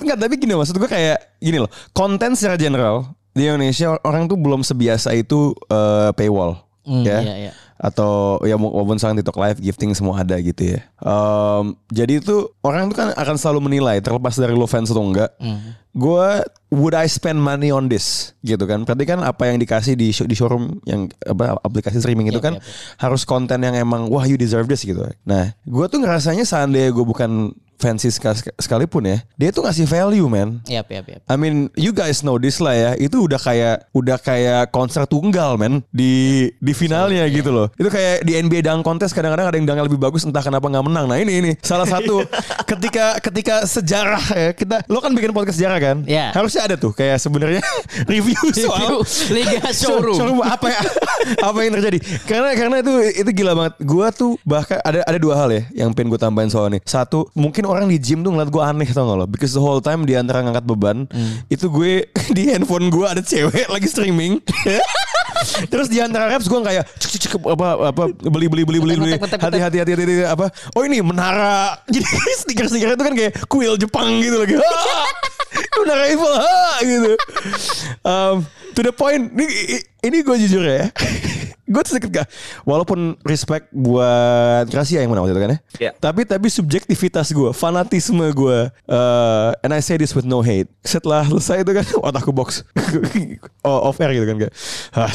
enggak, 0.00 0.18
tapi 0.18 0.34
gini 0.40 0.52
maksud 0.56 0.76
gue 0.76 0.90
kayak 0.90 1.18
gini 1.38 1.58
loh. 1.60 1.70
Konten 1.92 2.34
secara 2.38 2.58
general 2.58 3.14
di 3.34 3.50
Indonesia 3.50 3.98
orang 4.06 4.30
tuh 4.30 4.38
belum 4.38 4.62
sebiasa 4.62 5.12
itu 5.16 5.52
eh, 5.68 6.10
paywall. 6.14 6.64
Hmm, 6.84 7.00
ya. 7.00 7.20
iya, 7.24 7.34
iya. 7.48 7.52
Atau 7.74 8.40
ya 8.46 8.54
maupun 8.56 8.96
sekarang 8.96 9.18
TikTok 9.18 9.40
live 9.40 9.58
gifting 9.60 9.92
semua 9.96 10.20
ada 10.20 10.36
gitu 10.38 10.76
ya. 10.76 10.80
Em, 11.00 11.74
jadi 11.90 12.22
itu 12.22 12.48
orang 12.64 12.92
tuh 12.92 12.96
kan 12.96 13.08
akan 13.16 13.36
selalu 13.36 13.60
menilai 13.68 13.98
terlepas 14.04 14.36
dari 14.36 14.54
lo 14.54 14.68
fans 14.68 14.92
atau 14.92 15.04
enggak. 15.04 15.32
Hmm. 15.40 15.74
Gue 15.92 16.44
would 16.74 16.92
I 16.92 17.06
spend 17.06 17.38
money 17.38 17.70
on 17.70 17.86
this 17.86 18.34
gitu 18.42 18.66
kan? 18.66 18.82
Berarti 18.82 19.06
kan 19.06 19.22
apa 19.22 19.46
yang 19.46 19.62
dikasih 19.62 19.94
di 19.94 20.10
show- 20.10 20.26
di 20.26 20.34
showroom 20.34 20.82
yang 20.84 21.06
apa 21.22 21.54
aplikasi 21.62 22.02
streaming 22.02 22.34
itu 22.34 22.42
Yap, 22.42 22.46
kan 22.50 22.54
yap, 22.58 22.66
harus 22.98 23.22
konten 23.22 23.62
yang 23.62 23.78
emang 23.78 24.10
wah 24.10 24.26
you 24.26 24.34
deserve 24.34 24.66
this 24.66 24.82
gitu. 24.82 25.06
Nah, 25.22 25.54
gue 25.62 25.86
tuh 25.86 26.02
ngerasanya 26.02 26.42
seandainya 26.42 26.90
gue 26.90 27.06
bukan 27.06 27.54
fancy 27.76 28.08
seka- 28.10 28.54
sekalipun 28.56 29.04
ya, 29.04 29.18
dia 29.34 29.48
tuh 29.50 29.64
ngasih 29.64 29.84
value 29.84 30.26
man. 30.26 30.60
Yap, 30.66 30.88
yap, 30.88 31.04
yap. 31.06 31.20
I 31.26 31.34
mean, 31.34 31.68
you 31.74 31.90
guys 31.90 32.20
know 32.20 32.36
this 32.36 32.58
lah 32.58 32.72
ya. 32.72 32.90
Itu 32.96 33.24
udah 33.24 33.36
kayak 33.36 33.90
udah 33.92 34.18
kayak 34.18 34.70
konser 34.70 35.04
tunggal, 35.04 35.56
men 35.56 35.82
di 35.90 36.46
di 36.58 36.72
finalnya 36.72 37.26
gitu 37.28 37.50
loh. 37.50 37.68
Itu 37.74 37.88
kayak 37.88 38.22
di 38.22 38.36
NBA 38.36 38.64
dunk 38.64 38.82
contest 38.82 39.12
kadang-kadang 39.12 39.50
ada 39.50 39.56
yang 39.56 39.66
dunk 39.66 39.80
lebih 39.86 40.00
bagus 40.00 40.24
entah 40.24 40.42
kenapa 40.42 40.66
nggak 40.66 40.84
menang. 40.84 41.06
Nah, 41.06 41.18
ini 41.18 41.32
ini 41.38 41.50
salah 41.60 41.84
satu 41.84 42.24
ketika 42.70 43.18
ketika 43.20 43.54
sejarah 43.64 44.24
ya 44.32 44.50
kita 44.52 44.82
lo 44.88 44.98
kan 45.00 45.12
bikin 45.12 45.30
podcast 45.30 45.58
sejarah 45.58 45.78
kan? 45.78 45.96
Ya. 46.04 46.30
Harusnya 46.32 46.64
ada 46.64 46.76
tuh 46.76 46.92
kayak 46.92 47.20
sebenarnya 47.20 47.62
review 48.12 48.40
soal 48.54 49.00
Review 49.04 49.34
Liga 49.34 49.60
Showroom. 49.84 50.16
showroom 50.16 50.40
apa 50.44 50.66
ya, 50.70 50.80
apa 51.40 51.58
yang 51.60 51.72
terjadi? 51.76 51.98
Karena 52.24 52.50
karena 52.54 52.76
itu 52.80 52.92
itu 53.24 53.30
gila 53.32 53.52
banget. 53.56 53.74
Gua 53.82 54.08
tuh 54.10 54.36
bahkan 54.44 54.78
ada 54.84 55.02
ada 55.04 55.18
dua 55.18 55.34
hal 55.36 55.48
ya 55.50 55.62
yang 55.74 55.90
pengen 55.92 56.12
gue 56.12 56.20
tambahin 56.20 56.50
soal 56.52 56.68
ini. 56.70 56.78
Satu, 56.84 57.26
mungkin 57.34 57.63
orang 57.66 57.88
di 57.88 57.98
gym 58.00 58.20
tuh 58.22 58.30
ngeliat 58.32 58.50
gue 58.52 58.62
aneh 58.62 58.88
tau 58.92 59.08
gak 59.08 59.16
lo? 59.20 59.26
Because 59.26 59.52
the 59.56 59.62
whole 59.62 59.80
time 59.80 60.04
di 60.04 60.14
antara 60.14 60.44
ngangkat 60.44 60.64
beban 60.64 61.08
itu 61.48 61.66
gue 61.68 62.08
di 62.36 62.52
handphone 62.52 62.88
gue 62.92 63.06
ada 63.06 63.22
cewek 63.24 63.68
lagi 63.68 63.88
streaming. 63.88 64.40
Terus 65.72 65.92
di 65.92 66.00
antara 66.00 66.30
reps 66.32 66.48
gue 66.48 66.56
kayak 66.56 66.88
cek 66.96 67.10
cek 67.10 67.20
cek 67.28 67.32
apa 67.36 67.92
apa 67.92 68.02
beli 68.32 68.48
beli 68.48 68.62
beli 68.64 68.78
beli 68.80 68.94
beli 68.96 69.12
hati 69.20 69.60
hati 69.60 69.78
hati 69.82 69.92
hati 69.92 70.24
apa 70.24 70.48
oh 70.72 70.82
ini 70.88 71.04
menara 71.04 71.76
jadi 71.92 72.06
stiker 72.40 72.64
stiker 72.70 72.96
itu 72.96 73.04
kan 73.04 73.12
kayak 73.12 73.32
kuil 73.50 73.76
Jepang 73.76 74.24
gitu 74.24 74.40
lagi 74.40 74.56
Rival 75.84 76.32
ha 76.38 76.80
gitu. 76.82 77.12
Um, 78.02 78.46
to 78.74 78.80
the 78.82 78.92
point 78.94 79.30
ini 79.34 79.46
ini 80.02 80.18
gue 80.22 80.36
jujur 80.46 80.62
ya. 80.64 80.90
Gue 81.64 81.80
tuh 81.80 81.96
sedikit 81.96 82.22
gak 82.22 82.28
walaupun 82.68 83.16
respect 83.24 83.72
buat 83.72 84.68
Gracia 84.68 85.00
yang 85.00 85.08
menang 85.08 85.24
waktu 85.24 85.34
itu 85.36 85.42
kan 85.42 85.50
ya. 85.50 85.58
Iya. 85.80 85.90
Tapi 85.96 86.28
tapi 86.28 86.46
subjektivitas 86.52 87.32
gue, 87.32 87.50
fanatisme 87.56 88.24
gue, 88.36 88.58
uh, 88.68 89.50
and 89.64 89.72
I 89.72 89.80
say 89.80 89.96
this 89.96 90.12
with 90.12 90.28
no 90.28 90.44
hate. 90.44 90.68
Setelah 90.84 91.24
selesai 91.24 91.64
itu 91.64 91.72
kan 91.72 91.84
otakku 92.12 92.36
box 92.36 92.60
oh, 93.68 93.88
off 93.88 93.96
air 94.04 94.12
gitu 94.12 94.26
kan 94.28 94.36
kayak, 94.44 94.54
ah, 94.92 95.12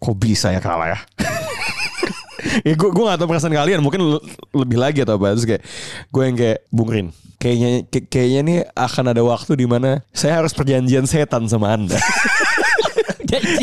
kok 0.00 0.16
bisa 0.16 0.48
ya 0.50 0.60
kalah 0.64 0.96
ya? 0.96 0.98
ya 2.66 2.72
gue 2.72 2.88
gue 2.88 3.04
gak 3.04 3.20
tau 3.20 3.28
perasaan 3.28 3.52
kalian 3.52 3.84
mungkin 3.84 4.00
le- 4.16 4.24
lebih 4.56 4.80
lagi 4.80 5.04
atau 5.04 5.20
apa 5.20 5.36
terus 5.36 5.44
kayak 5.44 5.62
gue 6.08 6.22
yang 6.24 6.36
kayak 6.36 6.58
Bung 6.72 6.88
Rin 6.88 7.06
kayaknya 7.36 7.84
kay- 7.88 8.06
kayaknya 8.08 8.40
nih 8.40 8.58
akan 8.72 9.04
ada 9.12 9.22
waktu 9.24 9.52
di 9.60 9.66
mana 9.68 10.00
saya 10.12 10.40
harus 10.40 10.56
perjanjian 10.56 11.04
setan 11.04 11.44
sama 11.48 11.76
anda 11.76 12.00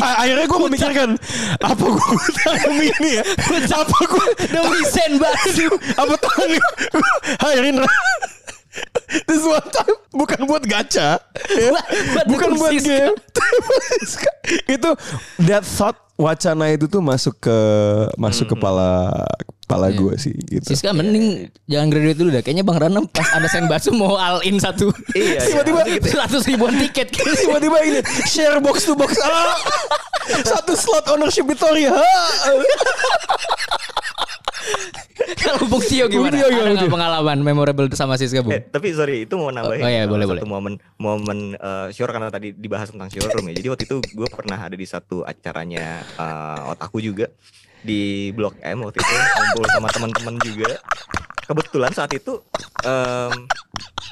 akhirnya 0.00 0.46
gue 0.48 0.60
memikirkan 0.68 1.08
apa 1.60 1.84
gue 1.84 2.16
tahun 2.42 2.72
ini 2.80 3.10
ya? 3.20 3.24
Apa 3.76 3.98
gue 4.06 4.26
Demi 4.48 4.80
sen 4.88 5.20
basu. 5.20 5.68
apa 5.96 6.14
tahun 6.16 6.48
ini 6.56 6.60
Hai 7.42 7.56
Rindra. 7.60 7.90
This 9.26 9.42
one 9.42 9.64
time 9.74 9.96
bukan 10.14 10.40
buat 10.46 10.62
gacha 10.62 11.18
ya. 11.50 11.70
bukan 12.30 12.54
buat 12.54 12.78
game. 12.78 13.16
Itu 14.74 14.90
that 15.42 15.66
thought 15.66 15.98
wacana 16.18 16.74
itu 16.74 16.90
tuh 16.90 16.98
masuk 16.98 17.38
ke 17.38 17.58
masuk 18.18 18.54
kepala 18.54 19.22
kepala 19.68 19.92
gue 19.92 20.16
sih 20.16 20.32
gitu 20.48 20.64
Siska 20.64 20.96
mending 20.96 21.52
jangan 21.68 21.92
graduate 21.92 22.16
dulu 22.16 22.30
dah. 22.32 22.40
Kayaknya 22.40 22.64
Bang 22.64 22.80
Rana 22.80 23.04
pas 23.04 23.28
ada 23.36 23.44
sen 23.52 23.68
basu 23.68 23.92
mau 23.92 24.16
all 24.16 24.40
in 24.48 24.56
satu. 24.56 24.88
Iya, 25.12 25.44
iya. 25.44 25.60
Tiba-tiba 25.60 25.84
seratus 26.08 26.48
ribuan 26.48 26.72
tiket. 26.80 27.12
tiba-tiba 27.44 27.76
ini 27.84 28.00
share 28.24 28.64
box 28.64 28.88
to 28.88 28.96
box 28.96 29.20
ah, 29.20 29.60
satu 30.40 30.72
slot 30.72 31.04
ownership 31.12 31.44
Victoria 31.44 31.92
ah. 31.92 32.02
Kalau 35.38 35.68
Bung 35.68 35.84
Tio 35.84 36.08
gimana? 36.08 36.32
Bung 36.32 36.40
Tio 36.40 36.48
gimana, 36.48 36.68
Ada 36.72 36.76
nggak 36.80 36.92
pengalaman 36.92 37.38
memorable 37.44 37.86
sama 37.92 38.16
Siska 38.16 38.40
Bung? 38.40 38.56
Eh, 38.56 38.64
tapi 38.64 38.96
sorry 38.96 39.28
itu 39.28 39.34
mau 39.36 39.52
nambahin 39.52 39.84
Oh, 39.84 39.88
iya, 39.88 40.08
salah 40.08 40.12
boleh, 40.16 40.24
satu 40.24 40.32
boleh. 40.32 40.42
momen 40.48 40.74
momen 40.96 41.38
eh, 41.60 41.86
sure 41.92 42.08
karena 42.08 42.32
tadi 42.32 42.56
dibahas 42.56 42.88
tentang 42.88 43.12
showroom 43.12 43.52
ya. 43.52 43.54
Jadi 43.60 43.68
waktu 43.68 43.84
itu 43.84 43.96
gue 44.00 44.28
pernah 44.32 44.58
ada 44.64 44.76
di 44.76 44.86
satu 44.88 45.28
acaranya 45.28 46.00
eh, 46.16 46.72
otaku 46.72 47.04
juga 47.04 47.28
di 47.82 48.30
Blok 48.34 48.58
M 48.62 48.84
waktu 48.84 48.98
itu 48.98 49.14
ngumpul 49.14 49.64
sama 49.70 49.88
teman-teman 49.90 50.34
juga. 50.42 50.78
Kebetulan 51.48 51.92
saat 51.96 52.12
itu 52.12 52.44
em, 52.84 53.32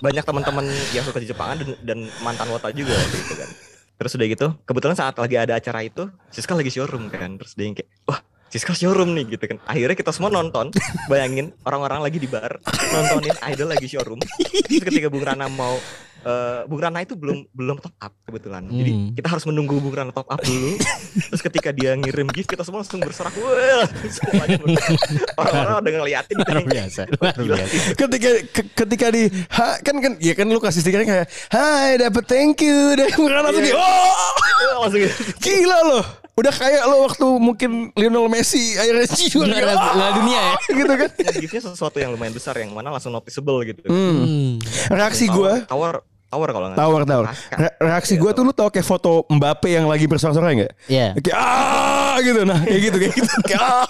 banyak 0.01 0.25
teman-teman 0.25 0.67
yang 0.97 1.05
suka 1.05 1.21
di 1.21 1.29
Jepangan 1.29 1.61
dan, 1.61 1.71
dan 1.85 1.99
mantan 2.25 2.49
wota 2.49 2.73
juga 2.73 2.97
waktu 2.97 3.17
itu 3.21 3.35
kan. 3.37 3.51
Terus 3.97 4.13
udah 4.13 4.27
gitu, 4.29 4.47
kebetulan 4.69 4.97
saat 4.97 5.17
lagi 5.17 5.37
ada 5.41 5.57
acara 5.57 5.81
itu, 5.81 6.05
Siska 6.29 6.53
lagi 6.53 6.69
showroom 6.69 7.09
kan. 7.09 7.41
Terus 7.41 7.53
dia 7.57 7.65
yang 7.65 7.77
kayak, 7.77 7.89
wah 8.05 8.21
Siska 8.53 8.77
showroom 8.77 9.17
nih 9.17 9.37
gitu 9.37 9.45
kan. 9.49 9.59
Akhirnya 9.65 9.97
kita 9.97 10.13
semua 10.13 10.29
nonton. 10.29 10.69
Bayangin 11.09 11.53
orang-orang 11.65 12.05
lagi 12.05 12.21
di 12.21 12.29
bar 12.29 12.61
nontonin 12.93 13.37
idol 13.53 13.69
lagi 13.73 13.89
showroom. 13.89 14.21
Terus 14.21 14.85
ketika 14.85 15.09
Bung 15.09 15.25
Rana 15.25 15.49
mau 15.49 15.81
eh, 16.27 16.61
Bung 16.65 16.79
Rana 16.79 16.99
itu 17.01 17.15
belum 17.15 17.47
belum 17.49 17.79
top 17.79 17.95
up 17.97 18.13
kebetulan. 18.23 18.67
Jadi 18.67 18.91
Hmm. 18.91 19.09
kita 19.15 19.29
harus 19.29 19.45
menunggu 19.45 19.79
Bung 19.79 19.95
Rana 19.95 20.11
top 20.11 20.27
up 20.27 20.41
dulu. 20.41 20.75
Terus 21.25 21.41
ketika 21.41 21.71
dia 21.71 21.95
ngirim 21.95 22.27
gift 22.29 22.49
kita 22.49 22.61
semua 22.61 22.83
langsung 22.83 22.99
bersorak. 22.99 23.31
Orang-orang 25.37 25.77
udah 25.79 25.93
ngeliatin 25.95 26.37
kita 26.37 26.53
biasa, 26.63 27.03
"Wah, 27.17 27.33
luar 27.33 27.35
gila." 27.39 27.57
biasa. 27.59 27.75
ketika 27.97 28.31
ke- 28.51 28.71
ketika 28.77 29.07
di 29.09 29.23
ha, 29.51 29.79
kan 29.79 29.97
kan 29.97 30.13
ya 30.19 30.33
kan 30.33 30.47
lu 30.47 30.59
kasih 30.59 30.81
stikernya 30.81 31.07
kayak 31.07 31.27
hai 31.49 31.97
dapet 31.97 32.25
thank 32.27 32.59
you 32.59 32.75
dari 32.93 33.13
bukan 33.13 33.33
langsung 33.41 33.63
Iya. 33.63 33.71
di 33.71 33.77
oh 33.77 34.15
Langsung 34.79 35.01
gitu. 35.01 35.15
gila 35.39 35.79
loh 35.87 36.05
udah 36.35 36.53
kayak 36.53 36.83
lo 36.85 36.97
waktu 37.03 37.27
mungkin 37.35 37.71
Lionel 37.93 38.29
Messi 38.29 38.75
akhirnya 38.75 39.09
juara 39.09 39.49
Juara 39.49 39.73
Ah, 39.73 39.77
Piala 39.87 40.07
dunia 40.15 40.37
ya? 40.39 40.55
gitu 40.71 40.93
kan 40.95 41.11
Ya, 41.17 41.31
giftnya 41.35 41.63
sesuatu 41.63 41.97
yang 41.97 42.11
lumayan 42.11 42.33
besar 42.33 42.55
yang 42.55 42.71
mana 42.71 42.89
langsung 42.91 43.09
noticeable 43.11 43.65
gitu. 43.65 43.81
Hmm. 43.87 44.61
reaksi 44.91 45.27
gue 45.27 45.65
Tower, 45.65 46.05
tower 46.27 46.49
kalau 46.51 46.67
nggak 46.69 46.79
Tower 46.79 47.03
tower. 47.03 47.27
Re- 47.55 47.77
reaksi 47.81 48.15
gue 48.15 48.31
tuh 48.31 48.43
lu 48.43 48.53
tau 48.53 48.69
kayak 48.69 48.83
foto 48.83 49.25
Mbappe 49.27 49.69
yang 49.71 49.87
lagi 49.87 50.05
bersorak-sorak 50.05 50.53
nggak? 50.53 50.73
Iya. 50.87 51.15
Kayak 51.17 51.39
ah 51.39 52.17
gitu 52.21 52.41
nah 52.43 52.61
kayak 52.61 52.81
gitu 52.83 52.97
kayak 52.99 53.15
gitu. 53.15 53.33
Kayak, 53.47 53.63
ah. 53.63 53.87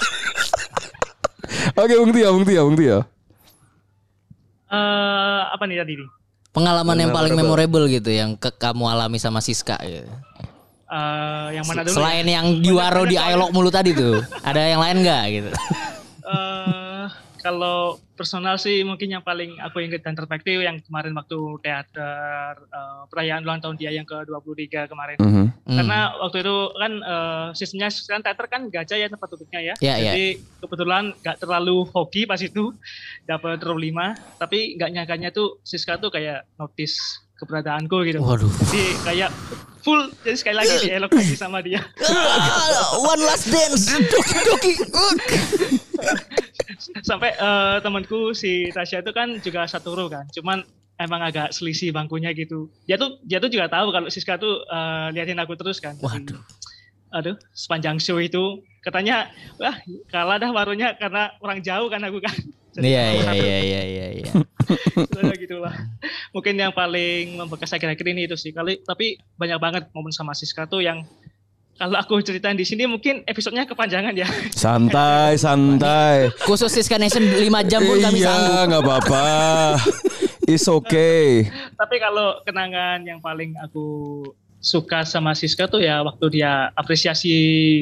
Oke 1.80 1.94
Bung 1.96 2.12
Tio, 2.12 2.28
Bung 2.32 2.44
Tio, 2.44 2.62
Bung 2.64 2.76
Tio. 2.76 2.98
Eh, 4.66 5.42
apa 5.46 5.62
nih 5.64 5.78
tadi 5.78 5.92
nih? 5.96 6.08
Pengalaman 6.50 6.96
yang 6.96 7.12
paling 7.12 7.36
Memorable. 7.36 7.84
memorable 7.84 7.92
gitu 7.92 8.10
yang 8.10 8.32
ke 8.34 8.48
kamu 8.50 8.84
alami 8.88 9.20
sama 9.20 9.38
Siska 9.38 9.76
gitu. 9.84 10.08
Eh, 10.86 11.46
yang 11.54 11.64
mana 11.66 11.84
dulu? 11.84 11.98
Selain 11.98 12.24
ya? 12.24 12.40
yang 12.40 12.62
diwaro 12.62 13.04
di 13.04 13.14
Ailok 13.14 13.50
mulu 13.50 13.68
tadi 13.68 13.90
tuh, 13.92 14.22
ada 14.40 14.60
yang 14.62 14.80
lain 14.80 14.96
nggak 15.02 15.22
gitu? 15.32 15.50
Eh, 16.26 16.85
kalau 17.46 18.02
personal 18.18 18.58
sih 18.58 18.82
mungkin 18.82 19.06
yang 19.06 19.22
paling 19.22 19.54
aku 19.62 19.78
ingat 19.78 20.02
dan 20.02 20.18
terpakti 20.18 20.58
yang 20.58 20.82
kemarin 20.82 21.14
waktu 21.14 21.38
teater 21.62 22.58
eh, 22.58 23.02
perayaan 23.06 23.46
ulang 23.46 23.62
tahun 23.62 23.78
dia 23.78 23.94
yang 23.94 24.02
ke-23 24.02 24.90
kemarin. 24.90 25.16
Hmm. 25.22 25.54
Karena 25.62 26.18
waktu 26.18 26.42
itu 26.42 26.56
kan 26.74 26.92
eh, 27.06 27.46
sistemnya 27.54 27.88
kan 28.10 28.20
teater 28.26 28.46
kan 28.50 28.66
gajah 28.66 28.98
ya 28.98 29.06
tempat 29.06 29.28
duduknya 29.30 29.60
ya. 29.62 29.74
Ya, 29.78 29.94
ya. 29.94 30.10
Jadi 30.10 30.42
kebetulan 30.58 31.14
nggak 31.22 31.38
terlalu 31.38 31.86
hoki 31.94 32.26
pas 32.26 32.42
itu 32.42 32.74
dapat 33.22 33.62
row 33.62 33.78
5, 33.78 34.42
tapi 34.42 34.74
nggak 34.74 34.90
nyangkanya 34.90 35.30
tuh 35.30 35.62
Siska 35.62 36.02
tuh 36.02 36.10
kayak 36.10 36.50
notice 36.58 37.22
keberadaanku 37.38 37.96
gitu. 38.10 38.18
Waduh. 38.26 38.50
Jadi 38.66 38.84
kayak 39.06 39.30
full 39.86 40.10
jadi 40.26 40.34
sekali 40.34 40.56
lagi 40.58 40.74
dialog 40.82 41.10
lagi 41.14 41.34
sama 41.38 41.62
dia. 41.62 41.78
One 43.14 43.22
last 43.22 43.46
dance. 43.46 43.94
Doki 43.94 44.38
doki. 44.42 45.85
sampai 47.08 47.30
eh, 47.34 47.76
temanku 47.80 48.32
si 48.32 48.68
Tasya 48.72 49.02
itu 49.04 49.12
kan 49.14 49.38
juga 49.40 49.64
satu 49.68 49.96
row 49.96 50.08
kan 50.10 50.26
cuman 50.32 50.62
emang 50.96 51.20
agak 51.20 51.52
selisih 51.52 51.92
bangkunya 51.92 52.32
gitu 52.32 52.72
dia 52.88 52.96
tuh 52.96 53.20
dia 53.24 53.38
tuh 53.40 53.52
juga 53.52 53.68
tahu 53.68 53.92
kalau 53.92 54.08
Siska 54.08 54.40
tuh 54.40 54.64
eh, 54.64 55.06
liatin 55.16 55.40
aku 55.40 55.54
terus 55.56 55.78
kan 55.78 55.96
Waduh. 56.00 56.40
aduh 57.12 57.36
sepanjang 57.52 58.00
show 58.00 58.18
itu 58.20 58.64
katanya 58.84 59.30
wah 59.58 59.76
kalah 60.10 60.38
dah 60.38 60.50
warunya 60.52 60.94
karena 60.94 61.34
orang 61.42 61.60
jauh 61.60 61.88
kan 61.88 62.02
aku 62.04 62.20
kan 62.22 62.36
Iya 62.76 63.04
iya 63.16 63.32
iya 63.32 63.58
iya 63.64 63.82
iya. 63.88 64.06
iya. 64.20 64.32
ya 65.16 65.34
gitu 65.40 65.56
lah 65.64 65.72
mungkin 66.36 66.60
yang 66.60 66.76
paling 66.76 67.40
membekas 67.40 67.72
akhir-akhir 67.72 68.06
ini 68.12 68.28
itu 68.28 68.36
sih 68.36 68.52
kali 68.52 68.84
tapi 68.84 69.16
banyak 69.40 69.56
banget 69.56 69.82
momen 69.96 70.12
sama 70.12 70.36
Siska 70.36 70.68
tuh 70.68 70.84
yang 70.84 71.08
kalau 71.76 71.96
aku 71.96 72.20
ceritain 72.20 72.54
di 72.54 72.64
sini 72.64 72.84
mungkin 72.84 73.20
episodenya 73.24 73.64
kepanjangan 73.64 74.12
ya 74.12 74.24
Santai, 74.50 75.36
santai. 75.44 76.32
Khusus 76.40 76.68
Siska 76.68 76.96
Nation 76.96 77.20
5 77.22 77.40
jam 77.66 77.80
pun 77.80 77.98
kami 77.98 78.18
iya, 78.18 78.28
sanggup. 78.28 78.64
nggak 78.66 78.82
apa-apa. 78.82 79.24
It's 80.44 80.64
okay. 80.64 81.50
Tapi 81.74 81.96
kalau 81.98 82.38
kenangan 82.42 83.02
yang 83.02 83.18
paling 83.18 83.52
aku 83.58 84.22
suka 84.56 85.02
sama 85.02 85.34
Siska 85.34 85.66
tuh 85.66 85.78
ya 85.78 86.00
waktu 86.00 86.40
dia 86.40 86.72
apresiasi 86.72 87.34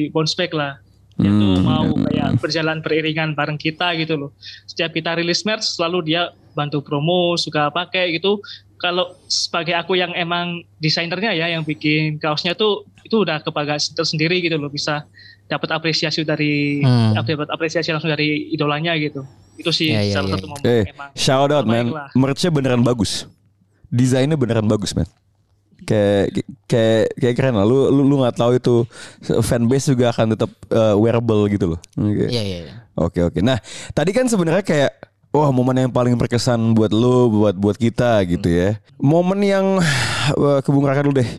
bounce 0.09 0.33
back 0.33 0.51
lah. 0.51 0.81
Dia 1.15 1.31
tuh 1.31 1.55
Hmm. 1.55 1.63
mau 1.63 1.87
kayak 1.95 2.43
berjalan 2.43 2.83
beriringan 2.83 3.31
bareng 3.31 3.55
kita 3.55 3.95
gitu 3.95 4.17
loh. 4.17 4.31
Setiap 4.65 4.91
kita 4.91 5.15
rilis 5.15 5.47
merch 5.47 5.63
selalu 5.63 6.11
dia 6.11 6.21
bantu 6.51 6.83
promo, 6.83 7.39
suka 7.39 7.71
pakai 7.71 8.11
gitu. 8.11 8.43
Kalau 8.75 9.15
sebagai 9.25 9.71
aku 9.71 9.95
yang 9.95 10.11
emang 10.11 10.67
desainernya 10.77 11.31
ya 11.31 11.47
yang 11.47 11.63
bikin 11.63 12.19
kaosnya 12.19 12.51
tuh 12.53 12.83
itu 13.05 13.15
udah 13.15 13.37
kebanggaan 13.39 13.77
tersendiri 13.93 14.41
gitu 14.41 14.57
loh 14.57 14.67
bisa 14.67 15.05
dapat 15.45 15.69
apresiasi 15.69 16.25
dari 16.25 16.81
Hmm. 16.81 17.13
dapat 17.15 17.45
apresiasi 17.47 17.93
langsung 17.93 18.09
dari 18.09 18.49
idolanya 18.49 18.97
gitu. 18.97 19.21
Itu 19.55 19.69
sih 19.69 19.87
Ya, 19.87 20.01
ya, 20.01 20.19
salah 20.19 20.29
ya. 20.29 20.33
satu 20.35 20.45
momen 20.49 20.63
Eh, 20.65 20.83
emang. 20.89 21.09
shout 21.13 21.49
out 21.49 21.63
man. 21.63 21.93
Merchnya 22.11 22.49
beneran 22.49 22.81
bagus. 22.81 23.29
Desainnya 23.87 24.33
beneran 24.33 24.65
bagus 24.65 24.91
man. 24.91 25.05
Kayak 25.85 26.41
kayak 26.65 27.05
kayak 27.13 27.35
keren 27.35 27.53
lah. 27.53 27.63
Lu 27.63 27.87
lu 27.87 28.01
lu 28.03 28.15
nggak 28.17 28.35
tahu 28.35 28.57
itu 28.57 28.75
fanbase 29.39 29.85
juga 29.87 30.09
akan 30.09 30.33
tetap 30.33 30.49
uh, 30.71 30.97
wearable 30.97 31.45
gitu 31.47 31.75
loh. 31.75 31.79
Oke. 31.93 32.25
Iya 32.25 32.41
iya. 32.41 32.57
iya. 32.65 32.73
Oke 32.95 33.21
oke. 33.21 33.39
Nah 33.39 33.61
tadi 33.91 34.09
kan 34.09 34.25
sebenarnya 34.25 34.65
kayak 34.65 34.91
wah 35.29 35.51
momen 35.51 35.77
yang 35.77 35.91
paling 35.91 36.15
berkesan 36.15 36.73
buat 36.73 36.89
lu, 36.89 37.27
buat 37.29 37.53
buat 37.53 37.77
kita 37.77 38.23
gitu 38.25 38.47
ya. 38.47 38.79
Momen 38.97 39.39
yang 39.39 39.65
uh, 40.33 40.59
kebung 40.59 40.83
Raka 40.83 41.03
dulu 41.03 41.19
deh. 41.19 41.29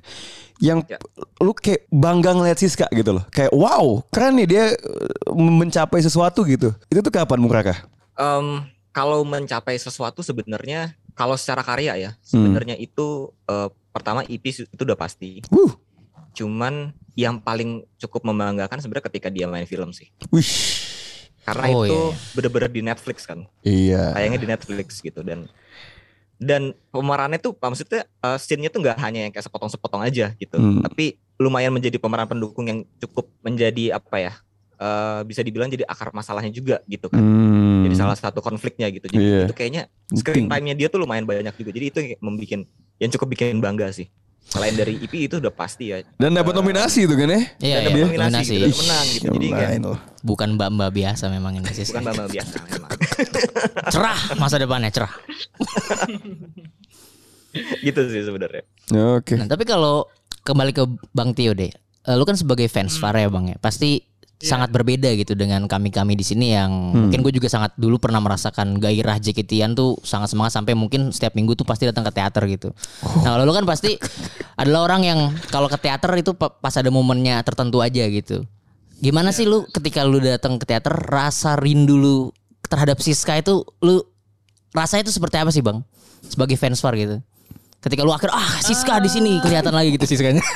Yang 0.56 0.78
Ya. 0.88 0.98
lu 1.38 1.52
kayak 1.52 1.84
bangga 1.88 2.32
ngeliat 2.32 2.56
Siska 2.56 2.88
gitu 2.90 3.12
loh. 3.12 3.24
Kayak 3.28 3.52
wow 3.52 4.00
keren 4.08 4.36
nih 4.36 4.48
dia 4.48 4.64
uh, 4.72 5.10
mencapai 5.32 6.00
sesuatu 6.00 6.40
gitu. 6.42 6.72
Itu 6.86 7.00
tuh 7.00 7.12
kapan 7.12 7.36
Bung 7.36 7.52
Raka? 7.52 7.84
Em, 8.16 8.64
kalau 8.90 9.20
mencapai 9.22 9.76
sesuatu 9.76 10.20
sebenarnya 10.20 10.96
kalau 11.12 11.36
secara 11.36 11.60
karya 11.60 11.92
ya 11.94 12.10
sebenarnya 12.20 12.76
itu 12.76 13.28
eh, 13.44 13.68
pertama 13.88 14.20
EP 14.22 14.40
itu 14.42 14.64
udah 14.78 14.96
pasti. 14.96 15.44
Wuh. 15.48 15.72
Cuman 16.32 16.92
yang 17.12 17.36
paling 17.36 17.84
cukup 17.96 18.24
membanggakan 18.24 18.80
sebenarnya 18.80 19.08
ketika 19.08 19.28
dia 19.28 19.44
main 19.44 19.64
film 19.64 19.92
sih. 19.92 20.12
Wih. 20.28 20.48
Karena 21.44 21.64
Oh, 21.70 21.84
itu 21.84 21.94
iya. 21.94 22.32
bener-bener 22.34 22.68
di 22.68 22.82
Netflix 22.82 23.24
kan. 23.24 23.44
Iya. 23.62 24.12
Tayangnya 24.12 24.40
di 24.40 24.48
Netflix 24.48 24.98
gitu 24.98 25.20
dan 25.22 25.46
dan 26.36 26.72
pemerannya 26.90 27.36
tuh 27.36 27.56
maksudnya 27.56 28.04
uh, 28.20 28.36
scene-nya 28.36 28.68
tuh 28.68 28.80
nggak 28.80 28.96
hanya 28.98 29.26
yang 29.26 29.32
kayak 29.32 29.44
sepotong-sepotong 29.44 30.04
aja 30.04 30.36
gitu 30.36 30.56
Hmm. 30.56 30.84
tapi 30.84 31.16
lumayan 31.36 31.72
menjadi 31.72 31.96
pemeran 31.96 32.24
pendukung 32.24 32.64
yang 32.64 32.80
cukup 32.98 33.28
menjadi 33.40 33.96
apa 33.96 34.16
ya 34.18 34.32
uh, 34.76 35.20
bisa 35.22 35.40
dibilang 35.40 35.68
jadi 35.68 35.84
akar 35.84 36.12
masalahnya 36.12 36.48
juga 36.48 36.80
gitu 36.84 37.08
kan 37.08 37.20
Hmm. 37.20 37.84
jadi 37.84 37.94
salah 37.96 38.16
satu 38.16 38.40
konfliknya 38.40 38.88
gitu 38.88 39.08
jadi 39.08 39.20
Iya. 39.20 39.42
itu 39.48 39.54
kayaknya 39.54 39.82
screen 40.10 40.48
time-nya 40.48 40.74
dia 40.74 40.88
tuh 40.88 41.00
lumayan 41.00 41.24
banyak 41.24 41.52
juga 41.54 41.70
jadi 41.72 41.86
itu 41.88 41.98
yang 42.00 42.10
membuat 42.20 42.68
yang 42.96 43.10
cukup 43.10 43.26
bikin 43.32 43.60
bangga 43.60 43.92
sih 43.92 44.08
selain 44.46 44.72
dari 44.72 44.94
IP 44.96 45.26
itu 45.26 45.36
udah 45.36 45.50
pasti 45.50 45.90
ya 45.90 46.00
Dan 46.14 46.32
dapat 46.32 46.54
nominasi 46.54 47.02
itu 47.02 47.12
kan 47.12 47.26
ya? 47.26 47.34
Iya, 47.34 47.42
Dan 47.42 47.50
iya, 47.58 47.78
dapat 47.82 47.98
nominasi. 48.00 48.16
nominasi 48.16 48.46
gitu, 48.46 48.62
dan 48.62 48.72
menang 48.78 49.06
gitu 49.08 49.24
jadi 49.28 49.46
Lumayan 49.48 49.82
loh. 49.82 49.98
Bukan 50.22 50.48
mbak-mbak 50.54 50.90
biasa 50.92 51.24
memang 51.28 51.52
ini 51.54 51.70
sih. 51.72 51.84
bukan 51.84 52.02
bambang 52.04 52.28
biasa 52.28 52.54
memang 52.64 52.90
Cerah 53.94 54.20
masa 54.36 54.56
depannya 54.56 54.90
cerah. 54.90 55.12
gitu 57.82 58.00
sih 58.06 58.22
sebenarnya 58.22 58.62
Oke. 59.16 59.34
Nah, 59.34 59.46
tapi 59.46 59.64
kalau 59.64 60.04
kembali 60.42 60.70
ke 60.70 60.84
Bang 61.10 61.32
Tio 61.32 61.52
deh. 61.52 61.72
eh, 61.72 62.14
Lu 62.14 62.22
kan 62.22 62.34
sebagai 62.34 62.66
fans 62.66 62.94
Far 62.94 63.14
ya 63.14 63.26
Bang 63.26 63.48
ya. 63.48 63.56
Pasti 63.56 63.98
sangat 64.36 64.68
berbeda 64.68 65.08
gitu 65.16 65.32
dengan 65.32 65.64
kami-kami 65.64 66.12
di 66.12 66.20
sini 66.20 66.52
yang 66.52 66.68
mungkin 66.92 67.24
gue 67.24 67.32
juga 67.32 67.48
sangat 67.48 67.72
dulu 67.80 67.96
pernah 67.96 68.20
merasakan 68.20 68.76
gairah 68.76 69.16
JKT-an 69.16 69.72
tuh 69.72 69.96
sangat 70.04 70.28
semangat 70.28 70.52
sampai 70.52 70.76
mungkin 70.76 71.08
setiap 71.08 71.32
minggu 71.32 71.56
tuh 71.56 71.64
pasti 71.64 71.88
datang 71.88 72.04
ke 72.04 72.12
teater 72.12 72.44
gitu. 72.44 72.68
Nah, 73.24 73.32
kalau 73.32 73.48
lu 73.48 73.56
kan 73.56 73.64
pasti 73.64 73.96
adalah 74.60 74.92
orang 74.92 75.02
yang 75.08 75.20
kalau 75.48 75.72
ke 75.72 75.80
teater 75.80 76.12
itu 76.20 76.36
pa- 76.36 76.52
pas 76.52 76.76
ada 76.76 76.92
momennya 76.92 77.40
tertentu 77.48 77.80
aja 77.80 78.04
gitu. 78.12 78.44
Gimana 79.00 79.32
sih 79.32 79.48
lu 79.48 79.64
ketika 79.72 80.04
lu 80.04 80.20
datang 80.20 80.60
ke 80.60 80.68
teater 80.68 80.92
rasa 80.92 81.56
rindu 81.56 81.96
lu 81.96 82.16
terhadap 82.68 83.00
Siska 83.00 83.40
itu 83.40 83.64
lu 83.80 84.04
rasanya 84.76 85.08
itu 85.08 85.16
seperti 85.16 85.40
apa 85.40 85.48
sih, 85.48 85.64
Bang? 85.64 85.80
Sebagai 86.28 86.60
fans 86.60 86.84
Far 86.84 86.92
gitu. 86.92 87.24
Ketika 87.80 88.04
lu 88.04 88.12
akhir 88.12 88.28
ah 88.36 88.60
Siska 88.60 89.00
di 89.00 89.08
sini 89.08 89.40
kelihatan 89.40 89.72
lagi 89.72 89.96
gitu 89.96 90.04
Siskanya. 90.04 90.44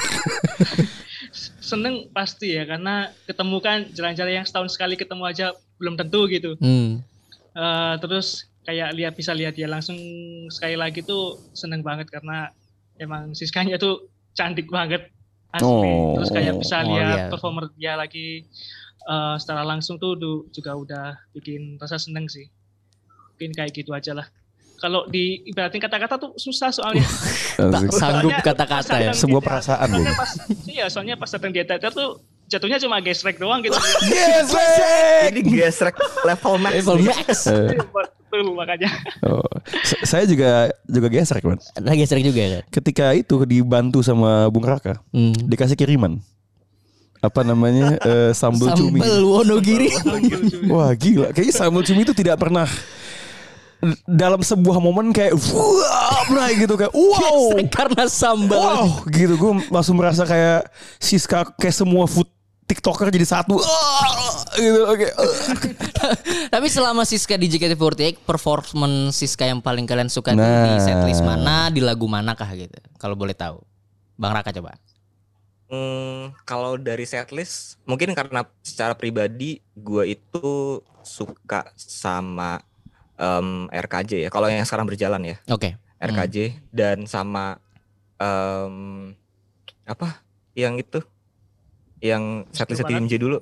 seneng 1.71 1.95
pasti 2.11 2.53
ya 2.53 2.67
karena 2.67 2.95
ketemu 3.25 3.57
kan 3.59 3.79
jalan-jalan 3.91 4.43
yang 4.43 4.47
setahun 4.47 4.75
sekali 4.75 4.99
ketemu 4.99 5.23
aja 5.25 5.47
belum 5.79 5.95
tentu 5.95 6.27
gitu 6.27 6.59
Hmm. 6.59 7.01
Eh, 7.51 7.95
terus 7.99 8.47
kayak 8.63 8.95
lihat 8.95 9.15
bisa 9.15 9.33
lihat 9.33 9.55
dia 9.55 9.67
langsung 9.67 9.97
sekali 10.49 10.75
lagi 10.75 11.03
tuh 11.03 11.39
seneng 11.51 11.81
banget 11.81 12.07
karena 12.07 12.51
emang 12.97 13.33
Siskanya 13.33 13.75
tuh 13.75 14.07
cantik 14.33 14.67
banget 14.69 15.11
asli 15.51 15.67
Oh. 15.67 16.15
terus 16.15 16.31
kayak 16.31 16.55
bisa 16.57 16.79
Oh, 16.81 16.95
lihat 16.95 17.19
iya. 17.19 17.31
performer 17.31 17.71
dia 17.75 17.99
lagi 17.99 18.47
eh, 19.03 19.37
secara 19.39 19.63
langsung 19.63 19.97
tuh 19.97 20.15
juga 20.51 20.75
udah 20.75 21.07
bikin 21.33 21.75
rasa 21.77 21.99
seneng 21.99 22.29
sih 22.29 22.47
mungkin 23.33 23.51
kayak 23.51 23.73
gitu 23.73 23.91
aja 23.91 24.13
lah 24.13 24.27
kalau 24.81 25.05
di 25.05 25.45
ibaratin 25.45 25.77
kata-kata 25.77 26.17
tuh 26.17 26.33
susah 26.35 26.73
soalnya 26.73 27.05
Tak 27.75 27.93
sanggup 27.93 28.33
kata-kata 28.41 28.95
ya. 28.99 29.13
Sebuah 29.13 29.39
perasaan 29.39 29.89
pas, 30.11 30.31
iya 30.65 30.89
soalnya 30.89 31.15
pas 31.15 31.29
datang 31.29 31.53
di 31.53 31.61
teater 31.61 31.93
tuh 31.93 32.17
jatuhnya 32.47 32.81
cuma 32.81 32.99
gesrek 32.99 33.37
doang 33.37 33.61
gitu 33.61 33.77
Yes, 34.09 34.49
Jadi 35.23 35.41
gesrek 35.45 35.95
level 36.25 36.55
max. 36.57 36.73
Level 36.75 36.97
max. 36.99 37.29
Betul 37.45 38.55
makanya 38.55 38.89
Oh, 39.21 39.45
saya 40.01 40.25
juga 40.25 40.73
juga 40.83 41.09
gesrek 41.09 41.43
man. 41.43 41.61
Lagi 41.77 42.03
sering 42.05 42.25
juga 42.25 42.41
kan. 42.41 42.63
Ketika 42.73 43.13
itu 43.13 43.45
dibantu 43.45 44.01
sama 44.01 44.49
Bung 44.49 44.65
Raka, 44.65 44.97
Hmm. 45.11 45.37
dikasih 45.37 45.77
kiriman. 45.77 46.19
Apa 47.21 47.45
namanya? 47.45 48.01
eh, 48.01 48.33
sambal 48.33 48.73
cumi. 48.73 48.97
Sambal 48.97 49.21
Wonogiri. 49.21 49.93
Wah 50.67 50.89
gila, 50.95 51.29
kayaknya 51.31 51.53
sambal 51.53 51.85
cumi 51.85 52.01
itu 52.01 52.17
tidak 52.17 52.41
pernah 52.41 52.65
dalam 54.05 54.45
sebuah 54.45 54.77
momen 54.77 55.11
kayak 55.11 55.33
wah 55.53 56.21
pernah 56.29 56.49
gitu 56.53 56.75
kayak 56.77 56.93
wow 56.93 57.57
karena 57.77 58.05
sambal. 58.07 58.61
wow 58.61 58.87
gitu 59.09 59.35
gue 59.35 59.53
langsung 59.73 59.97
merasa 59.97 60.29
kayak 60.29 60.69
Siska 61.01 61.49
kayak 61.57 61.73
semua 61.75 62.05
food 62.05 62.29
tiktoker 62.69 63.11
jadi 63.11 63.27
satu 63.27 63.59
gitu 64.55 64.81
oke 64.87 65.09
Tapi 66.55 66.67
selama 66.67 67.05
Siska 67.05 67.37
di 67.37 67.47
JKT48 67.47 68.25
performance 68.25 69.21
Siska 69.21 69.45
yang 69.45 69.61
paling 69.61 69.85
kalian 69.85 70.09
suka 70.09 70.33
Nah. 70.33 70.79
di 70.79 70.81
setlist 70.81 71.21
mana, 71.21 71.69
di 71.69 71.85
lagu 71.85 72.09
manakah 72.09 72.49
gitu. 72.57 72.73
Kalau 72.97 73.13
boleh 73.13 73.37
tahu. 73.37 73.61
Bang 74.17 74.33
Raka 74.33 74.51
coba. 74.51 74.77
Hmm, 75.71 76.35
kalau 76.43 76.75
dari 76.81 77.07
setlist 77.07 77.79
mungkin 77.87 78.11
karena 78.11 78.43
secara 78.65 78.97
pribadi 78.99 79.63
gue 79.77 80.19
itu 80.19 80.81
suka 81.07 81.71
sama 81.79 82.59
em, 83.21 83.69
RKJ 83.69 84.25
ya. 84.25 84.29
Kalau 84.29 84.49
yang 84.49 84.65
sekarang 84.65 84.89
berjalan 84.89 85.21
ya 85.23 85.37
Oke. 85.47 85.77
RKJ 85.99 86.37
dan 86.73 87.05
sama 87.05 87.61
em, 88.17 88.75
apa 89.85 90.23
yang 90.53 90.77
itu 90.77 91.05
yang 92.01 92.49
setlist 92.51 92.81
Gimana? 92.83 92.97
tim 92.97 93.05
J 93.07 93.13
dulu. 93.19 93.39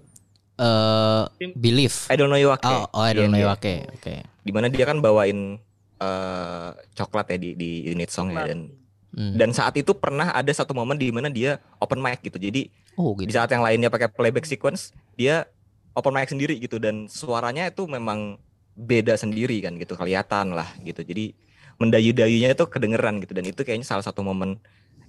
Eh 0.59 1.23
Tim- 1.39 1.55
Believe. 1.55 1.95
I 2.11 2.19
don't 2.19 2.27
know 2.27 2.37
you 2.37 2.51
Wake. 2.51 2.65
Oh, 2.65 2.91
oh 2.91 3.01
I 3.01 3.15
don't 3.15 3.31
Iya, 3.31 3.33
know. 3.33 3.41
iya. 3.41 3.55
Oke, 3.55 3.75
oke. 3.93 4.15
Di 4.43 4.51
mana 4.51 4.67
dia 4.67 4.83
kan 4.83 4.99
bawain 4.99 5.63
eh, 5.97 6.69
coklat 6.93 7.27
ya 7.29 7.39
di 7.39 7.55
di 7.55 7.71
unit 7.85 8.07
song 8.09 8.31
ya 8.31 8.47
dan 8.47 8.71
Hmm. 9.09 9.35
dan 9.35 9.51
saat 9.51 9.73
itu 9.73 9.97
pernah 9.97 10.31
ada 10.31 10.53
satu 10.53 10.77
momen 10.77 10.95
di 10.95 11.09
mana 11.09 11.27
dia 11.27 11.57
open 11.79 11.97
mic 11.97 12.21
gitu. 12.21 12.37
Jadi 12.37 12.69
Oh, 12.95 13.17
di 13.17 13.25
gitu. 13.25 13.35
saat 13.35 13.49
yang 13.49 13.63
lainnya 13.63 13.89
pakai 13.89 14.07
playback 14.07 14.45
sequence 14.45 14.93
dia 15.15 15.49
open 15.91 16.13
mic 16.13 16.29
sendiri 16.29 16.55
gitu 16.55 16.77
dan 16.77 17.09
suaranya 17.09 17.67
itu 17.67 17.83
memang 17.85 18.37
beda 18.79 19.19
sendiri 19.19 19.59
kan 19.59 19.75
gitu 19.75 19.99
kelihatan 19.99 20.55
lah 20.55 20.71
gitu 20.87 21.03
jadi 21.03 21.35
mendayu-dayunya 21.83 22.55
itu 22.55 22.65
kedengeran 22.71 23.19
gitu 23.19 23.35
dan 23.35 23.45
itu 23.47 23.61
kayaknya 23.67 23.87
salah 23.87 24.07
satu 24.07 24.23
momen 24.23 24.55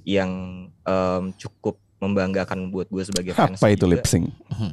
yang 0.01 0.29
em, 0.85 1.23
cukup 1.37 1.77
membanggakan 2.01 2.73
buat 2.73 2.89
gue 2.89 3.03
sebagai 3.05 3.37
fans 3.37 3.61
apa 3.61 3.69
itu 3.69 3.85
lip 3.85 4.05
sync 4.09 4.33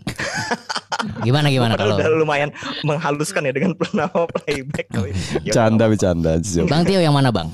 Gimana 1.22 1.52
gimana 1.52 1.76
Padahal 1.76 1.92
kalau 1.92 2.00
udah 2.00 2.08
lumayan 2.24 2.50
menghaluskan 2.80 3.44
ya 3.44 3.52
dengan 3.52 3.76
nama 3.92 4.24
playback 4.32 4.88
ya 5.46 5.52
canda 5.52 5.92
bercanda. 5.92 6.40
Bang 6.64 6.88
Tio 6.88 6.98
yang 7.04 7.12
mana, 7.12 7.28
Bang? 7.28 7.52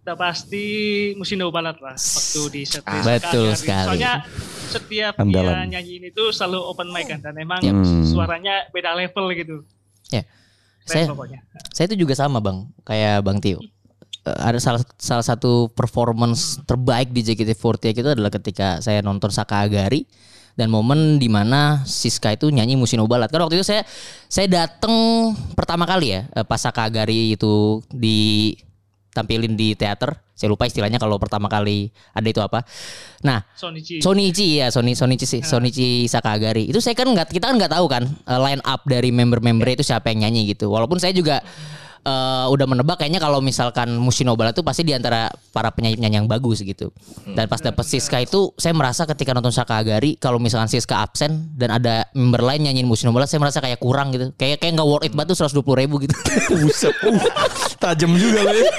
Udah 0.00 0.16
pasti 0.16 0.64
Musino 1.14 1.52
Balat 1.52 1.76
lah 1.78 1.92
waktu 1.94 2.40
di 2.50 2.62
set 2.64 2.82
Ah, 2.88 3.04
betul 3.04 3.52
sekali. 3.52 4.00
Soalnya 4.00 4.24
setiap 4.72 5.14
Andalan. 5.20 5.68
dia 5.68 5.76
nyanyiin 5.76 6.08
itu 6.08 6.32
selalu 6.32 6.58
open 6.72 6.88
mic 6.88 7.04
kan 7.04 7.20
dan 7.20 7.36
emang. 7.36 7.60
Hmm. 7.60 8.02
suaranya 8.08 8.64
beda 8.72 8.96
level 8.96 9.28
gitu. 9.36 9.56
Ya. 10.10 10.22
Keren 10.84 10.86
Saya 10.86 11.04
pokoknya. 11.12 11.38
saya 11.70 11.84
itu 11.92 11.96
juga 12.02 12.14
sama, 12.18 12.42
Bang. 12.42 12.66
Kayak 12.82 13.22
Bang 13.22 13.38
Tio. 13.38 13.62
Eh, 14.20 14.36
ada 14.36 14.60
salah 14.60 14.84
salah 15.00 15.24
satu 15.24 15.72
performance 15.72 16.60
terbaik 16.68 17.08
di 17.14 17.24
JKT48 17.24 18.04
itu 18.04 18.10
adalah 18.12 18.28
ketika 18.28 18.82
saya 18.84 19.00
nonton 19.00 19.32
Saka 19.32 19.64
Agari 19.64 20.04
dan 20.58 20.68
momen 20.68 21.16
di 21.16 21.30
mana 21.30 21.80
Siska 21.88 22.36
itu 22.36 22.52
nyanyi 22.52 22.76
Musino 22.76 23.08
Balat. 23.08 23.32
Kan 23.32 23.40
waktu 23.40 23.56
itu 23.56 23.64
saya 23.64 23.86
saya 24.28 24.44
datang 24.50 24.92
pertama 25.56 25.88
kali 25.88 26.12
ya 26.12 26.28
eh, 26.36 26.44
pas 26.44 26.60
Saka 26.60 26.84
Agari 26.84 27.32
itu 27.38 27.80
ditampilin 29.10 29.58
di 29.58 29.74
teater. 29.74 30.14
Saya 30.38 30.48
lupa 30.48 30.64
istilahnya 30.64 30.96
kalau 30.96 31.20
pertama 31.20 31.50
kali 31.50 31.90
ada 32.16 32.24
itu 32.24 32.40
apa. 32.40 32.64
Nah, 33.26 33.44
Sonichi. 33.52 34.00
Sonichi 34.00 34.62
ya, 34.62 34.72
Sony 34.72 34.96
Sonichi 34.96 35.26
sih, 35.28 35.42
Sonichi 35.44 36.08
Sakagari. 36.08 36.70
Itu 36.70 36.80
saya 36.80 36.96
kan 36.96 37.10
nggak 37.12 37.34
kita 37.34 37.52
kan 37.52 37.60
nggak 37.60 37.74
tahu 37.74 37.86
kan 37.90 38.08
eh, 38.08 38.40
line 38.40 38.62
up 38.64 38.86
dari 38.88 39.12
member-member 39.12 39.68
itu 39.68 39.84
siapa 39.84 40.08
yang 40.14 40.24
nyanyi 40.24 40.56
gitu. 40.56 40.72
Walaupun 40.72 40.96
saya 40.96 41.12
juga 41.12 41.44
eh, 42.06 42.46
udah 42.48 42.66
menebak 42.70 43.04
kayaknya 43.04 43.20
kalau 43.20 43.44
misalkan 43.44 43.92
Mushinobala 44.00 44.56
itu 44.56 44.64
pasti 44.64 44.80
di 44.80 44.96
antara 44.96 45.28
para 45.52 45.68
penyanyi-penyanyi 45.76 46.24
yang 46.24 46.30
bagus 46.30 46.64
gitu. 46.64 46.88
Dan 47.36 47.44
pas 47.44 47.60
dapet 47.60 47.84
Siska 47.84 48.24
itu 48.24 48.56
saya 48.56 48.72
merasa 48.72 49.04
ketika 49.04 49.36
nonton 49.36 49.52
Sakagari 49.52 50.16
kalau 50.16 50.40
misalkan 50.40 50.72
Siska 50.72 51.04
absen 51.04 51.52
dan 51.52 51.76
ada 51.76 52.08
member 52.16 52.40
lain 52.40 52.64
nyanyiin 52.64 52.88
Mushinobala 52.88 53.28
saya 53.28 53.44
merasa 53.44 53.60
kayak 53.60 53.76
kurang 53.76 54.16
gitu. 54.16 54.32
Kayak 54.40 54.64
kayak 54.64 54.80
nggak 54.80 54.88
worth 54.88 55.04
it 55.04 55.12
banget 55.12 55.36
tuh 55.36 55.44
120 55.44 55.82
ribu 55.84 56.00
gitu. 56.00 56.16
Buset, 56.64 56.96
uh, 57.04 57.20
tajam 57.80 58.12
juga 58.14 58.44
loh. 58.44 58.52
ya. 58.60 58.70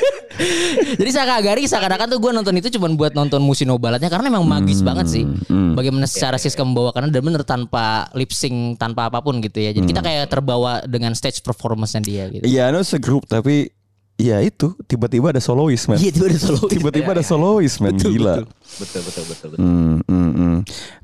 Jadi 0.96 1.12
Sakagari 1.12 1.66
seakan-akan 1.66 2.08
tuh 2.08 2.20
gue 2.22 2.32
nonton 2.32 2.54
itu 2.58 2.70
cuma 2.78 2.88
buat 2.94 3.12
nonton 3.18 3.42
Musino 3.42 3.76
balatnya 3.82 4.08
karena 4.08 4.30
memang 4.30 4.46
magis 4.46 4.86
banget 4.86 5.10
sih. 5.10 5.24
Bagaimana 5.50 6.06
secara 6.06 6.38
Siska 6.38 6.62
membawakannya 6.62 7.10
dan 7.10 7.24
bener 7.26 7.44
tanpa 7.44 8.08
lip 8.14 8.30
sync 8.32 8.78
tanpa 8.78 9.10
apa 9.10 9.20
pun 9.20 9.42
gitu 9.42 9.58
ya. 9.60 9.74
Jadi 9.74 9.86
kita 9.90 10.02
kayak 10.06 10.30
terbawa 10.30 10.86
dengan 10.86 11.18
stage 11.18 11.42
performance-nya 11.42 12.02
dia 12.06 12.24
gitu. 12.30 12.44
Iya, 12.46 12.70
no 12.70 12.86
segrup 12.86 13.26
tapi 13.26 13.74
ya 14.22 14.38
itu 14.46 14.78
tiba-tiba 14.86 15.34
ada 15.34 15.42
solois 15.42 15.82
man. 15.90 15.98
Iya 15.98 16.10
itu 16.14 16.24
ada 16.30 16.40
solo. 16.40 16.62
Tiba-tiba 16.70 17.10
ada 17.18 17.26
solois 17.26 17.74
man 17.82 17.98
gila. 17.98 18.46
betul 18.78 19.02
betul 19.02 19.02
betul 19.02 19.24
betul 19.26 19.50
Hmm, 19.58 19.98
hmm, 20.06 20.32
hmm. 20.38 20.58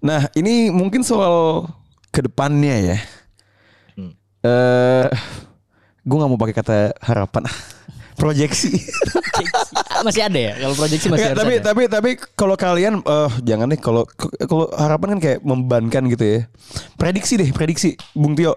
Nah 0.06 0.22
ini 0.38 0.70
mungkin 0.70 1.02
soal 1.02 1.66
ke 2.14 2.22
depannya 2.22 2.94
ya. 2.94 2.98
Hmm. 3.98 4.12
Eh, 4.46 5.08
gue 6.08 6.16
nggak 6.16 6.32
mau 6.32 6.40
pakai 6.40 6.56
kata 6.56 6.76
harapan, 7.04 7.44
proyeksi. 8.20 8.72
masih 9.98 10.24
ada 10.24 10.40
ya 10.40 10.54
kalau 10.58 10.74
proyeksi 10.74 11.08
masih 11.10 11.26
Nggak, 11.28 11.34
harus 11.34 11.42
tapi 11.42 11.54
ada. 11.54 11.66
tapi 11.68 11.84
tapi 11.90 12.10
kalau 12.34 12.56
kalian 12.56 12.94
eh 13.02 13.32
jangan 13.44 13.68
deh 13.68 13.78
kalau 13.78 14.04
kalau 14.48 14.66
harapan 14.74 15.18
kan 15.18 15.20
kayak 15.20 15.40
membebankan 15.44 16.04
gitu 16.08 16.24
ya. 16.24 16.40
Prediksi 16.96 17.34
deh, 17.36 17.50
prediksi 17.52 17.94
Bung 18.16 18.34
Tio. 18.34 18.56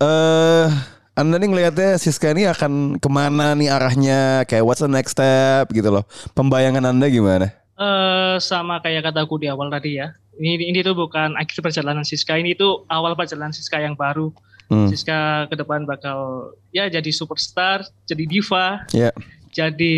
Eh 0.00 0.66
Anda 1.12 1.34
nih 1.34 1.50
ngelihatnya 1.50 1.98
Siska 1.98 2.30
ini 2.30 2.46
akan 2.46 3.02
ke 3.02 3.08
mana 3.10 3.50
nih 3.52 3.68
arahnya? 3.68 4.46
Kayak 4.46 4.64
what's 4.64 4.78
the 4.78 4.86
next 4.86 5.18
step 5.18 5.66
gitu 5.74 5.90
loh. 5.90 6.06
Pembayangan 6.32 6.86
Anda 6.86 7.10
gimana? 7.10 7.50
Eh 7.74 8.36
sama 8.38 8.78
kayak 8.78 9.10
kataku 9.10 9.42
di 9.42 9.50
awal 9.50 9.66
tadi 9.68 9.98
ya. 9.98 10.14
Ini 10.38 10.70
ini 10.70 10.86
tuh 10.86 10.94
bukan 10.94 11.34
akhir 11.34 11.58
perjalanan 11.58 12.06
Siska, 12.06 12.38
ini 12.38 12.54
tuh 12.54 12.86
awal 12.86 13.18
perjalanan 13.18 13.50
Siska 13.50 13.82
yang 13.82 13.98
baru. 13.98 14.30
Hmm. 14.68 14.84
Siska 14.86 15.48
ke 15.48 15.56
depan 15.56 15.82
bakal 15.82 16.52
ya 16.68 16.84
jadi 16.86 17.08
superstar, 17.08 17.88
jadi 18.04 18.24
diva, 18.24 18.84
Ya. 18.92 19.08
jadi 19.48 19.96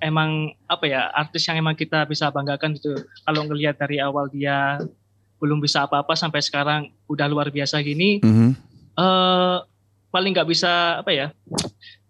emang 0.00 0.56
apa 0.64 0.84
ya 0.84 1.12
artis 1.12 1.44
yang 1.44 1.60
emang 1.60 1.76
kita 1.76 2.08
bisa 2.08 2.32
banggakan 2.32 2.72
gitu. 2.74 2.96
Kalau 3.22 3.44
ngelihat 3.44 3.76
dari 3.76 4.00
awal 4.00 4.32
dia 4.32 4.80
belum 5.36 5.60
bisa 5.60 5.84
apa-apa 5.84 6.16
sampai 6.16 6.40
sekarang 6.40 6.88
udah 7.06 7.28
luar 7.28 7.52
biasa 7.52 7.76
gini, 7.80 8.24
Mhm. 8.24 8.56
eh 8.96 9.56
paling 10.08 10.32
nggak 10.32 10.48
bisa 10.48 11.04
apa 11.04 11.12
ya 11.12 11.28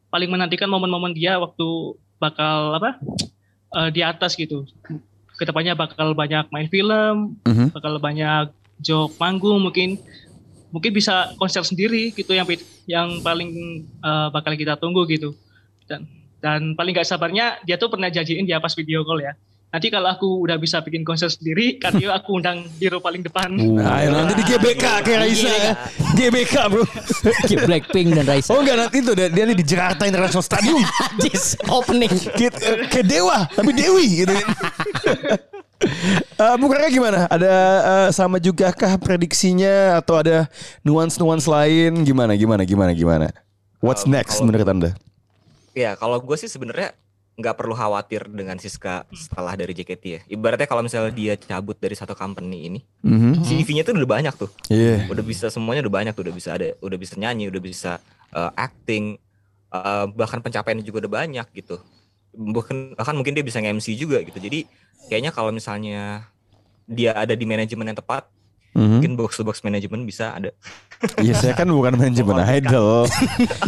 paling 0.07 0.31
menantikan 0.31 0.71
momen-momen 0.71 1.11
dia 1.11 1.35
waktu 1.37 1.67
bakal 2.17 2.79
apa 2.79 3.03
eh, 3.75 3.91
di 3.91 3.99
atas 4.01 4.39
gitu 4.39 4.63
ke 5.35 5.43
depannya 5.43 5.75
bakal 5.75 6.15
banyak 6.15 6.47
main 6.49 6.71
film 6.71 7.35
Mhm. 7.43 7.75
bakal 7.75 7.99
banyak 7.99 8.55
job 8.79 9.11
manggung 9.19 9.59
mungkin 9.59 9.99
mungkin 10.77 10.93
bisa 10.93 11.33
konser 11.41 11.65
sendiri 11.65 12.13
gitu 12.13 12.37
yang 12.37 12.45
yang 12.85 13.09
paling 13.25 13.81
eh, 13.81 14.29
bakal 14.29 14.53
kita 14.53 14.77
tunggu 14.77 15.09
gitu 15.09 15.33
dan 15.89 16.05
dan 16.45 16.77
paling 16.77 16.93
nggak 16.93 17.09
sabarnya 17.09 17.57
dia 17.65 17.81
tuh 17.81 17.89
pernah 17.89 18.13
janjiin 18.13 18.45
dia 18.45 18.61
pas 18.61 18.77
video 18.77 19.01
call 19.09 19.25
ya 19.25 19.33
nanti 19.73 19.89
kalau 19.89 20.13
aku 20.13 20.45
udah 20.45 20.61
bisa 20.61 20.85
bikin 20.85 21.01
konser 21.01 21.33
sendiri 21.33 21.75
kan 21.83 21.97
dia 21.97 22.13
aku 22.13 22.37
undang 22.37 22.69
hero 22.77 23.01
paling 23.01 23.25
depan 23.25 23.49
Nah, 23.57 24.05
nanti 24.05 24.37
di 24.37 24.45
GBK 24.45 24.85
kayak 25.01 25.19
Raisa 25.25 25.49
ya. 25.49 25.73
GBK 26.13 26.55
bro. 26.69 26.85
Blackpink 27.69 28.09
dan 28.17 28.25
Raisa. 28.29 28.53
Oh 28.53 28.61
enggak 28.61 28.77
nanti 28.77 29.01
itu 29.01 29.13
dia, 29.17 29.29
dia 29.33 29.45
nih 29.47 29.57
di 29.57 29.65
Jakarta 29.65 30.03
International 30.09 30.45
Stadium. 30.45 30.81
Jis, 31.23 31.57
opening. 31.71 32.11
Eh, 32.37 32.89
kayak 32.89 33.07
dewa 33.07 33.49
tapi 33.53 33.71
dewi 33.73 34.25
gitu. 34.27 34.35
Eh 36.37 36.57
Bukarnya 36.57 36.89
gimana? 36.89 37.19
Ada 37.27 37.53
eh, 37.85 38.09
sama 38.11 38.37
juga 38.37 38.73
kah 38.73 38.97
prediksinya 38.97 39.97
atau 39.97 40.17
ada 40.17 40.49
nuans-nuans 40.81 41.45
lain? 41.45 42.01
Gimana? 42.03 42.33
Gimana? 42.35 42.63
Gimana? 42.63 42.93
Gimana? 42.93 43.29
What's 43.81 44.05
Um, 44.05 44.13
next 44.13 44.41
kalau- 44.41 44.49
menurut 44.49 44.69
anda? 44.69 44.91
Ya 45.77 45.93
kalau 45.93 46.17
gue 46.17 46.37
sih 46.37 46.49
sebenarnya 46.49 46.97
nggak 47.37 47.53
perlu 47.53 47.77
khawatir 47.77 48.25
dengan 48.27 48.57
Siska 48.57 49.05
setelah 49.13 49.53
dari 49.53 49.77
JKT 49.77 50.05
ya. 50.09 50.21
Ibaratnya 50.27 50.65
kalau 50.65 50.81
misalnya 50.81 51.13
dia 51.13 51.37
cabut 51.37 51.77
dari 51.77 51.93
satu 51.93 52.17
company 52.17 52.65
ini, 52.65 52.81
Mhm. 53.05 53.45
CV-nya 53.45 53.85
tuh 53.85 53.93
udah 53.93 54.09
banyak 54.11 54.33
tuh. 54.35 54.49
Iya. 54.73 55.05
Udah 55.13 55.21
bisa 55.21 55.53
semuanya 55.53 55.85
udah 55.85 55.93
banyak 55.93 56.13
tuh, 56.17 56.25
udah 56.25 56.33
bisa 56.33 56.57
ada, 56.57 56.73
udah 56.81 56.97
bisa 56.97 57.13
nyanyi, 57.15 57.53
udah 57.53 57.61
bisa 57.61 58.01
uh, 58.33 58.49
acting, 58.57 59.21
uh, 59.69 60.09
bahkan 60.11 60.41
pencapaiannya 60.41 60.81
juga 60.81 61.05
udah 61.05 61.13
banyak 61.25 61.47
gitu. 61.53 61.77
Bahkan, 62.37 63.01
bahkan 63.01 63.17
mungkin 63.17 63.33
dia 63.33 63.45
bisa 63.45 63.59
nge-MC 63.65 63.97
juga 63.97 64.21
gitu. 64.21 64.37
Jadi 64.37 64.69
kayaknya 65.09 65.33
kalau 65.33 65.51
misalnya 65.51 66.29
dia 66.87 67.17
ada 67.17 67.33
di 67.33 67.49
manajemen 67.49 67.89
yang 67.89 67.99
tepat, 67.99 68.29
Mhm. 68.77 68.89
mungkin 68.93 69.13
box 69.17 69.31
to 69.35 69.43
box 69.43 69.57
manajemen 69.61 70.05
bisa 70.05 70.31
ada. 70.31 70.53
Iya 71.17 71.33
saya 71.35 71.53
kan 71.53 71.65
bukan 71.67 71.93
manajemen 71.95 72.37
idol. 72.53 73.09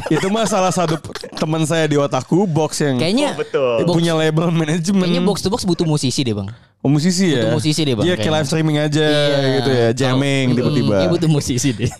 Itu 0.07 0.29
mah 0.29 0.45
salah 0.45 0.69
satu 0.69 1.01
teman 1.33 1.65
saya 1.65 1.85
di 1.85 1.97
otakku 1.97 2.45
box 2.45 2.81
yang 2.81 2.97
Kayaknya 2.97 3.33
betul. 3.33 3.83
box- 3.83 3.97
punya 3.97 4.13
label 4.13 4.49
manajemen. 4.51 5.01
kayaknya 5.03 5.23
box 5.23 5.41
to 5.41 5.49
box 5.49 5.65
butuh 5.65 5.85
musisi 5.85 6.21
deh, 6.21 6.33
Bang. 6.33 6.53
Oh, 6.79 6.87
musisi 6.87 7.33
ya. 7.33 7.43
Butuh 7.43 7.57
musisi 7.59 7.81
deh, 7.83 7.95
Bang, 7.95 8.05
Iya 8.05 8.15
kayak 8.15 8.33
live 8.35 8.47
streaming 8.47 8.79
aja 8.79 9.03
Iya. 9.03 9.49
gitu 9.57 9.71
ya, 9.73 9.89
jamming 9.95 10.47
Mm, 10.47 10.57
tiba-tiba. 10.57 10.95
Iya 10.99 11.09
butuh 11.09 11.29
musisi 11.29 11.69
deh. 11.71 11.91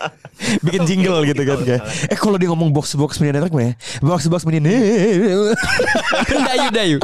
Bikin 0.64 0.82
jingle 0.84 1.22
gitu 1.24 1.40
kan 1.40 1.58
kayak. 1.60 1.82
Eh 2.06 2.18
kalau 2.18 2.36
dia 2.36 2.46
ngomong 2.46 2.68
box 2.68 2.90
to 2.90 2.96
box 2.96 3.16
media 3.16 3.38
network 3.38 3.54
ya? 3.56 3.72
Box 4.00 4.22
to 4.22 4.30
box 4.30 4.42
media 4.42 4.60
network. 4.60 5.54
dayu 6.50 6.68
dayu. 6.70 6.98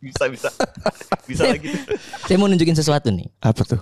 Bisa 0.00 0.24
bisa. 0.26 0.48
Bisa 1.24 1.42
lagi. 1.46 1.70
Saya 2.24 2.36
mau 2.36 2.46
nunjukin 2.46 2.72
sesuatu 2.72 3.08
nih. 3.08 3.26
Apa 3.38 3.62
tuh? 3.64 3.80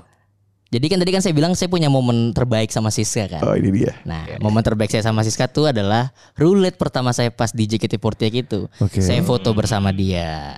Jadi 0.73 0.89
kan 0.89 0.97
tadi 1.05 1.13
kan 1.13 1.21
saya 1.21 1.37
bilang 1.37 1.53
saya 1.53 1.69
punya 1.69 1.93
momen 1.93 2.33
terbaik 2.33 2.73
sama 2.73 2.89
Siska 2.89 3.29
kan. 3.29 3.45
Oh 3.45 3.53
ini 3.53 3.69
dia. 3.85 3.93
Nah, 4.09 4.25
momen 4.41 4.65
terbaik 4.65 4.89
saya 4.89 5.05
sama 5.05 5.21
Siska 5.21 5.45
tuh 5.45 5.69
adalah 5.69 6.17
roulette 6.33 6.81
pertama 6.81 7.13
saya 7.13 7.29
pas 7.29 7.53
di 7.53 7.69
JKT48 7.69 8.25
itu. 8.33 8.61
Oke. 8.81 9.05
Saya 9.05 9.21
foto 9.21 9.53
bersama 9.53 9.93
dia. 9.93 10.57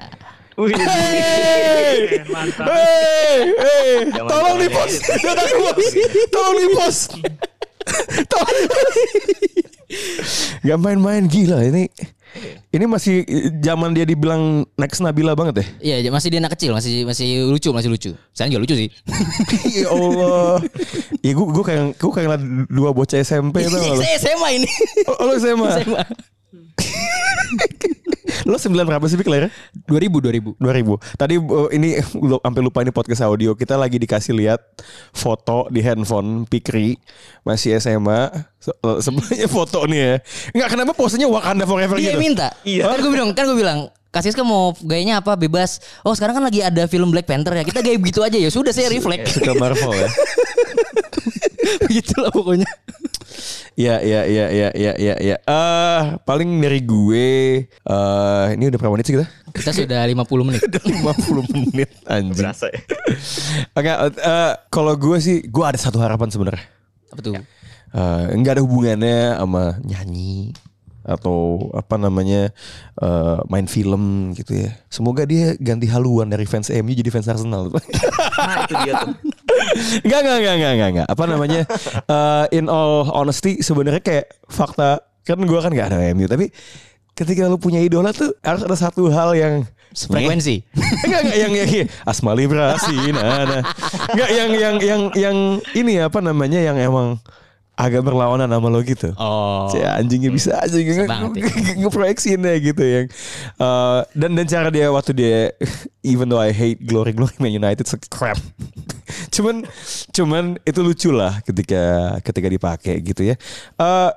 Wih. 0.54 0.70
Keren, 0.70 2.30
mantap 2.30 2.70
Hei, 2.70 3.42
hei. 3.58 3.90
Jangan 4.14 4.54
di 4.62 4.70
post, 4.70 5.02
tolong 5.02 5.42
di 5.50 5.54
post, 5.58 5.94
tolong 6.30 6.56
di 6.62 6.68
post. 6.78 7.02
Gak 10.66 10.78
main-main 10.80 11.28
gila 11.28 11.64
ini. 11.64 11.88
Ini 12.74 12.90
masih 12.90 13.22
zaman 13.62 13.94
dia 13.94 14.02
dibilang 14.02 14.66
next 14.74 14.98
Nabila 14.98 15.38
banget 15.38 15.62
ya. 15.62 15.66
Iya, 16.02 16.10
masih 16.10 16.34
dia 16.34 16.42
anak 16.42 16.58
kecil, 16.58 16.74
masih 16.74 17.06
masih 17.06 17.46
lucu, 17.46 17.70
masih 17.70 17.90
lucu. 17.94 18.10
Saya 18.34 18.50
juga 18.50 18.66
lucu 18.66 18.74
sih. 18.74 18.90
ya 19.78 19.86
Allah. 19.94 20.58
Ya 21.22 21.30
gue 21.30 21.46
gue 21.46 21.64
kayak 21.64 21.94
gue 21.94 22.10
kayak 22.10 22.26
ngeliat 22.26 22.42
dua 22.66 22.90
bocah 22.90 23.22
SMP 23.22 23.62
gak 23.62 23.70
lo? 23.70 24.02
saya 24.02 24.18
SMA 24.18 24.48
ini. 24.58 24.70
Oh, 25.06 25.30
lo 25.30 25.38
SMA. 25.38 25.70
SMA. 25.86 26.02
Lo 28.44 28.56
9 28.56 28.76
berapa 28.84 29.04
sih 29.04 29.16
Pik 29.16 29.26
lahirnya? 29.26 29.50
2000 29.88 30.60
2000. 30.60 30.60
2000. 30.60 31.16
Tadi 31.16 31.34
uh, 31.36 31.68
ini 31.72 31.96
sampai 32.44 32.60
lupa 32.60 32.84
ini 32.84 32.92
podcast 32.92 33.24
audio. 33.24 33.52
Kita 33.52 33.74
lagi 33.74 33.96
dikasih 33.96 34.36
lihat 34.36 34.60
foto 35.10 35.66
di 35.68 35.80
handphone 35.80 36.44
Pikri 36.44 37.00
masih 37.42 37.76
SMA. 37.78 38.28
Se- 38.60 38.76
uh, 38.80 39.00
Sebenarnya 39.00 39.48
foto 39.48 39.88
nih 39.88 40.00
ya. 40.00 40.14
Enggak 40.52 40.68
kenapa 40.72 40.92
posenya 40.92 41.24
Wakanda 41.24 41.64
Forever 41.64 41.96
Dia 41.96 42.12
gitu. 42.12 42.20
minta. 42.20 42.52
Iya. 42.62 42.92
Kan 42.92 42.98
gue 43.00 43.12
bilang, 43.12 43.28
kan 43.32 43.44
gue 43.48 43.56
bilang, 43.56 43.80
Kasiska 44.08 44.46
mau 44.46 44.70
gayanya 44.78 45.18
apa 45.18 45.34
bebas. 45.34 45.82
Oh 46.06 46.14
sekarang 46.14 46.38
kan 46.38 46.44
lagi 46.46 46.62
ada 46.62 46.86
film 46.86 47.10
Black 47.10 47.26
Panther 47.26 47.50
ya. 47.50 47.66
Kita 47.66 47.82
gaya 47.82 47.98
begitu 47.98 48.22
aja 48.22 48.38
ya. 48.38 48.46
Sudah 48.46 48.70
saya 48.70 48.86
refleks. 48.86 49.40
Suka 49.42 49.58
Marvel 49.58 49.90
ya. 49.90 50.06
Begitulah 51.88 52.30
pokoknya. 52.30 52.68
Iya 53.74 53.98
iya 54.06 54.20
iya 54.22 54.46
iya 54.54 54.68
iya 54.70 54.92
iya 54.94 55.14
iya. 55.18 55.36
Eh 55.42 56.02
paling 56.22 56.46
dari 56.62 56.80
gue 56.86 57.28
eh 57.66 58.46
ini 58.54 58.64
udah 58.70 58.78
berapa 58.78 58.94
menit 58.94 59.06
sih 59.10 59.14
kita? 59.18 59.26
Kita 59.54 59.70
sudah 59.74 60.02
50 60.06 60.46
menit. 60.46 60.60
Udah 60.70 60.82
50 61.14 61.54
menit 61.54 61.90
anjing. 62.10 62.34
Berasa 62.34 62.70
ya. 62.70 62.80
Oke, 63.74 63.90
eh, 64.18 64.52
kalau 64.70 64.94
gue 64.98 65.18
sih 65.22 65.46
gue 65.46 65.64
ada 65.64 65.78
satu 65.78 66.02
harapan 66.02 66.26
sebenarnya. 66.30 66.66
Apa 67.14 67.20
tuh? 67.22 67.34
Eh, 67.38 68.24
nggak 68.34 68.58
ada 68.58 68.62
hubungannya 68.66 69.38
sama 69.38 69.78
nyanyi 69.86 70.50
atau 71.04 71.68
apa 71.76 72.00
namanya 72.00 72.50
eh, 72.98 73.38
main 73.46 73.70
film 73.70 74.34
gitu 74.34 74.66
ya. 74.66 74.74
Semoga 74.90 75.22
dia 75.22 75.54
ganti 75.62 75.86
haluan 75.86 76.26
dari 76.26 76.46
fans 76.50 76.70
MU 76.74 76.90
jadi 76.90 77.10
fans 77.14 77.30
Arsenal. 77.30 77.70
Nah 77.70 78.56
itu 78.66 78.74
dia 78.82 78.92
tuh. 79.06 79.14
Enggak 80.04 80.20
enggak 80.24 80.36
enggak 80.38 80.54
enggak 80.54 80.72
enggak 80.74 80.90
enggak. 80.94 81.08
Apa 81.08 81.24
namanya? 81.26 81.60
eh, 82.06 82.44
in 82.58 82.66
all 82.70 83.06
honesty 83.10 83.60
sebenarnya 83.60 84.02
kayak 84.02 84.26
fakta 84.46 85.02
kan 85.24 85.40
gue 85.40 85.56
kan 85.56 85.72
nggak 85.72 85.88
ada 85.88 86.12
MU 86.12 86.28
tapi 86.28 86.52
ketika 87.16 87.48
lu 87.48 87.56
punya 87.56 87.80
idola 87.80 88.12
tuh 88.12 88.36
harus 88.44 88.60
ada 88.60 88.76
satu 88.76 89.08
hal 89.08 89.32
yang 89.32 89.64
Frekuensi. 89.94 90.58
enggak 91.06 91.20
enggak 91.22 91.38
yang 91.38 91.52
yang 91.54 91.88
asma 92.02 92.34
vibrasi 92.34 93.14
nah, 93.14 93.46
nah. 93.46 93.62
enggak 94.10 94.30
yang 94.34 94.50
yang 94.52 94.76
yang 94.82 95.02
yang 95.14 95.36
ini 95.72 96.02
apa 96.02 96.18
namanya 96.18 96.58
yang 96.58 96.74
emang 96.76 97.22
agak 97.74 98.06
berlawanan 98.06 98.46
sama 98.46 98.70
lo 98.70 98.80
gitu. 98.86 99.10
Oh. 99.18 99.66
Si 99.70 99.82
anjingnya 99.82 100.30
bisa 100.30 100.54
aja 100.62 100.74
nge- 100.78 101.10
banget 101.10 101.42
nge- 101.42 101.76
ngeproyeksiin 101.82 102.40
ya 102.40 102.56
gitu 102.62 102.82
yang 102.82 103.06
eh, 103.58 104.00
dan 104.14 104.30
dan 104.38 104.46
cara 104.46 104.68
dia 104.70 104.86
waktu 104.94 105.12
dia 105.14 105.38
even 106.06 106.30
though 106.30 106.38
I 106.42 106.54
hate 106.54 106.82
glory 106.86 107.10
glory 107.10 107.34
Man 107.42 107.50
United 107.50 107.86
so 107.90 107.98
crap. 108.10 108.38
cuman 109.34 109.66
cuman 110.14 110.44
itu 110.62 110.80
lucu 110.80 111.10
lah 111.10 111.42
ketika 111.42 112.16
ketika 112.22 112.46
dipakai 112.46 113.02
gitu 113.02 113.26
ya. 113.26 113.34
Eh 113.78 114.10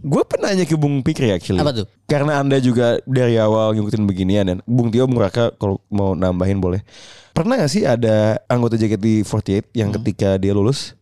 gue 0.00 0.22
pernah 0.24 0.54
nanya 0.54 0.64
ke 0.64 0.78
Bung 0.80 1.04
Pikri 1.04 1.28
actually. 1.34 1.60
Apa 1.60 1.76
tuh? 1.76 1.86
Karena 2.08 2.40
anda 2.40 2.56
juga 2.56 2.96
dari 3.04 3.36
awal 3.36 3.76
ngikutin 3.76 4.08
beginian 4.08 4.44
dan 4.48 4.58
Bung 4.64 4.88
Tio 4.88 5.04
Bung 5.04 5.20
Raka 5.20 5.52
kalau 5.60 5.82
mau 5.92 6.16
nambahin 6.16 6.56
boleh. 6.56 6.80
Pernah 7.36 7.60
gak 7.60 7.72
sih 7.72 7.84
ada 7.86 8.40
anggota 8.48 8.80
JKT48 8.80 9.76
yang 9.76 9.92
ketika 9.94 10.36
dia 10.40 10.56
lulus 10.56 10.96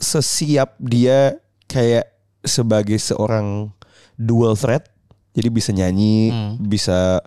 sesiap 0.00 0.74
dia 0.80 1.36
kayak 1.68 2.08
sebagai 2.40 2.96
seorang 2.96 3.68
dual 4.14 4.54
threat 4.54 4.88
jadi 5.30 5.48
bisa 5.48 5.70
nyanyi, 5.70 6.28
Hmm. 6.28 6.52
bisa 6.58 7.22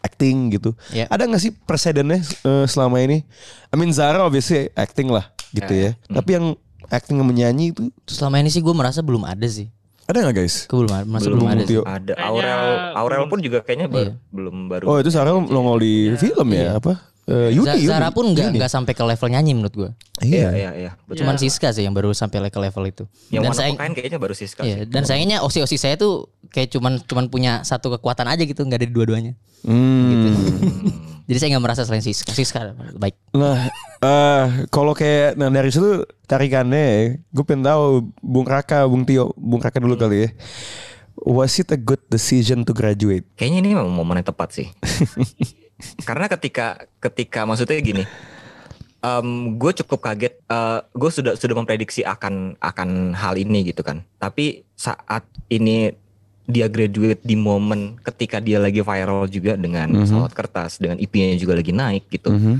acting 0.00 0.50
gitu. 0.50 0.72
Ya. 0.88 1.06
Ada 1.06 1.26
gak 1.26 1.38
sih 1.38 1.52
presidennya 1.52 2.18
eh, 2.22 2.64
selama 2.64 2.98
ini? 2.98 3.22
I 3.68 3.74
mean 3.74 3.90
Zara 3.90 4.22
obviously 4.22 4.72
acting 4.72 5.06
lah 5.06 5.28
gitu 5.50 5.68
ya. 5.70 5.90
Tapi 6.06 6.30
yang 6.32 6.46
acting 6.88 7.16
sama 7.16 7.28
menyanyi 7.28 7.70
itu 7.70 7.82
Selama 8.06 8.38
ini 8.38 8.48
sih 8.48 8.58
gue 8.58 8.72
merasa 8.72 9.00
belum 9.00 9.22
ada 9.22 9.44
sih. 9.44 9.68
ada 10.02 10.18
gak 10.24 10.34
guys? 10.34 10.66
Gue 10.66 10.82
belum 10.82 11.06
Belum, 11.06 11.38
belum, 11.38 11.46
ada 11.46 11.62
sih. 11.62 11.78
Ada 11.78 12.12
Aurel, 12.18 12.62
Aurel 12.92 13.24
pun 13.26 13.38
juga 13.38 13.60
kayaknya 13.60 13.86
baru, 13.86 14.02
Iya. 14.02 14.14
belum 14.28 14.56
baru. 14.66 14.84
Oh 14.84 14.96
itu 14.98 15.08
Zara 15.08 15.30
nongol 15.30 15.78
di 15.78 15.94
film 16.16 16.48
ya 16.50 16.58
Iya. 16.58 16.70
apa? 16.76 16.92
Eh, 17.22 17.54
Yuni, 17.54 17.66
Za- 17.70 17.78
Yuni, 17.78 17.86
Zara 17.86 18.10
pun 18.10 18.34
nggak 18.34 18.58
nggak 18.58 18.70
sampai 18.70 18.98
ke 18.98 19.04
level 19.06 19.28
nyanyi 19.30 19.54
menurut 19.54 19.74
gue. 19.78 19.90
Iya 20.26 20.48
iya 20.58 20.70
iya. 20.74 20.90
Betul. 21.06 21.22
Cuman 21.22 21.38
Siska 21.38 21.70
sih 21.70 21.86
yang 21.86 21.94
baru 21.94 22.10
sampai 22.10 22.42
ke 22.50 22.58
level 22.58 22.82
itu. 22.90 23.04
Yang 23.30 23.42
dan 23.46 23.50
kokain 23.54 23.92
kayaknya 23.94 24.18
baru 24.18 24.34
Siska 24.34 24.66
iya, 24.66 24.82
sih. 24.82 24.90
dan 24.90 25.06
sayangnya 25.06 25.38
osi-osi 25.46 25.78
saya 25.78 25.94
tuh 25.94 26.34
kayak 26.50 26.74
cuman 26.74 26.98
cuman 27.06 27.30
punya 27.30 27.62
satu 27.62 27.94
kekuatan 27.94 28.26
aja 28.26 28.42
gitu, 28.42 28.66
nggak 28.66 28.82
ada 28.82 28.86
di 28.90 28.94
dua-duanya. 28.94 29.32
Hmm. 29.62 30.34
Jadi 31.30 31.38
saya 31.38 31.48
nggak 31.54 31.62
merasa 31.62 31.86
selain 31.86 32.02
Siska. 32.02 32.34
Siska 32.34 32.74
baik. 32.98 33.14
Nah, 33.38 33.70
eh 34.02 34.44
kalau 34.74 34.90
kayak 34.90 35.38
nah 35.38 35.46
dari 35.46 35.70
situ 35.70 36.02
tarikannya, 36.26 37.22
gue 37.22 37.44
pengen 37.46 37.62
tahu 37.62 38.10
Bung 38.18 38.50
Raka, 38.50 38.82
Bung 38.90 39.06
Tio, 39.06 39.30
Bung 39.38 39.62
Raka 39.62 39.78
dulu 39.78 39.94
kali 39.94 40.26
ya. 40.26 40.28
Was 41.22 41.54
it 41.62 41.70
a 41.70 41.78
good 41.78 42.02
decision 42.10 42.66
to 42.66 42.74
graduate? 42.74 43.22
Kayaknya 43.38 43.58
ini 43.62 43.68
memang 43.78 43.94
momen 43.94 44.18
yang 44.18 44.26
tepat 44.26 44.58
sih. 44.58 44.66
Karena 46.02 46.26
ketika 46.30 46.86
ketika 46.98 47.46
maksudnya 47.46 47.78
gini, 47.78 48.04
gue 49.58 49.72
cukup 49.82 49.98
kaget. 50.02 50.34
gue 50.92 51.10
sudah 51.10 51.34
sudah 51.34 51.54
memprediksi 51.56 52.06
akan 52.06 52.56
akan 52.58 53.18
hal 53.18 53.34
ini 53.34 53.72
gitu 53.72 53.82
kan. 53.82 54.06
Tapi 54.18 54.62
saat 54.76 55.26
ini 55.48 55.94
dia 56.42 56.66
graduate 56.66 57.22
di 57.22 57.38
momen 57.38 58.02
ketika 58.02 58.42
dia 58.42 58.58
lagi 58.58 58.82
viral 58.82 59.30
juga 59.30 59.54
dengan 59.54 59.94
Mhm. 59.94 60.00
pesawat 60.02 60.32
kertas, 60.34 60.82
dengan 60.82 60.98
IP-nya 60.98 61.38
juga 61.38 61.54
lagi 61.54 61.70
naik 61.70 62.10
gitu. 62.10 62.34
Mhm. 62.34 62.54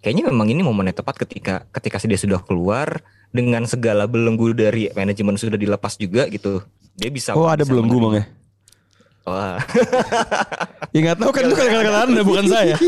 Kayaknya 0.00 0.24
memang 0.32 0.48
ini 0.48 0.62
momen 0.64 0.88
yang 0.88 0.96
tepat 0.96 1.20
ketika 1.20 1.68
ketika 1.68 2.00
dia 2.08 2.16
sudah 2.16 2.40
keluar 2.40 3.04
dengan 3.34 3.68
segala 3.68 4.08
belenggu 4.08 4.56
dari 4.56 4.88
manajemen 4.94 5.36
sudah 5.36 5.60
dilepas 5.60 6.00
juga 6.00 6.24
gitu. 6.32 6.64
Dia 6.96 7.12
bisa 7.12 7.36
Oh 7.36 7.44
ada 7.44 7.60
bisa 7.60 7.76
belenggu 7.76 7.96
bang 8.00 8.14
ya? 8.20 8.24
Wah. 9.26 9.58
Ya 10.94 10.98
nggak 11.02 11.18
tahu 11.18 11.30
kan 11.34 11.42
itu 11.50 11.54
kan 11.58 11.66
kata-kata 11.66 11.98
anda 12.06 12.22
bukan 12.22 12.46
saya. 12.46 12.76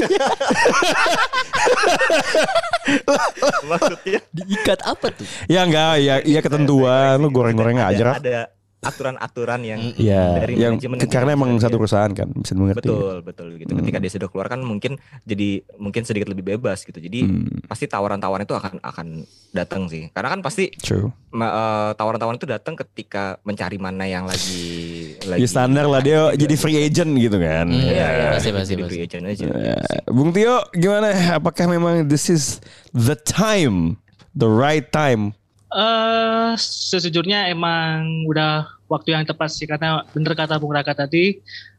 Maksudnya 3.68 4.20
Diikat 4.32 4.80
apa 4.86 5.07
tuh? 5.12 5.26
ya 5.51 5.66
enggak, 5.66 5.99
ya 6.01 6.14
iya 6.22 6.41
ketentuan. 6.41 7.18
Lu 7.18 7.28
goreng-goreng 7.34 7.82
aja. 7.82 8.14
lah. 8.14 8.16
Ada 8.22 8.57
aturan-aturan 8.79 9.61
yang 9.61 9.81
Ya, 9.95 10.39
dari 10.39 10.55
yang 10.55 10.79
manajemen 10.79 10.97
karena 11.03 11.33
yang 11.33 11.39
emang 11.41 11.51
satu 11.59 11.74
dia- 11.74 11.81
perusahaan 11.83 12.12
kan, 12.12 12.29
bisa 12.31 12.53
mengerti. 12.55 12.87
Betul, 12.87 13.14
betul 13.20 13.49
gitu. 13.57 13.72
Ketika 13.74 13.99
dia 13.99 14.11
sudah 14.11 14.29
keluar 14.29 14.47
kan 14.47 14.61
mungkin 14.61 14.97
jadi 15.22 15.49
mungkin 15.76 16.03
sedikit 16.03 16.31
lebih 16.31 16.47
bebas 16.49 16.83
gitu. 16.83 16.95
Jadi 16.95 17.26
Hmm. 17.26 17.66
pasti 17.66 17.85
tawaran-tawaran 17.85 18.43
itu 18.43 18.55
akan 18.55 18.79
akan 18.79 19.07
datang 19.51 19.87
sih. 19.87 20.07
Karena 20.09 20.31
kan 20.31 20.41
pasti 20.41 20.70
True. 20.72 21.11
eh, 21.29 21.91
tawaran-tawaran 21.93 22.37
itu 22.37 22.47
datang 22.47 22.74
ketika 22.76 23.43
mencari 23.43 23.76
mana 23.76 24.05
yang 24.05 24.24
lagi 24.24 24.87
lagi 25.20 25.43
Ya 25.43 25.49
standar 25.49 25.85
lah 25.85 25.99
dia 25.99 26.31
jadi 26.33 26.55
free 26.55 26.79
agent 26.79 27.12
gitu 27.14 27.37
kan. 27.37 27.66
Hmm, 27.66 27.83
Iya, 27.83 28.07
iya, 28.09 28.26
pasti, 28.33 28.49
jadi 28.49 28.57
pasti, 28.57 28.72
free 28.72 28.85
pasti. 28.85 28.99
agent 29.05 29.24
aja. 29.26 29.45
Ya, 29.51 29.76
Bung 30.07 30.31
Tio 30.31 30.62
gimana? 30.72 31.11
Apakah 31.35 31.66
memang 31.66 32.07
this 32.07 32.26
is 32.26 32.62
the 32.91 33.18
time, 33.18 33.99
the 34.33 34.47
right 34.47 34.87
time? 34.89 35.35
Eh 35.69 36.53
sejujurnya 36.57 37.53
emang 37.53 38.25
udah 38.25 38.69
waktu 38.89 39.12
yang 39.12 39.29
tepat 39.29 39.53
sih 39.53 39.69
karena 39.69 40.01
bener 40.16 40.33
kata 40.33 40.57
Bung 40.57 40.73
Raka 40.73 40.97
tadi 40.97 41.39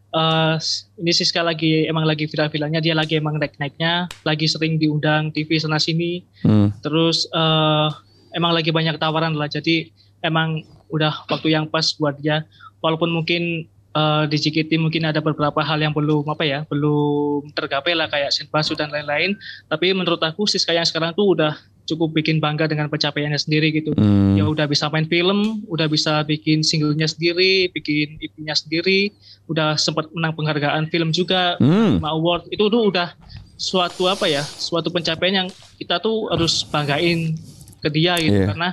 eh 0.09 0.55
ini 0.97 1.11
Siska 1.13 1.45
lagi 1.45 1.85
emang 1.85 2.01
lagi 2.05 2.25
viral-viralnya 2.25 2.81
dia 2.81 2.97
lagi 2.97 3.21
emang 3.21 3.37
naik-naiknya 3.37 4.09
lagi 4.25 4.49
sering 4.49 4.81
diundang 4.81 5.29
TV 5.29 5.61
sana 5.61 5.77
sini 5.77 6.25
Hmm. 6.41 6.73
terus 6.81 7.29
eh 7.29 7.89
emang 8.33 8.53
lagi 8.53 8.73
banyak 8.73 8.97
tawaran 8.97 9.37
lah 9.37 9.45
jadi 9.49 9.89
emang 10.21 10.65
udah 10.89 11.25
waktu 11.29 11.53
yang 11.53 11.69
pas 11.69 11.85
buat 11.95 12.17
dia. 12.19 12.43
Walaupun 12.81 13.11
mungkin 13.11 13.67
eh, 13.93 14.23
di 14.29 14.37
JKT 14.39 14.79
mungkin 14.79 15.05
ada 15.05 15.21
beberapa 15.21 15.61
hal 15.61 15.79
yang 15.81 15.93
belum 15.93 16.25
apa 16.29 16.43
ya 16.45 16.59
belum 16.69 17.51
tergapai 17.53 17.93
lah 17.93 18.07
kayak 18.09 18.33
Sinbasu 18.33 18.73
dan 18.73 18.89
lain-lain. 18.89 19.37
Tapi 19.69 19.93
menurut 19.93 20.19
aku 20.21 20.47
Siska 20.49 20.73
yang 20.73 20.87
sekarang 20.87 21.13
tuh 21.13 21.37
udah 21.37 21.53
cukup 21.89 22.13
bikin 22.13 22.37
bangga 22.37 22.69
dengan 22.69 22.85
pencapaiannya 22.85 23.35
sendiri 23.35 23.73
gitu 23.73 23.97
Hmm. 23.97 24.37
ya 24.37 24.45
udah 24.45 24.69
bisa 24.69 24.85
main 24.87 25.09
film, 25.09 25.65
udah 25.65 25.89
bisa 25.89 26.21
bikin 26.23 26.61
singlenya 26.61 27.09
sendiri, 27.09 27.73
bikin 27.73 28.21
IP-nya 28.21 28.53
sendiri, 28.53 29.09
udah 29.49 29.73
sempat 29.75 30.05
menang 30.13 30.37
penghargaan 30.37 30.85
film 30.87 31.09
juga, 31.09 31.57
Hmm. 31.57 31.97
award 32.05 32.45
itu 32.47 32.69
tuh 32.69 32.87
udah 32.87 33.17
suatu 33.57 34.05
apa 34.05 34.29
ya, 34.29 34.39
suatu 34.39 34.87
pencapaian 34.87 35.43
yang 35.43 35.49
kita 35.75 35.97
tuh 35.97 36.29
harus 36.29 36.61
banggain 36.63 37.33
ke 37.79 37.89
dia 37.89 38.15
gitu 38.15 38.45
Iya. 38.45 38.47
karena 38.53 38.69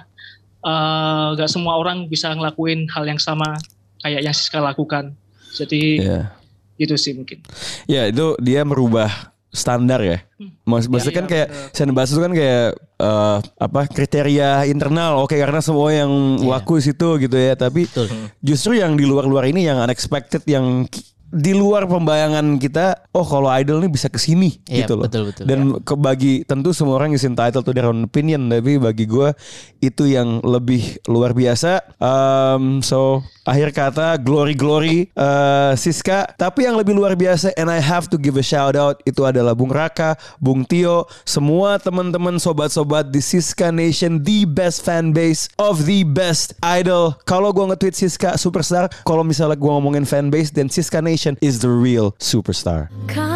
eh, 0.62 1.26
nggak 1.34 1.46
semua 1.46 1.78
orang 1.78 2.06
bisa 2.06 2.34
ngelakuin 2.34 2.90
hal 2.90 3.06
yang 3.06 3.22
sama 3.22 3.54
kayak 4.02 4.18
yang 4.20 4.34
Siska 4.34 4.58
lakukan. 4.58 5.14
Jadi 5.54 6.02
Ya. 6.02 6.34
gitu 6.74 6.98
sih 6.98 7.14
mungkin. 7.14 7.38
Ya 7.86 8.10
itu 8.10 8.34
dia 8.42 8.66
merubah 8.66 9.30
standar 9.56 10.04
ya. 10.04 10.20
Mas, 10.68 10.84
maksudnya 10.84 11.16
kan 11.16 11.26
iya, 11.26 11.32
kayak 11.32 11.48
Senbasu 11.72 12.12
itu 12.12 12.20
kan 12.20 12.32
kayak 12.36 12.66
eh, 13.00 13.38
apa 13.40 13.80
kriteria 13.88 14.68
internal. 14.68 15.24
Oke 15.24 15.40
karena 15.40 15.64
semua 15.64 15.88
yang 15.96 16.10
laku 16.44 16.76
di 16.76 16.92
situ 16.92 17.08
gitu 17.16 17.36
ya. 17.40 17.56
Tapi 17.56 17.88
Betul. 17.88 18.06
justru 18.44 18.76
yang 18.76 18.94
di 18.94 19.08
luar-luar 19.08 19.48
ini 19.48 19.64
yang 19.64 19.80
unexpected 19.80 20.44
yang 20.44 20.84
di 21.32 21.52
luar 21.52 21.90
pembayangan 21.90 22.56
kita. 22.56 23.10
Oh 23.10 23.26
kalau 23.26 23.50
idol 23.50 23.82
nih 23.82 23.90
bisa 23.90 24.06
ke 24.06 24.20
sini 24.20 24.60
Iya, 24.68 24.86
gitu 24.86 25.00
loh. 25.00 25.04
betul, 25.08 25.32
betul. 25.32 25.44
Dan 25.48 25.80
ke 25.82 25.94
bagi 25.98 26.46
tentu 26.46 26.70
semua 26.70 27.00
orang 27.02 27.16
is 27.16 27.26
entitled 27.26 27.66
to 27.66 27.72
their 27.74 27.88
own 27.90 28.06
opinion. 28.06 28.46
Tapi 28.46 28.78
bagi 28.78 29.08
gue 29.08 29.34
itu 29.82 30.06
yang 30.06 30.38
lebih 30.44 31.02
luar 31.10 31.34
biasa. 31.34 31.98
Um, 31.98 32.78
so 32.80 33.26
akhir 33.42 33.74
kata 33.74 34.22
glory 34.22 34.54
glory 34.54 35.10
eh, 35.10 35.72
Siska. 35.74 36.30
Tapi 36.38 36.66
yang 36.66 36.78
lebih 36.78 36.94
luar 36.94 37.18
biasa 37.18 37.50
and 37.58 37.66
I 37.72 37.82
have 37.82 38.06
to 38.12 38.18
give 38.18 38.38
a 38.38 38.44
shout 38.44 38.78
out 38.78 39.02
itu 39.02 39.26
adalah 39.26 39.54
Bung 39.56 39.70
Raka, 39.74 40.14
Bung 40.38 40.62
Tio, 40.62 41.10
semua 41.26 41.78
teman-teman 41.82 42.38
sobat-sobat 42.38 43.10
di 43.10 43.18
Siska 43.18 43.74
Nation, 43.74 44.22
the 44.22 44.46
best 44.46 44.86
fan 44.86 45.10
base 45.10 45.50
of 45.58 45.82
the 45.88 46.06
best 46.06 46.54
idol. 46.62 47.18
Kalau 47.26 47.50
gua 47.50 47.74
nge-tweet 47.74 47.96
Siska 47.98 48.38
superstar, 48.38 48.86
kalau 49.02 49.26
misalnya 49.26 49.58
gua 49.58 49.78
ngomongin 49.78 50.06
fan 50.06 50.30
base, 50.30 50.54
then 50.54 50.70
Siska 50.70 51.02
Nation 51.02 51.25
is 51.40 51.58
the 51.58 51.70
real 51.70 52.12
superstar. 52.12 52.88
Kau 53.08 53.35